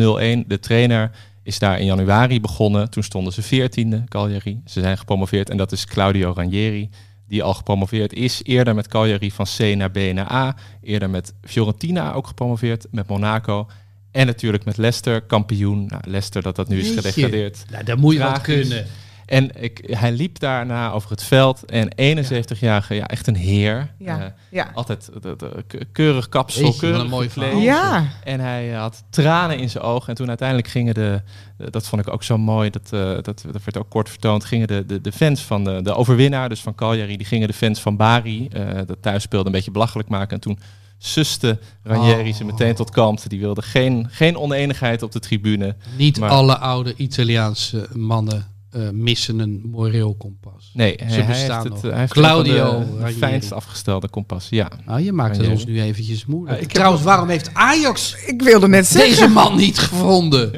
De 0.46 0.58
trainer 0.60 1.10
is 1.44 1.58
daar 1.58 1.78
in 1.78 1.86
januari 1.86 2.40
begonnen. 2.40 2.90
Toen 2.90 3.02
stonden 3.02 3.32
ze 3.32 3.42
14e, 3.42 4.04
Cagliari. 4.08 4.60
Ze 4.66 4.80
zijn 4.80 4.98
gepromoveerd 4.98 5.50
en 5.50 5.56
dat 5.56 5.72
is 5.72 5.84
Claudio 5.84 6.32
Ranieri. 6.36 6.90
Die 7.28 7.42
al 7.42 7.54
gepromoveerd 7.54 8.12
is. 8.12 8.40
Eerder 8.42 8.74
met 8.74 8.88
Cagliari 8.88 9.30
van 9.30 9.46
C 9.56 9.58
naar 9.76 9.90
B 9.90 9.96
naar 9.96 10.32
A. 10.32 10.56
Eerder 10.82 11.10
met 11.10 11.34
Fiorentina 11.42 12.12
ook 12.12 12.26
gepromoveerd. 12.26 12.86
Met 12.90 13.08
Monaco. 13.08 13.68
En 14.10 14.26
natuurlijk 14.26 14.64
met 14.64 14.76
Leicester, 14.76 15.20
kampioen. 15.20 15.86
Nou, 15.86 16.02
Leicester 16.06 16.42
dat 16.42 16.56
dat 16.56 16.68
nu 16.68 16.80
is 16.80 16.90
gedegradeerd. 16.90 17.64
Nou, 17.70 17.84
daar 17.84 17.98
moet 17.98 18.12
je 18.12 18.18
wat 18.18 18.28
Tragisch. 18.34 18.68
kunnen. 18.68 18.86
En 19.26 19.62
ik, 19.62 19.94
hij 19.98 20.12
liep 20.12 20.38
daarna 20.38 20.90
over 20.92 21.10
het 21.10 21.22
veld. 21.22 21.64
En 21.64 21.88
71-jarige, 22.24 22.94
ja, 22.94 23.06
echt 23.06 23.26
een 23.26 23.36
heer. 23.36 23.90
Ja. 23.98 24.20
Eh, 24.20 24.26
Ja. 24.50 24.70
altijd 24.74 25.10
de, 25.22 25.34
de, 25.36 25.64
ke- 25.66 25.84
keurig 25.92 26.28
kapsel, 26.28 26.72
keurig 26.72 27.00
een 27.02 27.08
mooi 27.08 27.30
verhaal. 27.30 27.58
Ja. 27.60 28.04
En 28.24 28.40
hij 28.40 28.70
had 28.70 29.04
tranen 29.10 29.58
in 29.58 29.70
zijn 29.70 29.84
ogen. 29.84 30.08
En 30.08 30.14
toen 30.14 30.28
uiteindelijk 30.28 30.68
gingen 30.68 30.94
de, 30.94 31.22
eh, 31.58 31.66
dat 31.70 31.88
vond 31.88 32.06
ik 32.06 32.12
ook 32.12 32.22
zo 32.22 32.38
mooi, 32.38 32.70
dat, 32.70 32.92
eh, 32.92 33.00
dat, 33.00 33.24
dat 33.52 33.64
werd 33.64 33.78
ook 33.78 33.90
kort 33.90 34.08
vertoond, 34.08 34.44
gingen 34.44 34.66
de, 34.66 34.86
de, 34.86 35.00
de 35.00 35.12
fans 35.12 35.40
van 35.40 35.64
de, 35.64 35.82
de 35.82 35.94
overwinnaar, 35.94 36.48
dus 36.48 36.60
van 36.60 36.74
Cagliari, 36.74 37.16
die 37.16 37.26
gingen 37.26 37.48
de 37.48 37.54
fans 37.54 37.80
van 37.80 37.96
Bari, 37.96 38.48
eh, 38.48 38.66
dat 38.86 38.96
thuis 39.00 39.22
speelde, 39.22 39.46
een 39.46 39.52
beetje 39.52 39.70
belachelijk 39.70 40.08
maken. 40.08 40.34
En 40.34 40.40
toen 40.40 40.58
suste 40.98 41.58
Ranieri 41.82 42.28
Oh. 42.30 42.34
ze 42.36 42.44
meteen 42.44 42.74
tot 42.74 42.90
kalmte. 42.90 43.28
Die 43.28 43.40
wilde 43.40 43.62
geen, 43.62 44.06
geen 44.10 44.36
oneenigheid 44.36 45.02
op 45.02 45.12
de 45.12 45.20
tribune. 45.20 45.76
Niet 45.96 46.18
Maar- 46.18 46.30
alle 46.30 46.58
oude 46.58 46.94
Italiaanse 46.96 47.88
mannen 47.92 48.46
eh, 48.74 48.90
missen 48.90 49.38
een 49.38 49.60
moreel 49.70 50.14
kompas. 50.14 50.70
Nee, 50.74 50.94
Ze 50.98 51.04
hij, 51.04 51.26
bestaan 51.26 51.56
heeft 51.60 51.68
nog. 51.68 51.74
het, 51.74 51.84
eh, 51.84 51.90
hij 51.90 52.00
heeft 52.00 52.12
Claudio 52.12 52.78
de 52.78 52.84
Ranieri. 52.98 53.12
fijnst 53.18 53.52
afgestelde 53.52 54.08
kompas, 54.08 54.46
ja. 54.48 54.68
Nou, 54.86 55.00
je 55.00 55.12
maakt 55.12 55.36
het 55.36 55.48
ons 55.48 55.64
nu 55.66 55.82
eventjes 55.82 56.26
moeilijk. 56.26 56.56
Ja, 56.56 56.62
heb 56.62 56.70
Trouwens, 56.72 57.02
waarom 57.02 57.28
heeft 57.28 57.54
Ajax 57.54 58.16
Ik 58.26 58.42
wilde 58.42 58.68
net 58.68 58.86
zeggen. 58.86 59.10
deze 59.10 59.28
man 59.28 59.56
niet 59.56 59.78
gevonden? 59.78 60.52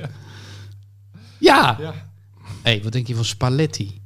Ja. 1.38 1.76
Ja. 1.80 1.94
hey, 2.62 2.80
wat 2.82 2.92
denk 2.92 3.06
je 3.06 3.14
van 3.14 3.24
Spalletti? 3.24 4.00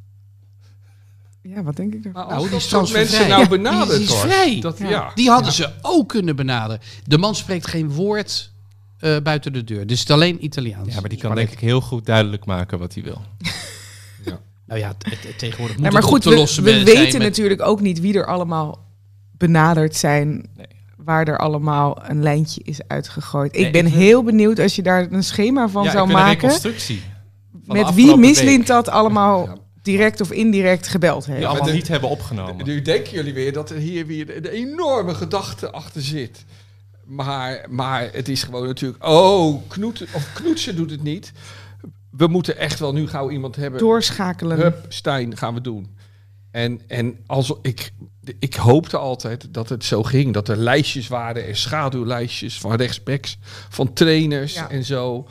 Ja, 1.42 1.62
wat 1.62 1.76
denk 1.76 1.94
ik? 1.94 2.12
Maar 2.12 2.26
Nou, 2.26 2.40
die 2.42 2.50
dat 2.50 2.60
soort 2.62 2.92
mensen 2.92 3.28
nou 3.28 3.42
Ja, 3.42 3.48
benaderd 3.48 3.90
die 3.90 4.00
is 4.00 4.08
wordt, 4.08 4.22
vrij. 4.22 4.60
Dat, 4.60 4.78
Ja. 4.78 4.88
ja. 4.88 5.10
Die 5.14 5.28
hadden 5.30 5.52
ze 5.52 5.70
ook 5.82 6.08
kunnen 6.08 6.36
benaderen. 6.36 6.80
De 7.04 7.18
man 7.18 7.34
spreekt 7.34 7.66
geen 7.66 7.90
woord 7.90 8.52
eh, 8.98 9.16
buiten 9.22 9.52
de 9.52 9.64
deur. 9.64 9.86
Dus 9.86 10.00
het 10.00 10.08
is 10.08 10.14
alleen 10.14 10.44
Italiaans. 10.44 10.94
Ja, 10.94 11.00
maar 11.00 11.08
die 11.08 11.18
kan 11.18 11.34
denk 11.34 11.50
ik 11.50 11.58
heel 11.60 11.80
goed 11.80 12.06
duidelijk 12.06 12.44
maken 12.44 12.78
wat 12.78 12.94
hij 12.94 13.02
wil. 13.02 13.22
Nou 14.70 14.82
ja, 14.82 14.94
tegenwoordig 15.36 15.76
moet 15.76 15.84
maar 15.92 16.00
het 16.00 16.04
goed, 16.10 16.16
op 16.16 16.22
te 16.22 16.28
we, 16.30 16.34
lossen 16.36 16.62
we 16.62 16.70
zijn 16.70 16.84
weten 16.84 17.18
met- 17.18 17.28
natuurlijk 17.28 17.62
ook 17.62 17.80
niet 17.80 18.00
wie 18.00 18.14
er 18.14 18.26
allemaal 18.26 18.86
benaderd 19.36 19.96
zijn. 19.96 20.28
Nee. 20.56 20.66
Waar 20.96 21.28
er 21.28 21.38
allemaal 21.38 21.98
een 22.08 22.22
lijntje 22.22 22.60
is 22.64 22.78
uitgegooid. 22.86 23.52
Nee, 23.52 23.66
ik 23.66 23.72
ben 23.72 23.86
ik- 23.86 23.92
heel 23.92 24.22
benieuwd 24.22 24.58
als 24.58 24.76
je 24.76 24.82
daar 24.82 25.06
een 25.12 25.22
schema 25.24 25.68
van 25.68 25.84
ja, 25.84 25.90
zou 25.90 26.02
ik 26.02 26.08
wil 26.10 26.18
een 26.18 26.24
maken. 26.24 26.40
reconstructie. 26.40 27.02
Met 27.64 27.94
wie 27.94 28.16
Mislint 28.16 28.66
dat 28.66 28.88
allemaal 28.88 29.58
direct 29.82 30.20
of 30.20 30.30
indirect 30.30 30.88
gebeld 30.88 31.26
heeft. 31.26 31.38
Die 31.38 31.46
allemaal 31.46 31.66
de- 31.66 31.72
niet 31.72 31.88
hebben 31.88 32.08
opgenomen. 32.08 32.66
Nu 32.66 32.82
denken 32.82 33.12
jullie 33.12 33.32
weer 33.34 33.52
dat 33.52 33.70
er 33.70 33.76
hier 33.76 34.06
weer 34.06 34.36
een 34.36 34.46
enorme 34.46 35.14
gedachte 35.14 35.70
achter 35.70 36.02
zit. 36.02 36.44
Maar, 37.06 37.64
maar 37.68 38.08
het 38.12 38.28
is 38.28 38.42
gewoon 38.42 38.66
natuurlijk... 38.66 39.06
Oh, 39.08 39.62
knoeten, 39.68 40.06
of 40.12 40.32
knoetsen 40.32 40.76
doet 40.76 40.90
het 40.90 41.02
niet. 41.02 41.32
We 42.10 42.26
moeten 42.26 42.56
echt 42.56 42.78
wel 42.78 42.92
nu 42.92 43.08
gauw 43.08 43.30
iemand 43.30 43.56
hebben. 43.56 43.80
Doorschakelen. 43.80 44.58
Hup, 44.58 44.84
Stijn, 44.88 45.36
gaan 45.36 45.54
we 45.54 45.60
doen. 45.60 45.96
En, 46.50 46.80
en 46.88 47.18
als 47.26 47.54
ik, 47.62 47.92
ik 48.38 48.54
hoopte 48.54 48.96
altijd 48.96 49.54
dat 49.54 49.68
het 49.68 49.84
zo 49.84 50.02
ging. 50.02 50.32
Dat 50.34 50.48
er 50.48 50.56
lijstjes 50.56 51.08
waren 51.08 51.46
en 51.46 51.56
schaduwlijstjes 51.56 52.58
van 52.60 52.74
rechtsbacks, 52.74 53.38
van 53.68 53.92
trainers 53.92 54.54
Ja. 54.54 54.70
en 54.70 54.84
zo. 54.84 55.28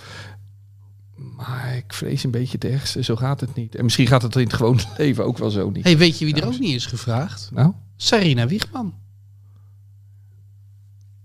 Maar 1.15 1.75
ik 1.75 1.93
vrees 1.93 2.23
een 2.23 2.31
beetje 2.31 2.57
het 2.59 2.71
ergste. 2.71 3.03
Zo 3.03 3.15
gaat 3.15 3.39
het 3.39 3.55
niet. 3.55 3.75
En 3.75 3.83
misschien 3.83 4.07
gaat 4.07 4.21
het 4.21 4.35
in 4.35 4.43
het 4.43 4.53
gewone 4.53 4.81
leven 4.97 5.25
ook 5.25 5.37
wel 5.37 5.49
zo 5.49 5.69
niet. 5.69 5.83
Hey, 5.83 5.97
weet 5.97 6.19
je 6.19 6.25
wie 6.25 6.41
er 6.41 6.47
ook 6.47 6.59
niet 6.59 6.75
is 6.75 6.85
gevraagd? 6.85 7.49
Nou? 7.53 7.73
Sarina 7.95 8.47
Wiegman. 8.47 8.93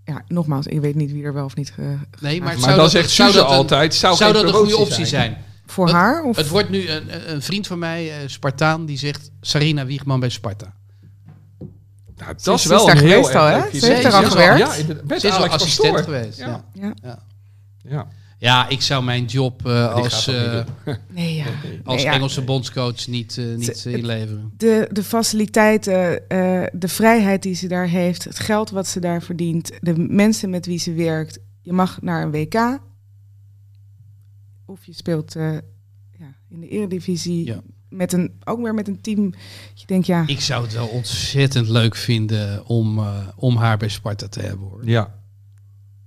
Ja, 0.05 0.21
nogmaals, 0.27 0.67
ik 0.67 0.81
weet 0.81 0.95
niet 0.95 1.11
wie 1.11 1.23
er 1.23 1.33
wel 1.33 1.45
of 1.45 1.55
niet... 1.55 1.71
ge- 1.71 1.97
Nee, 2.19 2.39
maar, 2.41 2.47
Maar 2.47 2.57
zou 2.57 2.67
dan 2.69 2.77
dat, 2.77 2.91
zegt 2.91 3.09
zou 3.09 3.31
Suze 3.31 3.43
altijd, 3.43 3.95
zou, 3.95 4.33
dat 4.33 4.43
een 4.43 4.53
goede 4.53 4.77
optie 4.77 5.05
zijn? 5.05 5.37
voor 5.65 5.85
Het- 5.85 5.95
haar? 5.95 6.23
Of? 6.23 6.35
Het 6.35 6.47
wordt 6.49 6.69
nu 6.69 6.89
een, 6.89 7.31
een- 7.33 7.41
vriend 7.41 7.67
van 7.67 7.79
mij, 7.79 8.09
eh, 8.11 8.15
Spartaan, 8.25 8.85
die 8.85 8.97
zegt 8.97 9.31
Sarina 9.41 9.85
Wiegman 9.85 10.19
bij 10.19 10.29
Sparta. 10.29 10.73
Nou, 12.17 12.31
dat 12.33 12.41
Ze 12.41 12.51
is 12.53 12.61
is 12.61 12.67
wel 12.67 12.85
daar 12.85 12.97
een 12.97 13.01
heel 13.07 13.23
geweest 13.23 13.35
al, 13.35 13.47
erg 13.47 13.71
hè? 13.71 13.79
Ze 13.79 13.85
heeft 13.85 14.05
er 14.05 14.13
al 14.13 14.23
gewerkt. 14.23 14.59
Ja, 14.59 14.93
met 15.07 15.21
Ze 15.21 15.27
is 15.27 15.33
assistent 15.33 16.01
geweest. 16.01 16.37
Ja. 16.37 16.63
Ja. 16.73 16.93
Ja. 17.03 17.19
Ja. 17.89 18.07
Ja. 18.37 18.69
Ik 18.69 18.81
zou 18.81 19.03
mijn 19.03 19.25
job 19.25 19.65
eh, 19.65 19.93
als, 19.93 20.27
eh, 20.27 20.63
Nee, 21.09 21.35
ja. 21.35 21.45
als 21.83 21.95
Nee, 21.95 22.05
ja. 22.05 22.13
Engelse 22.13 22.41
bondscoach 22.41 23.07
niet, 23.07 23.37
eh, 23.37 23.45
niet 23.55 23.85
inleveren. 23.85 24.51
de, 24.57 24.89
de 24.91 25.03
faciliteiten, 25.03 26.29
eh, 26.29 26.63
de 26.73 26.87
vrijheid 26.87 27.43
die 27.43 27.55
ze 27.55 27.67
daar 27.67 27.87
heeft, 27.87 28.23
het 28.23 28.39
geld 28.39 28.69
wat 28.69 28.87
ze 28.87 28.99
daar 28.99 29.21
verdient, 29.21 29.71
de 29.81 29.97
mensen 29.97 30.49
met 30.49 30.65
wie 30.65 30.79
ze 30.79 30.93
werkt. 30.93 31.39
Je 31.61 31.73
mag 31.73 32.01
naar 32.01 32.23
een 32.23 32.31
WK. 32.31 32.79
Of 34.65 34.85
je 34.85 34.93
speelt 34.93 35.35
eh, 35.35 35.51
ja, 36.19 36.35
in 36.49 36.59
de 36.61 36.67
eredivisie. 36.67 37.45
Ja. 37.45 37.61
Met 37.89 38.13
een, 38.13 38.33
ook 38.43 38.61
weer 38.61 38.73
met 38.73 38.87
een 38.87 39.01
team. 39.01 39.33
Je 39.73 39.85
denkt, 39.85 40.05
ja, 40.05 40.23
Ik 40.27 40.41
zou 40.41 40.63
het 40.63 40.73
wel 40.73 40.87
ontzettend 40.87 41.67
leuk 41.67 41.95
vinden 41.95 42.65
om, 42.65 42.99
eh, 42.99 43.27
om 43.35 43.55
haar 43.57 43.77
bij 43.77 43.89
Sparta 43.89 44.27
te 44.27 44.39
hebben 44.41 44.67
hoor. 44.67 44.87
ja. 44.89 45.23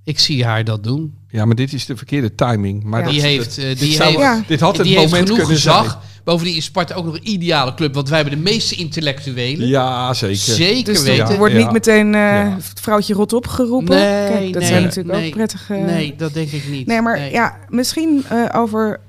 Ik 0.09 0.18
zie 0.18 0.44
haar 0.44 0.64
dat 0.64 0.84
doen. 0.84 1.14
Ja, 1.28 1.44
maar 1.44 1.54
dit 1.54 1.72
is 1.72 1.86
de 1.86 1.96
verkeerde 1.96 2.34
timing. 2.34 2.82
Maar 2.84 2.98
Ja. 2.98 3.04
dat, 3.04 3.14
Die 3.14 3.22
heeft, 3.22 3.59
eh, 3.59 3.64
dit, 3.64 3.78
die 3.78 3.92
zou- 3.92 4.09
heeft, 4.09 4.20
Ja. 4.20 4.42
dit 4.46 4.61
had 4.61 4.76
het 4.76 4.86
die 4.86 4.98
heeft 4.98 5.11
moment 5.11 5.28
genoeg 5.28 5.38
kunnen 5.46 5.56
gezag. 5.62 5.84
zijn. 5.90 6.02
Bovendien 6.24 6.56
is 6.56 6.64
Sparta 6.64 6.94
ook 6.94 7.04
nog 7.04 7.14
een 7.14 7.28
ideale 7.30 7.74
club, 7.74 7.94
want 7.94 8.09
wij 8.09 8.18
hebben 8.20 8.36
de 8.36 8.42
meeste 8.50 8.74
intellectuelen. 8.74 9.68
Ja, 9.68 10.14
zeker. 10.14 10.36
Zeker 10.36 10.84
Dus 10.92 11.02
weten. 11.02 11.28
er 11.28 11.36
wordt 11.38 11.54
Ja. 11.54 11.59
niet 11.61 11.72
meteen 11.72 12.14
eh, 12.14 12.54
vrouwtje 12.59 13.14
rot 13.14 13.32
opgeroepen. 13.32 13.96
Nee, 13.96 14.28
Kijk, 14.28 14.52
dat 14.52 14.62
nee, 14.62 14.70
zijn 14.70 14.82
natuurlijk 14.82 15.16
nee. 15.18 15.26
ook 15.26 15.34
prettige... 15.34 15.72
Nee, 15.74 16.14
dat 16.16 16.34
denk 16.34 16.50
ik 16.50 16.68
niet. 16.68 16.86
Nee, 16.86 17.00
maar 17.02 17.30
ja, 17.30 17.56
misschien 17.68 18.24
eh, 18.28 18.44
over... 18.61 19.00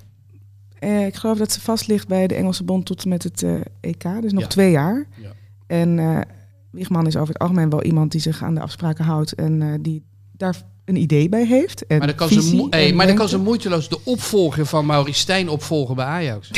eh, 0.80 1.06
ik 1.06 1.16
geloof 1.16 1.38
dat 1.38 1.52
ze 1.52 1.62
vast 1.62 1.88
ligt 1.88 2.08
bij 2.08 2.28
de 2.28 2.36
Engelse 2.36 2.64
bond 2.64 2.86
tot 2.86 3.04
en 3.04 3.10
met 3.10 3.24
het 3.24 3.44
eh, 3.44 3.54
EK. 3.82 4.04
Dus 4.22 4.32
nog 4.32 4.42
Ja. 4.42 4.48
twee 4.48 4.72
jaar. 4.72 5.08
Ja. 5.22 5.30
En 5.68 6.00
eh 6.00 6.20
Wiegman 6.72 7.08
is 7.08 7.16
over 7.16 7.34
het 7.34 7.42
algemeen 7.42 7.70
wel 7.70 7.84
iemand 7.84 8.12
die 8.12 8.22
zich 8.22 8.44
aan 8.44 8.54
de 8.56 8.62
afspraken 8.62 9.06
houdt. 9.06 9.34
En 9.34 9.62
eh, 9.62 9.68
die 9.82 10.04
daar 10.38 10.56
een 10.90 10.96
idee 10.96 11.30
bij 11.30 11.46
heeft. 11.46 11.86
En 11.86 11.98
Maar 11.98 12.08
dan 12.08 12.16
kan, 12.16 12.28
ze, 12.28 12.34
visie 12.34 12.58
mo- 12.58 12.68
hey, 12.70 12.90
en 12.90 12.96
maar 12.96 13.08
dan 13.08 13.16
kan 13.16 13.30
ze 13.30 13.38
moeiteloos 13.38 13.90
de 13.90 14.00
opvolger 14.04 14.66
van 14.66 14.86
Maurice 14.86 15.20
Stijn 15.20 15.50
opvolgen 15.50 15.96
bij 15.96 16.06
Ajax. 16.06 16.50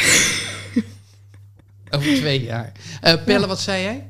Over 1.95 2.15
twee 2.15 2.43
jaar. 2.43 2.71
Eh, 3.01 3.13
Pelle, 3.25 3.47
wat 3.47 3.59
zei 3.59 3.83
jij? 3.83 4.09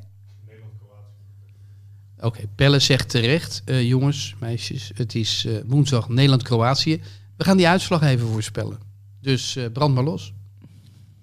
Oké, 2.20 2.42
Pelle 2.56 2.80
zegt 2.80 3.10
terecht, 3.10 3.62
eh, 3.66 3.88
jongens, 3.88 4.36
meisjes, 4.40 4.92
het 4.96 5.16
is 5.16 5.46
eh, 5.48 5.54
woensdag 5.66 6.10
Nederland-Kroatië. 6.10 7.02
We 7.38 7.44
gaan 7.44 7.58
die 7.58 7.68
uitslag 7.68 8.02
even 8.02 8.28
voorspellen. 8.28 8.78
Dus 9.22 9.56
eh, 9.56 9.66
brand 9.74 9.94
maar 9.96 10.04
los. 10.04 10.34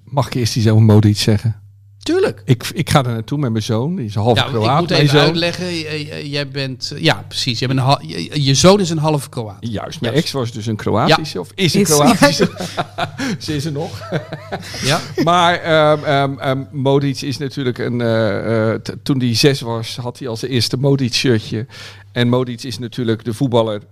Mag 0.05 0.26
ik 0.26 0.34
eerst 0.34 0.57
iets 0.57 0.68
over 0.68 0.82
mode 0.82 1.09
iets 1.09 1.22
zeggen? 1.22 1.61
Tuurlijk. 2.03 2.42
Ik, 2.44 2.70
ik 2.74 2.90
ga 2.90 2.99
er 3.05 3.12
naartoe 3.12 3.38
met 3.38 3.51
mijn 3.51 3.62
zoon. 3.64 3.96
Die 3.96 4.05
is 4.07 4.14
een 4.14 4.22
halve 4.22 4.40
Ja, 4.40 4.46
ik 4.46 4.53
Kroaat. 4.53 4.80
moet 4.80 4.88
mijn 4.88 5.01
even 5.03 5.18
zoon. 5.18 5.26
uitleggen. 5.26 5.66
eh, 5.66 6.12
eh, 6.18 6.32
Jij 6.32 6.49
bent, 6.49 6.90
eh, 6.94 7.03
ja, 7.03 7.24
precies. 7.28 7.59
Jij 7.59 7.68
bent 7.68 7.80
een 7.80 8.09
je, 8.09 8.44
je 8.44 8.55
zoon 8.55 8.80
is 8.80 8.90
een 8.90 8.99
halve 8.99 9.28
Kroaat. 9.28 9.57
Juist, 9.61 10.01
mijn 10.01 10.12
Juist. 10.12 10.26
ex 10.26 10.32
was 10.34 10.53
dus 10.53 10.66
een 10.66 10.76
Kroatische. 10.76 11.40
Of 11.40 11.51
is 11.55 11.74
een 11.74 11.80
Is- 11.80 11.88
Kroatische. 11.88 12.51
Ze 13.38 13.55
is 13.57 13.64
er 13.64 13.72
nog. 13.72 14.01
Ja. 14.84 15.01
Maar 15.24 15.55
ehm 15.55 16.05
ehm 16.05 16.38
ehm, 16.38 16.64
Modric 16.72 17.20
is 17.22 17.38
natuurlijk 17.38 17.78
een... 17.78 18.01
eh, 18.01 18.70
eh, 18.72 18.80
t- 18.80 18.94
toen 19.03 19.18
hij 19.18 19.34
zes 19.34 19.61
was, 19.61 19.96
had 19.96 20.18
hij 20.18 20.28
al 20.28 20.36
zijn 20.36 20.51
eerste 20.51 20.76
Modric-shirtje. 20.76 21.66
En 22.12 22.28
Modric 22.28 22.62
is 22.62 22.78
natuurlijk 22.78 23.24
de 23.24 23.34
voetballer... 23.34 23.82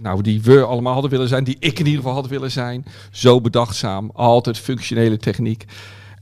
Nou, 0.00 0.22
die 0.22 0.42
we 0.42 0.62
allemaal 0.62 0.92
hadden 0.92 1.10
willen 1.10 1.28
zijn. 1.28 1.44
Die 1.44 1.56
ik 1.58 1.78
in 1.78 1.84
ieder 1.86 2.00
geval 2.00 2.14
had 2.14 2.28
willen 2.28 2.50
zijn. 2.50 2.84
Zo 3.10 3.40
bedachtzaam. 3.40 4.10
Altijd 4.14 4.58
functionele 4.58 5.16
techniek. 5.16 5.64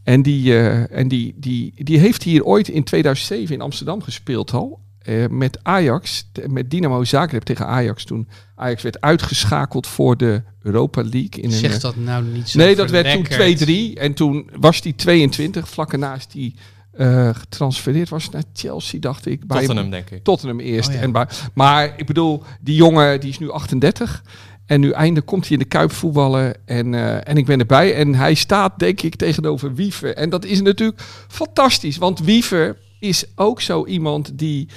En 0.06 0.22
die, 0.22 0.58
eh, 0.58 0.98
en 0.98 1.08
die, 1.08 1.34
die, 1.36 1.72
die 1.84 1.98
heeft 1.98 2.22
hier 2.22 2.44
ooit 2.44 2.68
in 2.68 2.84
2007 2.84 3.54
in 3.54 3.60
Amsterdam 3.60 4.02
gespeeld 4.02 4.52
al. 4.52 4.80
eh, 4.98 5.26
met 5.30 5.58
Ajax, 5.62 6.30
met 6.48 6.70
Dynamo 6.70 7.04
Zagreb 7.04 7.42
tegen 7.42 7.66
Ajax. 7.66 8.04
Toen 8.04 8.28
Ajax 8.54 8.82
werd 8.82 9.00
uitgeschakeld 9.00 9.86
voor 9.86 10.16
de 10.16 10.42
Europa 10.62 11.02
League. 11.02 11.42
In 11.42 11.52
Zeg 11.52 11.74
eh, 11.74 11.80
dat 11.80 11.96
nou 11.96 12.24
niet 12.24 12.48
zo 12.48 12.58
Nee, 12.58 12.76
dat 12.76 12.90
werd 12.90 13.12
toen 13.12 13.26
verlekkerd. 13.26 13.68
2-3. 13.96 14.00
En 14.00 14.14
toen 14.14 14.50
was 14.58 14.80
hij 14.82 14.92
22. 14.92 15.68
Vlak 15.68 15.92
is 15.92 16.26
hij 16.32 16.54
eh, 16.92 17.34
getransfereerd. 17.34 18.08
Was 18.08 18.30
naar 18.30 18.42
Chelsea, 18.52 19.00
dacht 19.00 19.26
ik. 19.26 19.46
Bij 19.46 19.58
Tottenham, 19.58 19.90
denk 19.90 20.10
ik. 20.10 20.24
Tottenham 20.24 20.60
eerst. 20.60 20.88
Oh 20.88 20.94
ja. 20.94 21.00
en 21.00 21.12
bij, 21.12 21.26
maar 21.54 21.94
ik 21.96 22.06
bedoel, 22.06 22.42
die 22.60 22.74
jongen 22.74 23.20
die 23.20 23.30
is 23.30 23.38
nu 23.38 23.50
38. 23.50 24.22
En 24.66 24.80
nu 24.80 24.90
eindelijk 24.90 25.26
komt 25.26 25.42
hij 25.42 25.52
in 25.52 25.58
de 25.58 25.68
Kuip 25.68 25.92
voetballen. 25.92 26.54
En, 26.64 26.94
eh, 26.94 27.28
en 27.28 27.36
ik 27.36 27.46
ben 27.46 27.58
erbij. 27.58 27.94
En 27.94 28.14
hij 28.14 28.34
staat, 28.34 28.78
denk 28.78 29.00
ik, 29.00 29.14
tegenover 29.16 29.74
Wiever. 29.74 30.14
En 30.14 30.30
dat 30.30 30.44
is 30.44 30.62
natuurlijk 30.62 31.00
fantastisch. 31.28 31.96
Want 31.96 32.20
Wiever 32.20 32.78
is 32.98 33.24
ook 33.34 33.60
zo 33.60 33.86
iemand 33.86 34.38
die 34.38 34.68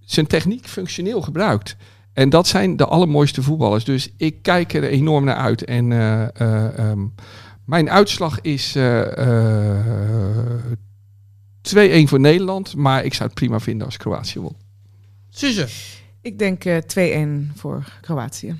zijn 0.00 0.26
techniek 0.26 0.66
functioneel 0.66 1.20
gebruikt. 1.20 1.76
En 2.12 2.30
dat 2.30 2.46
zijn 2.46 2.76
de 2.76 2.86
allermooiste 2.86 3.42
voetballers. 3.42 3.84
Dus 3.84 4.12
ik 4.16 4.42
kijk 4.42 4.72
er 4.72 4.84
enorm 4.84 5.24
naar 5.24 5.36
uit. 5.36 5.64
En 5.64 5.92
eh, 5.92 6.22
eh, 6.22 6.78
ehm, 6.78 7.06
mijn 7.64 7.90
uitslag 7.90 8.40
is 8.40 8.76
eh, 8.76 9.18
eh, 9.76 10.56
2-1 11.60 12.08
voor 12.08 12.20
Nederland. 12.20 12.76
Maar 12.76 13.04
ik 13.04 13.14
zou 13.14 13.28
het 13.28 13.38
prima 13.38 13.60
vinden 13.60 13.86
als 13.86 13.96
Kroatië 13.96 14.40
won. 14.40 14.56
Suze, 15.30 15.68
Ik 16.20 16.38
denk 16.38 16.64
eh 16.64 16.76
2-1 16.76 17.52
voor 17.54 17.84
Kroatië. 18.00 18.54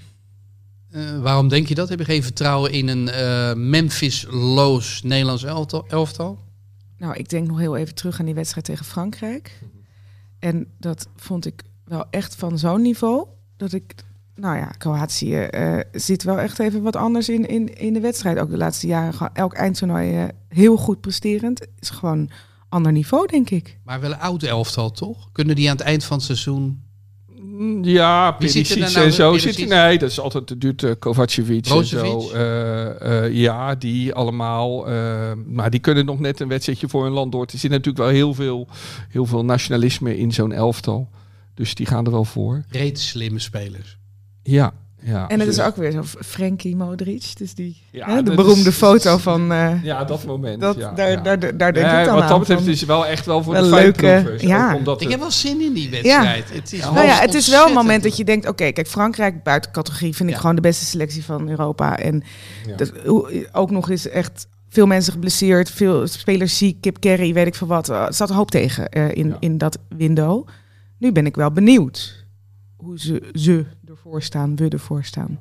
Eh, 0.93 1.20
waarom 1.20 1.49
denk 1.49 1.68
je 1.68 1.74
dat? 1.74 1.88
Heb 1.88 1.99
je 1.99 2.05
geen 2.05 2.22
vertrouwen 2.22 2.72
in 2.72 2.88
een 2.88 3.09
eh, 3.09 3.55
Memphis-loos 3.55 5.03
Nederlands 5.03 5.45
elftal? 5.45 5.84
elftal? 5.88 6.38
Nou, 6.99 7.14
ik 7.14 7.28
denk 7.28 7.47
nog 7.47 7.59
heel 7.59 7.76
even 7.76 7.95
terug 7.95 8.18
aan 8.18 8.24
die 8.24 8.34
wedstrijd 8.34 8.66
tegen 8.66 8.84
Frankrijk. 8.84 9.62
En 10.38 10.66
dat 10.78 11.09
vond 11.16 11.47
ik 11.47 11.62
wel 11.84 12.05
echt 12.11 12.34
van 12.34 12.59
zo'n 12.59 12.82
niveau. 12.82 13.26
Dat 13.57 13.72
ik, 13.72 13.95
nou 14.34 14.57
ja, 14.57 14.66
Kroatië 14.66 15.36
eh, 15.36 15.78
zit 15.93 16.22
wel 16.22 16.38
echt 16.38 16.59
even 16.59 16.82
wat 16.82 16.97
anders 16.97 17.28
in, 17.28 17.49
in, 17.49 17.74
in 17.78 17.93
de 17.93 18.01
wedstrijd. 18.01 18.38
Ook 18.38 18.51
de 18.51 18.57
laatste 18.57 18.86
jaren, 18.86 19.14
gewoon 19.14 19.34
elk 19.34 19.53
eindtoernooi 19.53 20.28
heel 20.49 20.76
goed 20.76 21.01
presterend. 21.01 21.66
Is 21.78 21.90
gewoon 21.90 22.30
ander 22.68 22.93
niveau, 22.93 23.26
denk 23.26 23.51
ik. 23.51 23.78
Maar 23.84 24.01
wel 24.01 24.12
een 24.12 24.18
oud 24.18 24.43
elftal, 24.43 24.90
toch? 24.90 25.32
Kunnen 25.32 25.57
die 25.57 25.70
aan 25.70 25.76
het 25.76 25.86
eind 25.86 26.05
van 26.05 26.16
het 26.16 26.26
seizoen... 26.26 26.82
Mm, 27.55 27.84
Ja, 27.84 28.26
er 28.26 28.34
Perisic 28.34 28.78
nou 28.78 28.94
en 29.07 29.12
zo. 29.12 29.30
Perisic? 29.30 29.53
Zit, 29.55 29.68
nee, 29.68 29.98
dat 29.98 30.11
is 30.11 30.20
altijd 30.20 30.48
de 30.48 30.59
duurt 30.59 30.82
uh, 30.82 30.90
Kovacevic 30.98 31.66
en 31.66 31.84
zo. 31.86 32.30
Eh, 32.30 33.24
eh, 33.24 33.32
ja, 33.34 33.74
die 33.74 34.14
allemaal. 34.14 34.88
eh, 34.88 35.32
maar 35.46 35.70
die 35.70 35.80
kunnen 35.80 36.05
nog 36.05 36.18
net 36.20 36.40
een 36.40 36.48
wedstrijdje 36.48 36.88
voor 36.88 37.05
hun 37.05 37.12
land 37.12 37.32
door. 37.32 37.46
Er 37.53 37.59
zit 37.59 37.70
natuurlijk 37.70 37.98
wel 37.98 38.09
heel 38.09 38.34
veel, 38.34 38.68
heel 39.09 39.26
veel 39.26 39.44
nationalisme 39.44 40.18
in 40.18 40.32
zo'n 40.32 40.53
elftal. 40.53 41.11
Dus 41.55 41.74
die 41.74 41.86
gaan 41.86 42.05
er 42.05 42.11
wel 42.11 42.24
voor. 42.24 42.64
Reet 42.70 43.00
slimme 43.00 43.38
spelers. 43.38 43.98
Ja, 44.42 44.72
ja. 45.05 45.28
En 45.28 45.40
het 45.40 45.48
is 45.48 45.61
ook 45.61 45.76
weer 45.76 45.90
zo 45.90 46.03
Frankie 46.24 46.76
Modric. 46.76 47.32
Dus 47.36 47.55
die, 47.55 47.82
Ja, 47.90 48.09
hè, 48.09 48.22
de 48.22 48.34
beroemde 48.34 48.68
is- 48.68 48.74
foto 48.76 49.16
van... 49.18 49.53
eh, 49.53 49.82
Ja, 49.82 50.05
dat 50.05 50.24
moment. 50.24 50.61
dat, 50.61 50.76
ja, 50.76 50.92
daar, 50.92 51.11
ja. 51.11 51.16
Daar, 51.20 51.38
daar, 51.38 51.57
daar 51.57 51.72
denk 51.72 51.86
Nee, 51.86 51.98
ik 52.00 52.05
dan 52.05 52.14
wat 52.14 52.22
aan. 52.22 52.28
dat 52.28 52.38
betreft 52.38 52.66
is 52.66 52.78
het 52.80 52.88
wel 52.88 53.07
echt 53.07 53.26
wel 53.26 53.42
voor 53.42 53.53
Wel 53.53 53.62
de 53.62 53.68
leuke- 53.70 54.34
ja. 54.38 54.76
Omdat 54.76 54.94
Ik 54.94 55.00
het- 55.03 55.11
heb 55.11 55.20
wel 55.20 55.30
zin 55.30 55.61
in 55.61 55.72
die 55.72 55.90
wedstrijd. 55.90 56.53
Het 56.53 56.72
is 56.72 56.80
Nou 56.80 57.07
ja, 57.07 57.18
het 57.20 57.34
is 57.34 57.48
wel 57.48 57.66
een 57.66 57.74
moment 57.74 58.03
dat 58.03 58.16
je 58.16 58.24
denkt, 58.24 58.48
oké, 58.48 58.70
kijk, 58.72 58.88
Frankrijk 58.88 59.42
buiten 59.42 59.72
categorie 59.72 60.14
vind 60.16 60.28
ik 60.28 60.34
Ja. 60.34 60.40
gewoon 60.40 60.55
de 60.57 60.61
beste 60.62 60.84
selectie 60.84 61.24
van 61.24 61.48
Europa. 61.48 61.98
En 61.98 62.22
Ja. 62.66 62.76
dat, 62.76 62.92
hoe- 63.07 63.48
ook 63.53 63.70
nog 63.70 63.90
eens 63.90 64.09
echt 64.09 64.46
veel 64.68 64.86
mensen 64.86 65.12
geblesseerd, 65.12 65.70
veel 65.70 66.07
spelers 66.07 66.57
ziek, 66.59 66.80
Kip 66.80 67.00
Kerry, 67.00 67.32
weet 67.32 67.46
ik 67.46 67.55
veel 67.55 67.66
wat. 67.66 67.88
Er 67.88 68.14
zat 68.14 68.30
een 68.30 68.36
hoop 68.36 68.50
tegen 68.50 68.88
eh, 68.88 69.14
in, 69.14 69.28
Ja. 69.28 69.36
in 69.40 69.59
dat 69.59 69.78
window. 69.96 70.48
Nu 70.98 71.12
ben 71.12 71.26
ik 71.26 71.36
wel 71.36 71.50
benieuwd 71.53 72.24
hoe 72.76 72.98
ze, 73.00 73.22
ze 73.32 73.64
ervoor 73.93 74.22
staan, 74.22 74.57
we 74.57 74.68
ervoor 74.68 75.05
staan. 75.05 75.40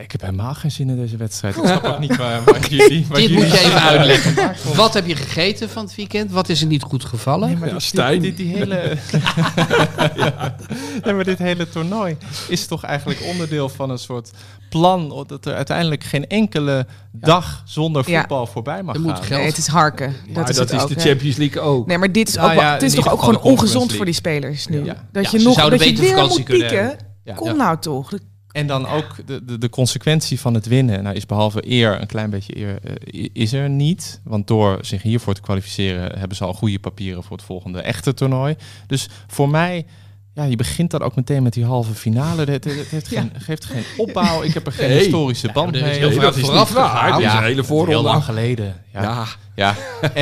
Ik 0.00 0.12
heb 0.12 0.20
helemaal 0.20 0.54
geen 0.54 0.70
zin 0.70 0.88
in 0.90 0.96
deze 0.96 1.16
wedstrijd. 1.16 1.56
Ik 1.58 1.64
snap 1.64 1.84
ook 1.84 1.98
niet 1.98 2.16
waar, 2.16 2.44
waar 2.44 2.66
jullie... 2.68 3.06
Waar 3.08 3.18
Dit 3.18 3.28
jullie 3.28 3.44
moet 3.44 3.52
je 3.52 3.58
even 3.66 3.80
uitleggen. 3.82 4.54
Wat 4.76 4.94
heb 4.94 5.06
je 5.06 5.16
gegeten 5.16 5.70
van 5.70 5.84
het 5.84 5.94
weekend? 5.94 6.30
Wat 6.30 6.48
is 6.48 6.60
er 6.60 6.66
niet 6.66 6.82
goed 6.82 7.04
gevallen? 7.04 7.58
maar 7.58 7.68
Ja, 7.68 7.74
dit- 7.74 7.82
Stijn. 7.82 8.20
Die, 8.20 8.34
die 8.34 8.56
hele... 8.56 8.96
ja. 10.14 10.56
Nee, 11.04 11.14
maar 11.14 11.24
dit 11.24 11.38
hele 11.38 11.68
toernooi 11.68 12.16
is 12.48 12.66
toch 12.66 12.82
eigenlijk 12.84 13.20
onderdeel 13.22 13.68
van 13.68 13.90
een 13.90 13.98
soort 13.98 14.30
plan... 14.68 15.24
dat 15.26 15.46
er 15.46 15.54
uiteindelijk 15.54 16.04
geen 16.04 16.26
enkele 16.26 16.86
dag 17.12 17.62
zonder 17.64 18.10
Ja. 18.10 18.18
voetbal 18.18 18.46
voorbij 18.46 18.82
mag 18.82 18.94
Er 18.94 19.00
moet 19.00 19.10
gaan. 19.14 19.22
geld- 19.24 19.40
Nee, 19.40 19.48
het 19.48 19.58
is 19.58 19.66
harken. 19.66 20.14
Maar 20.26 20.34
dat 20.34 20.48
is, 20.48 20.56
dat 20.56 20.70
het 20.70 20.78
is 20.78 20.82
ook, 20.84 20.94
de. 20.94 21.00
Champions 21.00 21.36
League 21.36 21.60
ook. 21.62 21.86
Nee, 21.86 21.98
maar 21.98 22.12
dit 22.12 22.28
is, 22.28 22.34
Nou 22.34 22.50
ook, 22.52 22.60
ja, 22.60 22.72
het 22.72 22.82
is 22.82 22.94
toch 22.94 23.10
ook 23.12 23.20
gewoon 23.22 23.40
ongezond 23.40 23.92
voor 23.92 24.04
die 24.04 24.14
spelers 24.14 24.66
nu. 24.66 24.84
Ja. 24.84 25.04
Dat 25.12 25.24
Ja, 25.24 25.30
je 25.30 25.38
ze 25.38 25.44
nog 25.44 25.54
zouden 25.54 25.78
dat 25.78 25.88
je 25.88 25.94
beter 25.94 26.06
weer 26.08 26.14
vakantie 26.14 26.38
moet 26.48 26.58
pieken. 26.58 26.96
Ja. 27.24 27.34
Kom 27.34 27.46
Ja. 27.48 27.54
nou 27.54 27.78
toch. 27.78 28.10
En 28.52 28.66
dan 28.66 28.86
ook 28.86 29.26
de, 29.26 29.44
de, 29.44 29.58
de 29.58 29.68
consequentie 29.68 30.40
van 30.40 30.54
het 30.54 30.66
winnen. 30.66 31.02
Nou 31.02 31.16
is 31.16 31.26
behalve 31.26 31.70
eer, 31.70 32.00
een 32.00 32.06
klein 32.06 32.30
beetje 32.30 32.56
eer, 32.56 32.78
eh, 32.82 33.28
is 33.32 33.52
er 33.52 33.70
niet. 33.70 34.20
Want 34.24 34.46
door 34.46 34.78
zich 34.80 35.02
hiervoor 35.02 35.34
te 35.34 35.40
kwalificeren 35.40 36.18
hebben 36.18 36.36
ze 36.36 36.44
al 36.44 36.54
goede 36.54 36.78
papieren 36.78 37.22
voor 37.22 37.36
het 37.36 37.46
volgende 37.46 37.80
echte 37.80 38.14
toernooi. 38.14 38.56
Dus 38.86 39.08
voor 39.26 39.48
mij, 39.48 39.86
ja, 40.34 40.44
je 40.44 40.56
begint 40.56 40.90
dan 40.90 41.02
ook 41.02 41.14
meteen 41.16 41.42
met 41.42 41.52
die 41.52 41.64
halve 41.64 41.94
finale. 41.94 42.40
Het, 42.44 42.64
het, 42.64 42.64
het 42.64 42.88
heeft, 42.88 43.08
Ja. 43.10 43.20
geen, 43.20 43.32
geeft 43.38 43.64
geen 43.64 43.84
opbouw. 43.96 44.42
Ik 44.42 44.54
heb 44.54 44.66
er 44.66 44.72
geen 44.72 44.90
historische 44.90 45.50
band 45.52 45.74
is 45.74 45.80
mee. 45.82 45.98
heel 45.98 46.10
veel 46.10 46.20
dat 46.20 46.36
is 46.36 46.42
vooraf 46.44 46.70
gegaan. 46.70 47.20
Ja, 47.20 47.36
een 47.38 47.42
hele 47.44 47.64
voorronde. 47.64 47.92
Heel 47.92 48.02
lang 48.02 48.24
geleden. 48.24 48.82
Ja. 48.92 49.02
Ja. 49.02 49.26
ja. 49.54 49.74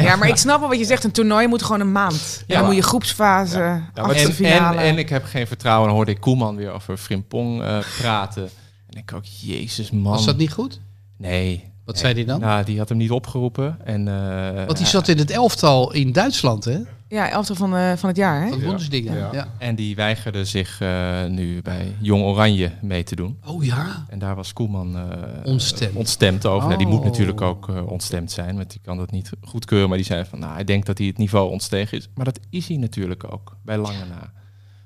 Ja, 0.03 0.17
maar 0.17 0.29
ik 0.29 0.37
snap 0.37 0.61
wel 0.61 0.69
wat 0.69 0.79
je 0.79 0.85
zegt. 0.85 1.05
Een 1.05 1.11
toernooi 1.11 1.47
moet 1.47 1.63
gewoon 1.63 1.81
een 1.81 1.93
maand. 1.93 2.45
En 2.47 2.57
dan 2.57 2.65
moet 2.67 2.75
je 2.75 2.83
groepsfase, 2.83 3.59
Ja, 3.95 4.09
en, 4.09 4.33
finale. 4.33 4.77
en, 4.79 4.85
en 4.85 4.99
ik 4.99 5.09
heb 5.09 5.25
geen 5.25 5.47
vertrouwen. 5.47 5.87
Dan 5.87 5.97
hoorde 5.97 6.11
ik 6.11 6.21
Koeman 6.21 6.57
weer 6.57 6.71
over 6.73 6.97
Frimpong 6.97 7.63
eh, 7.63 7.79
praten. 7.99 8.49
En 8.89 8.99
ik 8.99 9.13
ook, 9.15 9.25
jezus 9.25 9.91
man. 9.91 10.13
Was 10.13 10.25
dat 10.25 10.37
niet 10.37 10.53
goed? 10.53 10.81
Nee. 11.17 11.69
Wat 11.85 11.95
Nee. 11.95 12.05
zei 12.05 12.15
hij 12.15 12.25
dan? 12.25 12.41
Nou, 12.41 12.65
die 12.65 12.79
had 12.79 12.89
hem 12.89 12.99
niet 12.99 13.11
opgeroepen. 13.11 13.79
En, 13.85 14.09
eh, 14.09 14.65
Want 14.67 14.79
die 14.79 14.87
zat 14.87 15.09
in 15.09 15.19
het 15.19 15.31
elftal 15.31 15.93
in 15.93 16.13
Duitsland, 16.13 16.65
hè? 16.65 16.79
Ja, 17.11 17.31
elftal 17.31 17.57
van, 17.57 17.77
eh, 17.77 17.93
van 17.97 18.09
het 18.09 18.19
jaar, 18.19 18.43
hè? 18.43 18.49
Van 18.49 18.59
de 18.59 18.65
Bundesliga. 18.65 19.15
Ja. 19.15 19.29
Ja. 19.33 19.49
En 19.59 19.75
die 19.75 19.97
weigerde 19.97 20.45
zich 20.45 20.81
eh, 20.81 21.25
nu 21.27 21.63
bij 21.63 21.95
Jong 22.01 22.23
Oranje 22.23 22.73
mee 22.83 23.03
te 23.03 23.17
doen. 23.17 23.39
Oh 23.47 23.65
ja. 23.65 24.05
En 24.09 24.19
daar 24.19 24.35
was 24.37 24.53
Koeman 24.53 24.97
eh, 24.97 25.03
Ontstemd. 25.45 25.95
ontstemd 25.97 26.47
over. 26.47 26.67
Nou, 26.67 26.79
die 26.79 26.87
moet 26.87 26.99
Oh. 26.99 27.05
natuurlijk 27.05 27.41
ook 27.41 27.69
eh, 27.69 27.87
ontstemd 27.91 28.31
zijn, 28.33 28.57
want 28.57 28.71
die 28.71 28.81
kan 28.85 28.97
dat 28.97 29.11
niet 29.11 29.31
goedkeuren. 29.43 29.89
Maar 29.89 29.97
die 29.99 30.07
zei 30.07 30.25
van, 30.25 30.39
nou, 30.39 30.53
hij 30.55 30.65
denkt 30.65 30.87
dat 30.87 30.99
hij 30.99 31.07
het 31.07 31.19
niveau 31.19 31.51
ontstegen 31.51 31.99
is. 31.99 32.09
Maar 32.15 32.25
dat 32.25 32.39
is 32.51 32.69
hij 32.69 32.77
natuurlijk 32.77 33.33
ook, 33.33 33.57
bij 33.65 33.77
lange 33.79 34.05
na. 34.09 34.33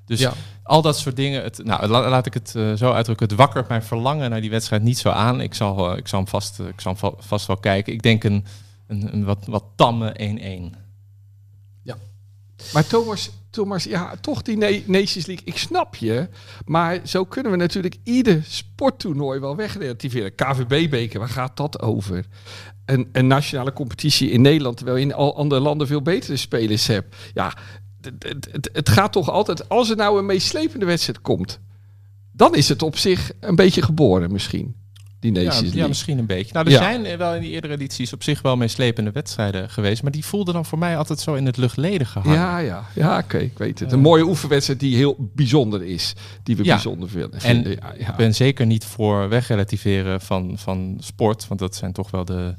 Dus 0.07 0.21
Ja. 0.21 0.33
al 0.63 0.83
dat 0.83 0.99
soort 0.99 1.17
dingen. 1.17 1.43
Het, 1.43 1.61
nou, 1.65 1.87
la- 1.87 2.09
laat 2.09 2.27
ik 2.27 2.35
het 2.35 2.55
eh, 2.57 2.73
zo 2.73 2.93
uitdrukken. 2.93 3.27
Het 3.29 3.37
wakkert 3.37 3.69
mijn 3.69 3.83
verlangen 3.83 4.31
naar 4.31 4.41
die 4.41 4.51
wedstrijd 4.51 4.83
niet 4.83 4.99
zo 4.99 5.09
aan. 5.11 5.41
Ik 5.41 5.55
zal, 5.55 5.91
eh, 5.93 5.97
ik 5.99 6.09
zal 6.09 6.19
hem, 6.19 6.29
vast, 6.29 6.59
ik 6.61 6.81
zal 6.81 6.91
hem 6.93 7.01
va- 7.01 7.15
vast 7.19 7.47
wel 7.47 7.57
kijken. 7.57 7.93
Ik 7.93 8.03
denk 8.03 8.25
een, 8.25 8.45
een, 8.87 9.15
een 9.15 9.25
wat, 9.25 9.47
wat 9.47 9.65
tamme 9.77 10.13
1-1. 10.73 10.83
Maar 12.73 12.87
Thomas, 12.87 13.31
Thomas, 13.51 13.85
ja, 13.85 14.15
toch 14.21 14.43
die 14.43 14.57
Na- 14.57 14.79
Nations 14.87 15.27
League, 15.27 15.47
ik 15.47 15.59
snap 15.59 15.95
je. 15.95 16.29
Maar 16.65 17.01
zo 17.05 17.25
kunnen 17.25 17.53
we 17.53 17.59
natuurlijk 17.59 17.97
ieder 18.03 18.43
sporttoernooi 18.49 19.41
wel 19.41 19.57
wegrelativeren. 19.57 20.35
KVB-beker, 20.35 21.19
waar 21.19 21.29
gaat 21.29 21.57
dat 21.57 21.83
over? 21.83 22.27
Een, 22.85 23.09
een 23.13 23.27
nationale 23.27 23.73
competitie 23.73 24.31
in 24.31 24.41
Nederland, 24.41 24.77
terwijl 24.77 24.99
je 24.99 25.05
in 25.05 25.15
al 25.15 25.37
andere 25.37 25.61
landen 25.61 25.87
veel 25.87 26.03
betere 26.03 26.37
spelers 26.37 26.87
hebt. 26.87 27.17
Ja, 27.35 27.57
het, 28.01 28.49
het, 28.53 28.71
het 28.73 28.89
gaat 28.89 29.13
toch 29.13 29.31
altijd, 29.31 29.69
als 29.69 29.91
er 29.91 29.97
nou 29.97 30.19
een 30.19 30.27
meeslepende 30.27 30.87
wedstrijd 30.87 31.21
komt, 31.21 31.61
dan 32.33 32.55
is 32.55 32.69
het 32.69 32.83
op 32.83 32.97
zich 32.97 33.33
een 33.41 33.57
beetje 33.57 33.83
geboren 33.83 34.33
misschien, 34.33 34.75
die 35.33 35.43
Ja, 35.43 35.43
Nations 35.49 35.61
ja, 35.69 35.71
League. 35.73 35.89
misschien 35.89 36.19
een 36.19 36.27
beetje. 36.27 36.53
Nou, 36.53 36.67
er 36.67 36.73
Ja. 36.73 36.79
zijn 36.79 37.05
eh, 37.05 37.17
wel 37.17 37.35
in 37.35 37.41
die 37.41 37.51
eerdere 37.51 37.73
edities 37.73 38.13
op 38.13 38.23
zich 38.23 38.43
wel 38.43 38.57
meeslepende 38.57 39.11
wedstrijden 39.11 39.71
geweest. 39.71 40.03
Maar 40.03 40.13
die 40.13 40.25
voelden 40.25 40.55
dan 40.55 40.65
voor 40.65 40.79
mij 40.79 40.97
altijd 40.97 41.21
zo 41.21 41.35
in 41.35 41.47
het 41.47 41.57
luchtledige 41.57 42.19
hangen. 42.19 42.39
Ja, 42.39 42.59
ja, 42.59 42.85
ja 42.95 43.19
oké, 43.19 43.39
ik 43.39 43.59
weet 43.59 43.79
het. 43.79 43.93
Een 43.93 44.01
mooie 44.01 44.25
oefenwedstrijd 44.25 44.81
die 44.81 44.97
heel 44.97 45.17
bijzonder 45.35 45.83
is. 45.83 46.13
Die 46.43 46.57
we 46.57 46.63
bijzonder 46.63 47.09
vinden. 47.09 47.41
En. 47.41 47.67
Ik 47.99 48.15
ben 48.17 48.35
zeker 48.35 48.67
niet 48.67 48.85
voor 48.85 49.29
wegrelativeren 49.29 50.21
van, 50.21 50.59
van 50.59 50.97
sport. 51.01 51.49
Want 51.49 51.61
dat 51.61 51.75
zijn 51.77 51.93
toch 51.93 52.11
wel 52.11 52.25
de, 52.25 52.55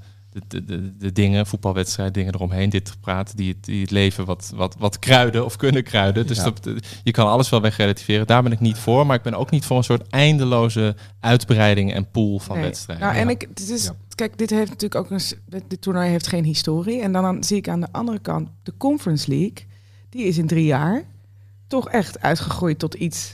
de, 0.47 0.65
de, 0.65 0.97
de, 0.97 1.11
dingen, 1.11 1.45
voetbalwedstrijden, 1.47 2.13
dingen 2.13 2.33
eromheen. 2.33 2.69
Dit 2.69 2.89
gepraat, 2.89 3.37
die, 3.37 3.51
het- 3.53 3.63
die 3.63 3.81
het 3.81 3.91
leven 3.91 4.25
wat, 4.25 4.51
wat, 4.55 4.75
wat 4.79 4.99
kruiden 4.99 5.45
of 5.45 5.55
kunnen 5.55 5.83
kruiden. 5.83 6.27
Dus 6.27 6.37
Ja. 6.37 6.43
dat, 6.43 6.69
je 7.03 7.11
kan 7.11 7.27
alles 7.27 7.49
wel 7.49 7.61
wegrelativeren. 7.61 8.27
Daar 8.27 8.43
ben 8.43 8.51
ik 8.51 8.59
niet 8.59 8.77
voor. 8.77 9.05
Maar 9.05 9.15
ik 9.15 9.21
ben 9.21 9.33
ook 9.33 9.49
niet 9.49 9.65
voor 9.65 9.77
een 9.77 9.83
soort 9.83 10.07
eindeloze 10.09 10.95
uitbreiding 11.19 11.93
en 11.93 12.11
pool 12.11 12.39
van 12.39 12.55
Nee. 12.55 12.65
wedstrijden. 12.65 13.05
Nou, 13.05 13.17
en 13.19 13.25
Ja. 13.25 13.31
ik, 13.31 13.47
dit 13.57 13.69
is, 13.69 13.83
Ja. 13.83 13.95
kijk, 14.15 14.37
dit 14.37 14.49
heeft 14.49 14.69
natuurlijk 14.69 14.95
ook 14.95 15.09
een. 15.11 15.61
Dit 15.67 15.81
toernooi 15.81 16.09
heeft 16.09 16.27
geen 16.27 16.43
historie. 16.43 17.01
En 17.01 17.11
dan 17.11 17.25
aan- 17.25 17.43
zie 17.43 17.57
ik 17.57 17.67
aan 17.69 17.79
de 17.81 17.91
andere 17.91 18.19
kant 18.19 18.49
de 18.63 18.73
Conference 18.77 19.29
League. 19.29 19.65
Die 20.09 20.23
is 20.25 20.37
in 20.37 20.47
drie 20.47 20.65
jaar 20.65 21.03
toch 21.67 21.89
echt 21.89 22.21
uitgegroeid 22.21 22.79
tot 22.79 22.93
iets 22.93 23.33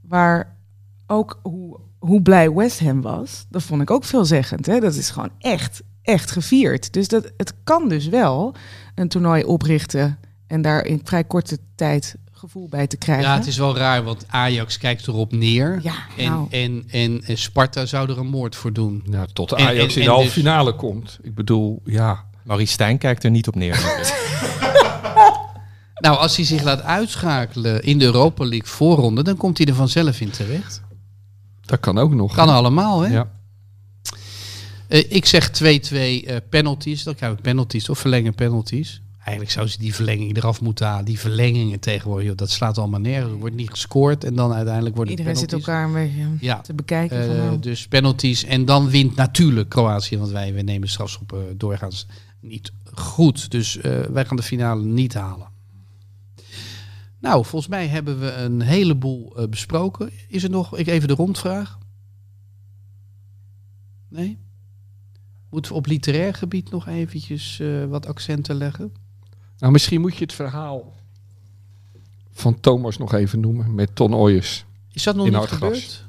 waar 0.00 0.56
ook 1.06 1.38
hoe, 1.42 1.78
hoe 1.98 2.22
blij 2.22 2.52
West 2.52 2.80
Ham 2.80 3.00
was. 3.02 3.46
Dat 3.48 3.62
vond 3.62 3.82
ik 3.82 3.90
ook 3.90 4.04
veelzeggend. 4.04 4.66
Hè? 4.66 4.80
Dat 4.80 4.94
is 4.94 5.10
gewoon 5.10 5.30
echt, 5.38 5.82
echt 6.04 6.30
gevierd. 6.30 6.92
Dus 6.92 7.08
dat, 7.08 7.32
het 7.36 7.52
kan 7.64 7.88
dus 7.88 8.06
wel 8.08 8.54
een 8.94 9.08
toernooi 9.08 9.44
oprichten 9.44 10.18
en 10.46 10.62
daar 10.62 10.84
in 10.84 11.00
vrij 11.04 11.24
korte 11.24 11.58
tijd 11.74 12.14
gevoel 12.32 12.68
bij 12.68 12.86
te 12.86 12.96
krijgen. 12.96 13.24
Ja, 13.24 13.34
het 13.34 13.46
is 13.46 13.56
wel 13.56 13.76
raar, 13.76 14.02
want 14.02 14.24
Ajax 14.28 14.78
kijkt 14.78 15.06
erop 15.06 15.32
neer. 15.32 15.78
Ja, 15.82 15.94
En, 16.16 16.30
nou. 16.30 16.46
en, 16.50 16.84
en, 16.90 17.22
en 17.26 17.38
Sparta 17.38 17.86
zou 17.86 18.10
er 18.10 18.18
een 18.18 18.26
moord 18.26 18.56
voor 18.56 18.72
doen. 18.72 19.02
Ja, 19.10 19.26
tot 19.32 19.48
de 19.48 19.56
En- 19.56 19.66
Ajax 19.66 19.94
en- 19.94 19.98
in 20.00 20.04
de 20.06 20.10
halve 20.12 20.24
dus- 20.24 20.34
finale 20.34 20.74
komt. 20.74 21.18
Ik 21.22 21.34
bedoel, 21.34 21.82
ja. 21.84 22.24
Maurice 22.42 22.72
Stijn 22.72 22.98
kijkt 22.98 23.24
er 23.24 23.30
niet 23.30 23.48
op 23.48 23.54
neer. 23.54 23.80
Nou, 25.94 26.16
als 26.16 26.36
hij 26.36 26.44
zich 26.44 26.62
laat 26.62 26.82
uitschakelen 26.82 27.82
in 27.82 27.98
de 27.98 28.04
Europa 28.04 28.44
League 28.44 28.68
voorronde, 28.68 29.22
dan 29.22 29.36
komt 29.36 29.58
hij 29.58 29.66
er 29.66 29.74
vanzelf 29.74 30.20
in 30.20 30.30
terecht. 30.30 30.82
Dat 31.60 31.80
kan 31.80 31.98
ook 31.98 32.14
nog. 32.14 32.34
Kan 32.34 32.48
allemaal, 32.48 33.00
hè? 33.00 33.12
Ja. 33.12 33.30
Eh, 34.94 35.04
ik 35.08 35.26
zeg 35.26 35.50
2-2 35.50 36.26
eh, 36.26 36.36
penalties. 36.48 37.02
Dan 37.02 37.14
krijg 37.14 37.32
ik 37.32 37.40
penalties 37.40 37.88
of 37.88 37.98
verlengen 37.98 38.34
penalties. 38.34 39.00
Eigenlijk 39.18 39.50
zou 39.50 39.68
ze 39.68 39.78
die 39.78 39.94
verlenging 39.94 40.36
eraf 40.36 40.60
moeten 40.60 40.86
halen. 40.86 41.04
Die 41.04 41.18
verlengingen 41.18 41.80
tegenwoordig, 41.80 42.26
joh, 42.26 42.36
dat 42.36 42.50
slaat 42.50 42.78
allemaal 42.78 43.00
nergens. 43.00 43.32
Er 43.32 43.38
wordt 43.38 43.54
niet 43.54 43.70
gescoord 43.70 44.24
en 44.24 44.34
dan 44.34 44.52
uiteindelijk 44.52 44.96
wordt 44.96 45.10
het 45.10 45.18
Iedereen 45.18 45.40
zit 45.40 45.50
penalties. 45.50 45.74
elkaar 45.74 46.02
een 46.02 46.12
beetje 46.28 46.46
Ja. 46.46 46.60
te 46.60 46.74
bekijken. 46.74 47.30
Eh, 47.30 47.36
nou, 47.36 47.58
dus 47.58 47.88
penalties. 47.88 48.44
En 48.44 48.64
dan 48.64 48.88
wint 48.90 49.14
natuurlijk 49.16 49.68
Kroatië. 49.68 50.18
Want 50.18 50.30
wij, 50.30 50.52
wij 50.54 50.62
nemen 50.62 50.88
strafschoppen 50.88 51.58
doorgaans 51.58 52.06
niet 52.40 52.72
goed. 52.92 53.50
Dus 53.50 53.74
wij 54.10 54.24
gaan 54.24 54.36
de 54.36 54.42
finale 54.42 54.84
niet 54.84 55.14
halen. 55.14 55.48
Nou, 57.20 57.44
volgens 57.44 57.70
mij 57.70 57.86
hebben 57.86 58.20
we 58.20 58.32
een 58.32 58.60
heleboel 58.60 59.36
besproken. 59.50 60.10
Is 60.28 60.42
er 60.42 60.50
nog 60.50 60.76
ik 60.76 60.86
even 60.86 61.08
de 61.08 61.14
rondvraag? 61.14 61.78
Nee? 64.08 64.38
Moeten 65.54 65.72
we 65.72 65.78
op 65.78 65.86
literair 65.86 66.34
gebied 66.34 66.70
nog 66.70 66.86
eventjes 66.88 67.60
eh, 67.60 67.84
wat 67.84 68.06
accenten 68.06 68.54
leggen? 68.56 68.92
Nou, 69.58 69.72
misschien 69.72 70.00
moet 70.00 70.14
je 70.16 70.22
het 70.24 70.32
verhaal 70.32 70.92
van 72.32 72.60
Thomas 72.60 72.98
nog 72.98 73.12
even 73.14 73.40
noemen 73.40 73.74
met 73.74 73.96
Ton 73.96 74.14
Oyers. 74.14 74.64
Is 74.92 75.02
dat 75.02 75.14
nog 75.16 75.26
In 75.26 75.30
niet 75.32 75.40
Oudgras. 75.40 75.60
gebeurd? 75.60 76.04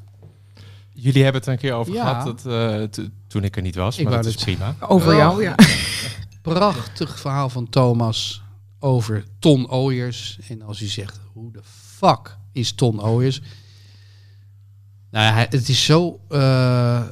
Jullie 0.94 1.24
hebben 1.24 1.42
het 1.42 1.46
er 1.50 1.54
een 1.56 1.60
keer 1.60 1.74
over 1.74 1.94
Ja. 1.94 2.08
gehad 2.20 2.42
dat, 2.44 2.54
eh, 3.00 3.04
toen 3.28 3.44
ik 3.44 3.56
er 3.56 3.62
niet 3.62 3.76
was. 3.76 3.98
Ik 3.98 4.04
maar 4.04 4.14
dat 4.16 4.26
is 4.26 4.36
prima. 4.36 4.76
over 4.80 5.12
Oh. 5.12 5.18
jou, 5.18 5.44
ja. 5.44 5.56
Prachtig 6.42 7.20
verhaal 7.20 7.50
van 7.50 7.70
Thomas 7.70 8.42
over 8.80 9.24
Ton 9.40 9.70
Ooyers. 9.70 10.40
En 10.48 10.62
als 10.62 10.82
u 10.82 10.86
zegt, 10.86 11.20
hoe 11.34 11.52
de 11.52 11.62
fuck 11.98 12.38
is 12.52 12.72
Ton 12.74 13.02
Ooyers? 13.04 13.42
Nou, 15.16 15.34
hij, 15.34 15.48
het 15.50 15.70
is 15.70 15.86
zo 15.86 16.20
eh, 16.30 17.04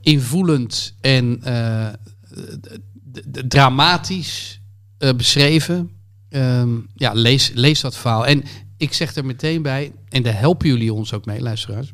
invoelend 0.00 0.94
en 1.00 1.42
eh, 1.42 1.88
dramatisch 3.48 4.60
eh, 4.98 5.14
beschreven. 5.14 5.90
Ehm, 6.28 6.78
ja, 6.94 7.12
lees, 7.12 7.50
lees 7.54 7.80
dat 7.80 7.96
verhaal. 7.96 8.26
En 8.26 8.44
ik 8.76 8.92
zeg 8.92 9.14
er 9.14 9.24
meteen 9.24 9.62
bij, 9.62 9.92
en 10.08 10.22
daar 10.22 10.38
helpen 10.38 10.68
jullie 10.68 10.92
ons 10.92 11.12
ook 11.12 11.24
mee, 11.24 11.40
luisteraars. 11.40 11.90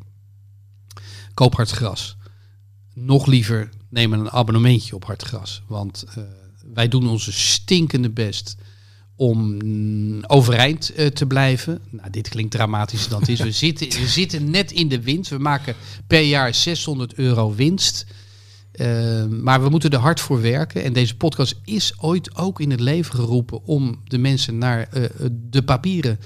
Koop 1.33 1.55
hard 1.55 1.71
gras. 1.71 2.17
Nog 2.93 3.25
liever 3.25 3.69
nemen 3.89 4.19
een 4.19 4.31
abonnementje 4.31 4.95
op 4.95 5.05
hard 5.05 5.21
gras. 5.23 5.61
Want 5.67 6.05
wij 6.73 6.87
doen 6.87 7.07
onze 7.07 7.31
stinkende 7.31 8.09
best 8.09 8.55
om 9.19 9.57
mm, 9.63 10.23
overeind 10.27 10.93
eh, 10.93 11.07
te 11.07 11.25
blijven. 11.25 11.79
Nou, 11.89 12.09
dit 12.09 12.29
klinkt 12.29 12.51
dramatischer 12.51 13.09
dan 13.09 13.19
het 13.19 13.29
is. 13.29 13.39
We 13.39 13.51
zitten, 13.67 13.87
we 13.87 14.07
zitten 14.07 14.51
net 14.51 14.71
in 14.71 14.87
de 14.87 15.01
wind. 15.01 15.27
We 15.27 15.37
maken 15.37 15.75
per 16.07 16.21
jaar 16.21 16.53
600 16.53 17.13
euro 17.13 17.53
winst. 17.55 18.05
Eh, 18.71 19.25
maar 19.25 19.63
we 19.63 19.69
moeten 19.69 19.89
er 19.89 19.99
hard 19.99 20.19
voor 20.19 20.41
werken. 20.41 20.83
En 20.83 20.93
deze 20.93 21.17
podcast 21.17 21.55
is 21.65 21.93
ooit 21.97 22.35
ook 22.35 22.59
in 22.59 22.71
het 22.71 22.79
leven 22.79 23.15
geroepen 23.15 23.63
om 23.65 24.01
de 24.03 24.17
mensen 24.17 24.57
naar 24.57 24.87
eh, 24.87 25.03
de 25.31 25.63
papieren 25.63 26.19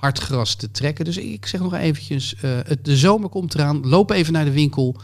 hardgras 0.00 0.54
te 0.54 0.70
trekken. 0.70 1.04
Dus 1.04 1.16
ik 1.16 1.46
zeg 1.46 1.60
nog 1.60 1.74
eventjes, 1.74 2.34
eh, 2.34 2.50
het, 2.64 2.84
de 2.84 2.96
zomer 2.96 3.28
komt 3.28 3.54
eraan. 3.54 3.88
Loop 3.88 4.10
even 4.10 4.32
naar 4.32 4.44
de 4.44 4.50
winkel. 4.50 4.96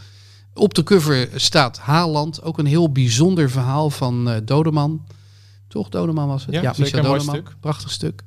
Op 0.53 0.73
de 0.73 0.83
cover 0.83 1.29
staat 1.35 1.77
Haaland. 1.77 2.43
Ook 2.43 2.57
een 2.57 2.65
heel 2.65 2.91
bijzonder 2.91 3.49
verhaal 3.49 3.89
van 3.89 4.29
eh, 4.29 4.35
Dodeman. 4.45 5.05
Toch, 5.83 6.13
was 6.13 6.45
het? 6.45 6.55
Ja, 6.55 6.61
zeker, 6.61 6.81
Michel 6.81 7.01
Dodeman. 7.01 7.35
stuk. 7.35 7.55
Prachtig 7.59 7.91
stuk. 7.91 8.21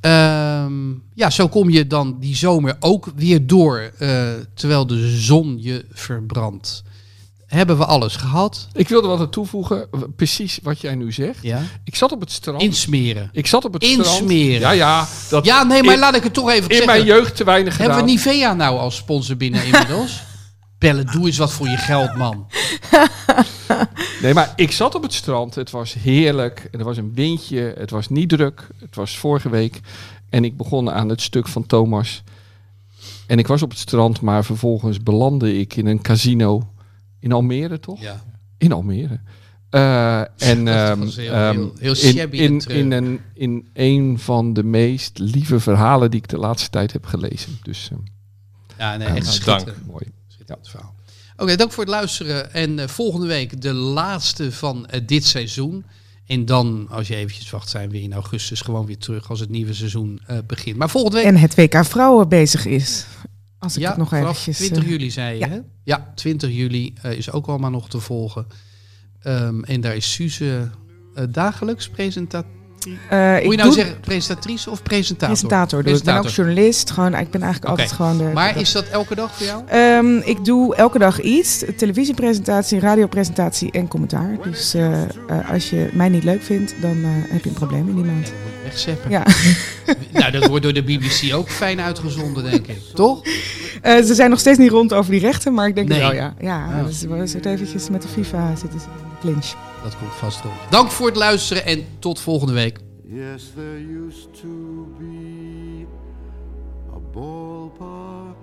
Ehm, 0.00 0.90
ja, 1.14 1.30
zo 1.30 1.48
kom 1.48 1.70
je 1.70 1.86
dan 1.86 2.16
die 2.20 2.36
zomer 2.36 2.76
ook 2.80 3.08
weer 3.16 3.46
door. 3.46 3.92
eh, 3.98 4.28
terwijl 4.54 4.86
de 4.86 5.08
zon 5.18 5.56
je 5.60 5.86
verbrandt. 5.92 6.82
Hebben 7.46 7.78
we 7.78 7.84
alles 7.84 8.16
gehad? 8.16 8.68
Ik 8.72 8.88
wilde 8.88 9.08
wat 9.08 9.20
aan 9.20 9.30
toevoegen, 9.30 9.88
precies 10.16 10.58
wat 10.62 10.80
jij 10.80 10.94
nu 10.94 11.12
zegt. 11.12 11.42
Ja. 11.42 11.62
Ik 11.84 11.96
zat 11.96 12.12
op 12.12 12.20
het 12.20 12.30
strand. 12.32 12.62
Insmeren. 12.62 13.28
ik 13.32 13.46
zat 13.46 13.64
op 13.64 13.72
het 13.72 13.84
strand. 13.84 14.06
Insmeren. 14.06 14.60
Ja, 14.60 14.70
ja. 14.70 15.06
Dat 15.30 15.44
Ja, 15.44 15.62
nee, 15.62 15.82
maar 15.82 15.94
in, 15.94 16.00
laat 16.00 16.14
ik 16.16 16.22
het 16.22 16.34
toch 16.34 16.48
even 16.50 16.62
in 16.70 16.76
zeggen. 16.76 16.86
mijn 16.86 17.04
jeugd 17.04 17.36
te 17.36 17.44
weinig 17.44 17.72
gedaan. 17.76 17.90
Hebben 17.90 18.06
we 18.06 18.12
Nivea 18.12 18.54
nou 18.54 18.78
als 18.78 18.96
sponsor 18.96 19.36
binnen 19.36 19.64
inmiddels? 19.64 20.22
Bellen, 20.78 21.06
doe 21.06 21.26
eens 21.26 21.36
wat 21.38 21.52
voor 21.52 21.68
je 21.68 21.76
geld, 21.76 22.14
man. 22.16 22.46
Nee, 24.22 24.34
maar 24.34 24.52
ik 24.56 24.72
zat 24.72 24.94
op 24.94 25.02
het 25.02 25.12
strand. 25.12 25.54
Het 25.54 25.70
was 25.70 25.94
heerlijk. 25.94 26.68
Er 26.70 26.84
was 26.84 26.96
een 26.96 27.14
windje. 27.14 27.74
Het 27.78 27.90
was 27.90 28.08
niet 28.08 28.28
druk. 28.28 28.68
Het 28.78 28.94
was 28.94 29.18
vorige 29.18 29.48
week. 29.50 29.80
En 30.28 30.44
ik 30.44 30.56
begon 30.56 30.90
aan 30.90 31.08
het 31.08 31.20
stuk 31.20 31.48
van 31.48 31.66
Thomas. 31.66 32.22
En 33.26 33.38
ik 33.38 33.46
was 33.46 33.62
op 33.62 33.70
het 33.70 33.78
strand, 33.78 34.20
maar 34.20 34.44
vervolgens 34.44 35.02
belandde 35.02 35.58
ik 35.58 35.76
in 35.76 35.86
een 35.86 36.02
casino 36.02 36.68
in 37.18 37.32
Almere, 37.32 37.80
toch? 37.80 38.00
Ja. 38.00 38.24
In 38.58 38.72
Almere. 38.72 39.20
Eh, 39.70 40.20
en 40.20 40.28
ehm, 40.68 41.00
heel- 41.08 41.32
ehm, 41.32 41.54
heel- 41.54 41.72
heel 41.78 41.90
in, 41.90 41.96
shabby 41.96 42.36
in, 42.36 42.58
treurig. 42.58 42.84
in, 42.84 42.92
een, 42.92 43.20
in 43.34 43.68
een 43.72 44.18
van 44.18 44.52
de 44.52 44.62
meest 44.64 45.18
lieve 45.18 45.60
verhalen 45.60 46.10
die 46.10 46.20
ik 46.20 46.28
de 46.28 46.38
laatste 46.38 46.70
tijd 46.70 46.92
heb 46.92 47.04
gelezen. 47.04 47.58
Dus 47.62 47.88
eh, 47.92 47.98
Ja, 48.78 48.96
nee, 48.96 49.08
Ja, 49.08 49.14
echt 49.14 49.26
schitterend. 49.26 49.66
dank. 49.66 49.86
mooi. 49.86 50.04
Schitterend 50.28 50.68
verhaal. 50.68 50.94
Oké, 51.36 51.56
dank 51.56 51.72
voor 51.72 51.84
het 51.84 51.92
luisteren. 51.92 52.52
En 52.52 52.78
eh, 52.78 52.88
volgende 52.88 53.26
week 53.26 53.60
de 53.60 53.72
laatste 53.72 54.52
van 54.52 54.86
eh, 54.86 55.00
dit 55.06 55.24
seizoen. 55.24 55.84
En 56.26 56.44
dan, 56.44 56.86
als 56.90 57.08
je 57.08 57.16
eventjes 57.16 57.50
wacht, 57.50 57.68
zijn 57.68 57.90
we 57.90 58.02
in 58.02 58.12
augustus 58.12 58.60
gewoon 58.60 58.86
weer 58.86 58.98
terug 58.98 59.30
als 59.30 59.40
het 59.40 59.50
nieuwe 59.50 59.74
seizoen 59.74 60.20
eh, 60.26 60.38
begint. 60.46 60.76
Maar 60.76 60.90
volgende 60.90 61.16
week... 61.16 61.26
En 61.26 61.36
het 61.36 61.54
WK 61.54 61.84
Vrouwen 61.84 62.28
bezig 62.28 62.66
is. 62.66 63.06
Als 63.58 63.76
ik 63.76 63.82
ja, 63.82 63.88
het 63.88 63.98
nog 63.98 64.12
eventjes... 64.12 64.56
20 64.56 64.82
eh, 64.82 64.88
juli 64.88 65.10
zei 65.10 65.34
je, 65.34 65.38
ja. 65.38 65.48
hè? 65.48 65.60
Ja, 65.84 66.12
20 66.14 66.50
juli 66.50 66.94
is 67.02 67.30
ook 67.30 67.46
allemaal 67.46 67.70
nog 67.70 67.88
te 67.88 68.00
volgen. 68.00 68.46
Ehm, 69.20 69.62
en 69.62 69.80
daar 69.80 69.96
is 69.96 70.12
Suze 70.12 70.70
dagelijks 71.30 71.88
presentatrice. 71.88 72.61
Eh, 73.08 73.36
ik 73.36 73.42
Moet 73.44 73.50
je 73.52 73.56
nou 73.58 73.68
doe 73.68 73.78
zeggen 73.78 74.00
presentatrice 74.00 74.70
of 74.70 74.82
presentator? 74.82 75.26
presentator. 75.34 75.82
Doe. 75.82 75.94
Ik 75.96 76.02
ben 76.04 76.16
ook 76.16 76.28
journalist. 76.28 76.90
Gewoon, 76.90 77.14
ik 77.14 77.30
ben 77.30 77.42
eigenlijk 77.42 77.70
altijd 77.70 77.92
gewoon 77.92 78.18
de... 78.18 78.24
Maar 78.34 78.56
is 78.58 78.72
dat 78.72 78.84
elke 78.88 79.14
dag 79.14 79.34
voor 79.36 79.46
jou? 79.46 79.62
Ehm, 79.66 80.16
ik 80.28 80.44
doe 80.44 80.74
elke 80.74 80.98
dag 80.98 81.20
iets. 81.20 81.64
Televisiepresentatie, 81.76 82.80
radiopresentatie 82.80 83.70
en 83.70 83.88
commentaar. 83.88 84.36
Dus 84.42 84.74
eh, 84.74 85.02
eh, 85.02 85.08
als 85.52 85.70
je 85.70 85.88
mij 85.92 86.08
niet 86.08 86.24
leuk 86.24 86.42
vindt, 86.42 86.74
dan 86.80 86.90
eh, 87.02 87.32
heb 87.32 87.42
je 87.42 87.48
een 87.48 87.54
probleem 87.56 87.88
in 87.88 87.94
die 87.94 88.04
maand. 88.04 88.32
Wegzeppen. 88.62 89.10
Ja. 89.10 89.24
Nou, 90.12 90.30
dat 90.32 90.46
wordt 90.46 90.62
door 90.62 90.72
de 90.72 90.82
BBC 90.82 91.34
ook 91.34 91.50
fijn 91.50 91.80
uitgezonden, 91.80 92.42
denk 92.50 92.66
ik. 92.66 92.78
Toch? 92.94 93.20
Eh, 93.82 94.02
ze 94.02 94.14
zijn 94.14 94.30
nog 94.30 94.38
steeds 94.38 94.58
niet 94.58 94.70
rond 94.70 94.92
over 94.92 95.10
die 95.10 95.20
rechten, 95.20 95.54
maar 95.54 95.68
ik 95.68 95.74
denk 95.74 95.88
Nee. 95.88 95.98
wel 96.00 96.12
ja. 96.14 96.34
Ja, 96.40 96.66
Ja. 96.76 96.82
dus 96.82 97.02
we 97.02 97.26
zitten 97.26 97.52
eventjes 97.52 97.90
met 97.90 98.02
de 98.02 98.08
FIFA 98.08 98.56
zitten 98.56 98.80
ze 98.80 98.86
in 98.86 99.08
de 99.08 99.16
clinch. 99.20 99.54
Dat 99.82 99.98
komt 99.98 100.12
vast 100.12 100.40
rond. 100.40 100.54
Dank 100.70 100.90
voor 100.90 101.06
het 101.06 101.16
luisteren 101.16 101.64
en 101.64 101.86
tot 101.98 102.20
volgende 102.20 102.52
week. 102.52 102.78
Yes, 103.04 103.50
there 103.54 104.06
used 104.06 104.40
to 104.40 104.86
be 104.98 105.86
a 106.94 106.98
ballpark 107.12 108.36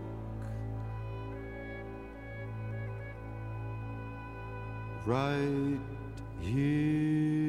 right 5.05 5.79
here. 6.41 7.48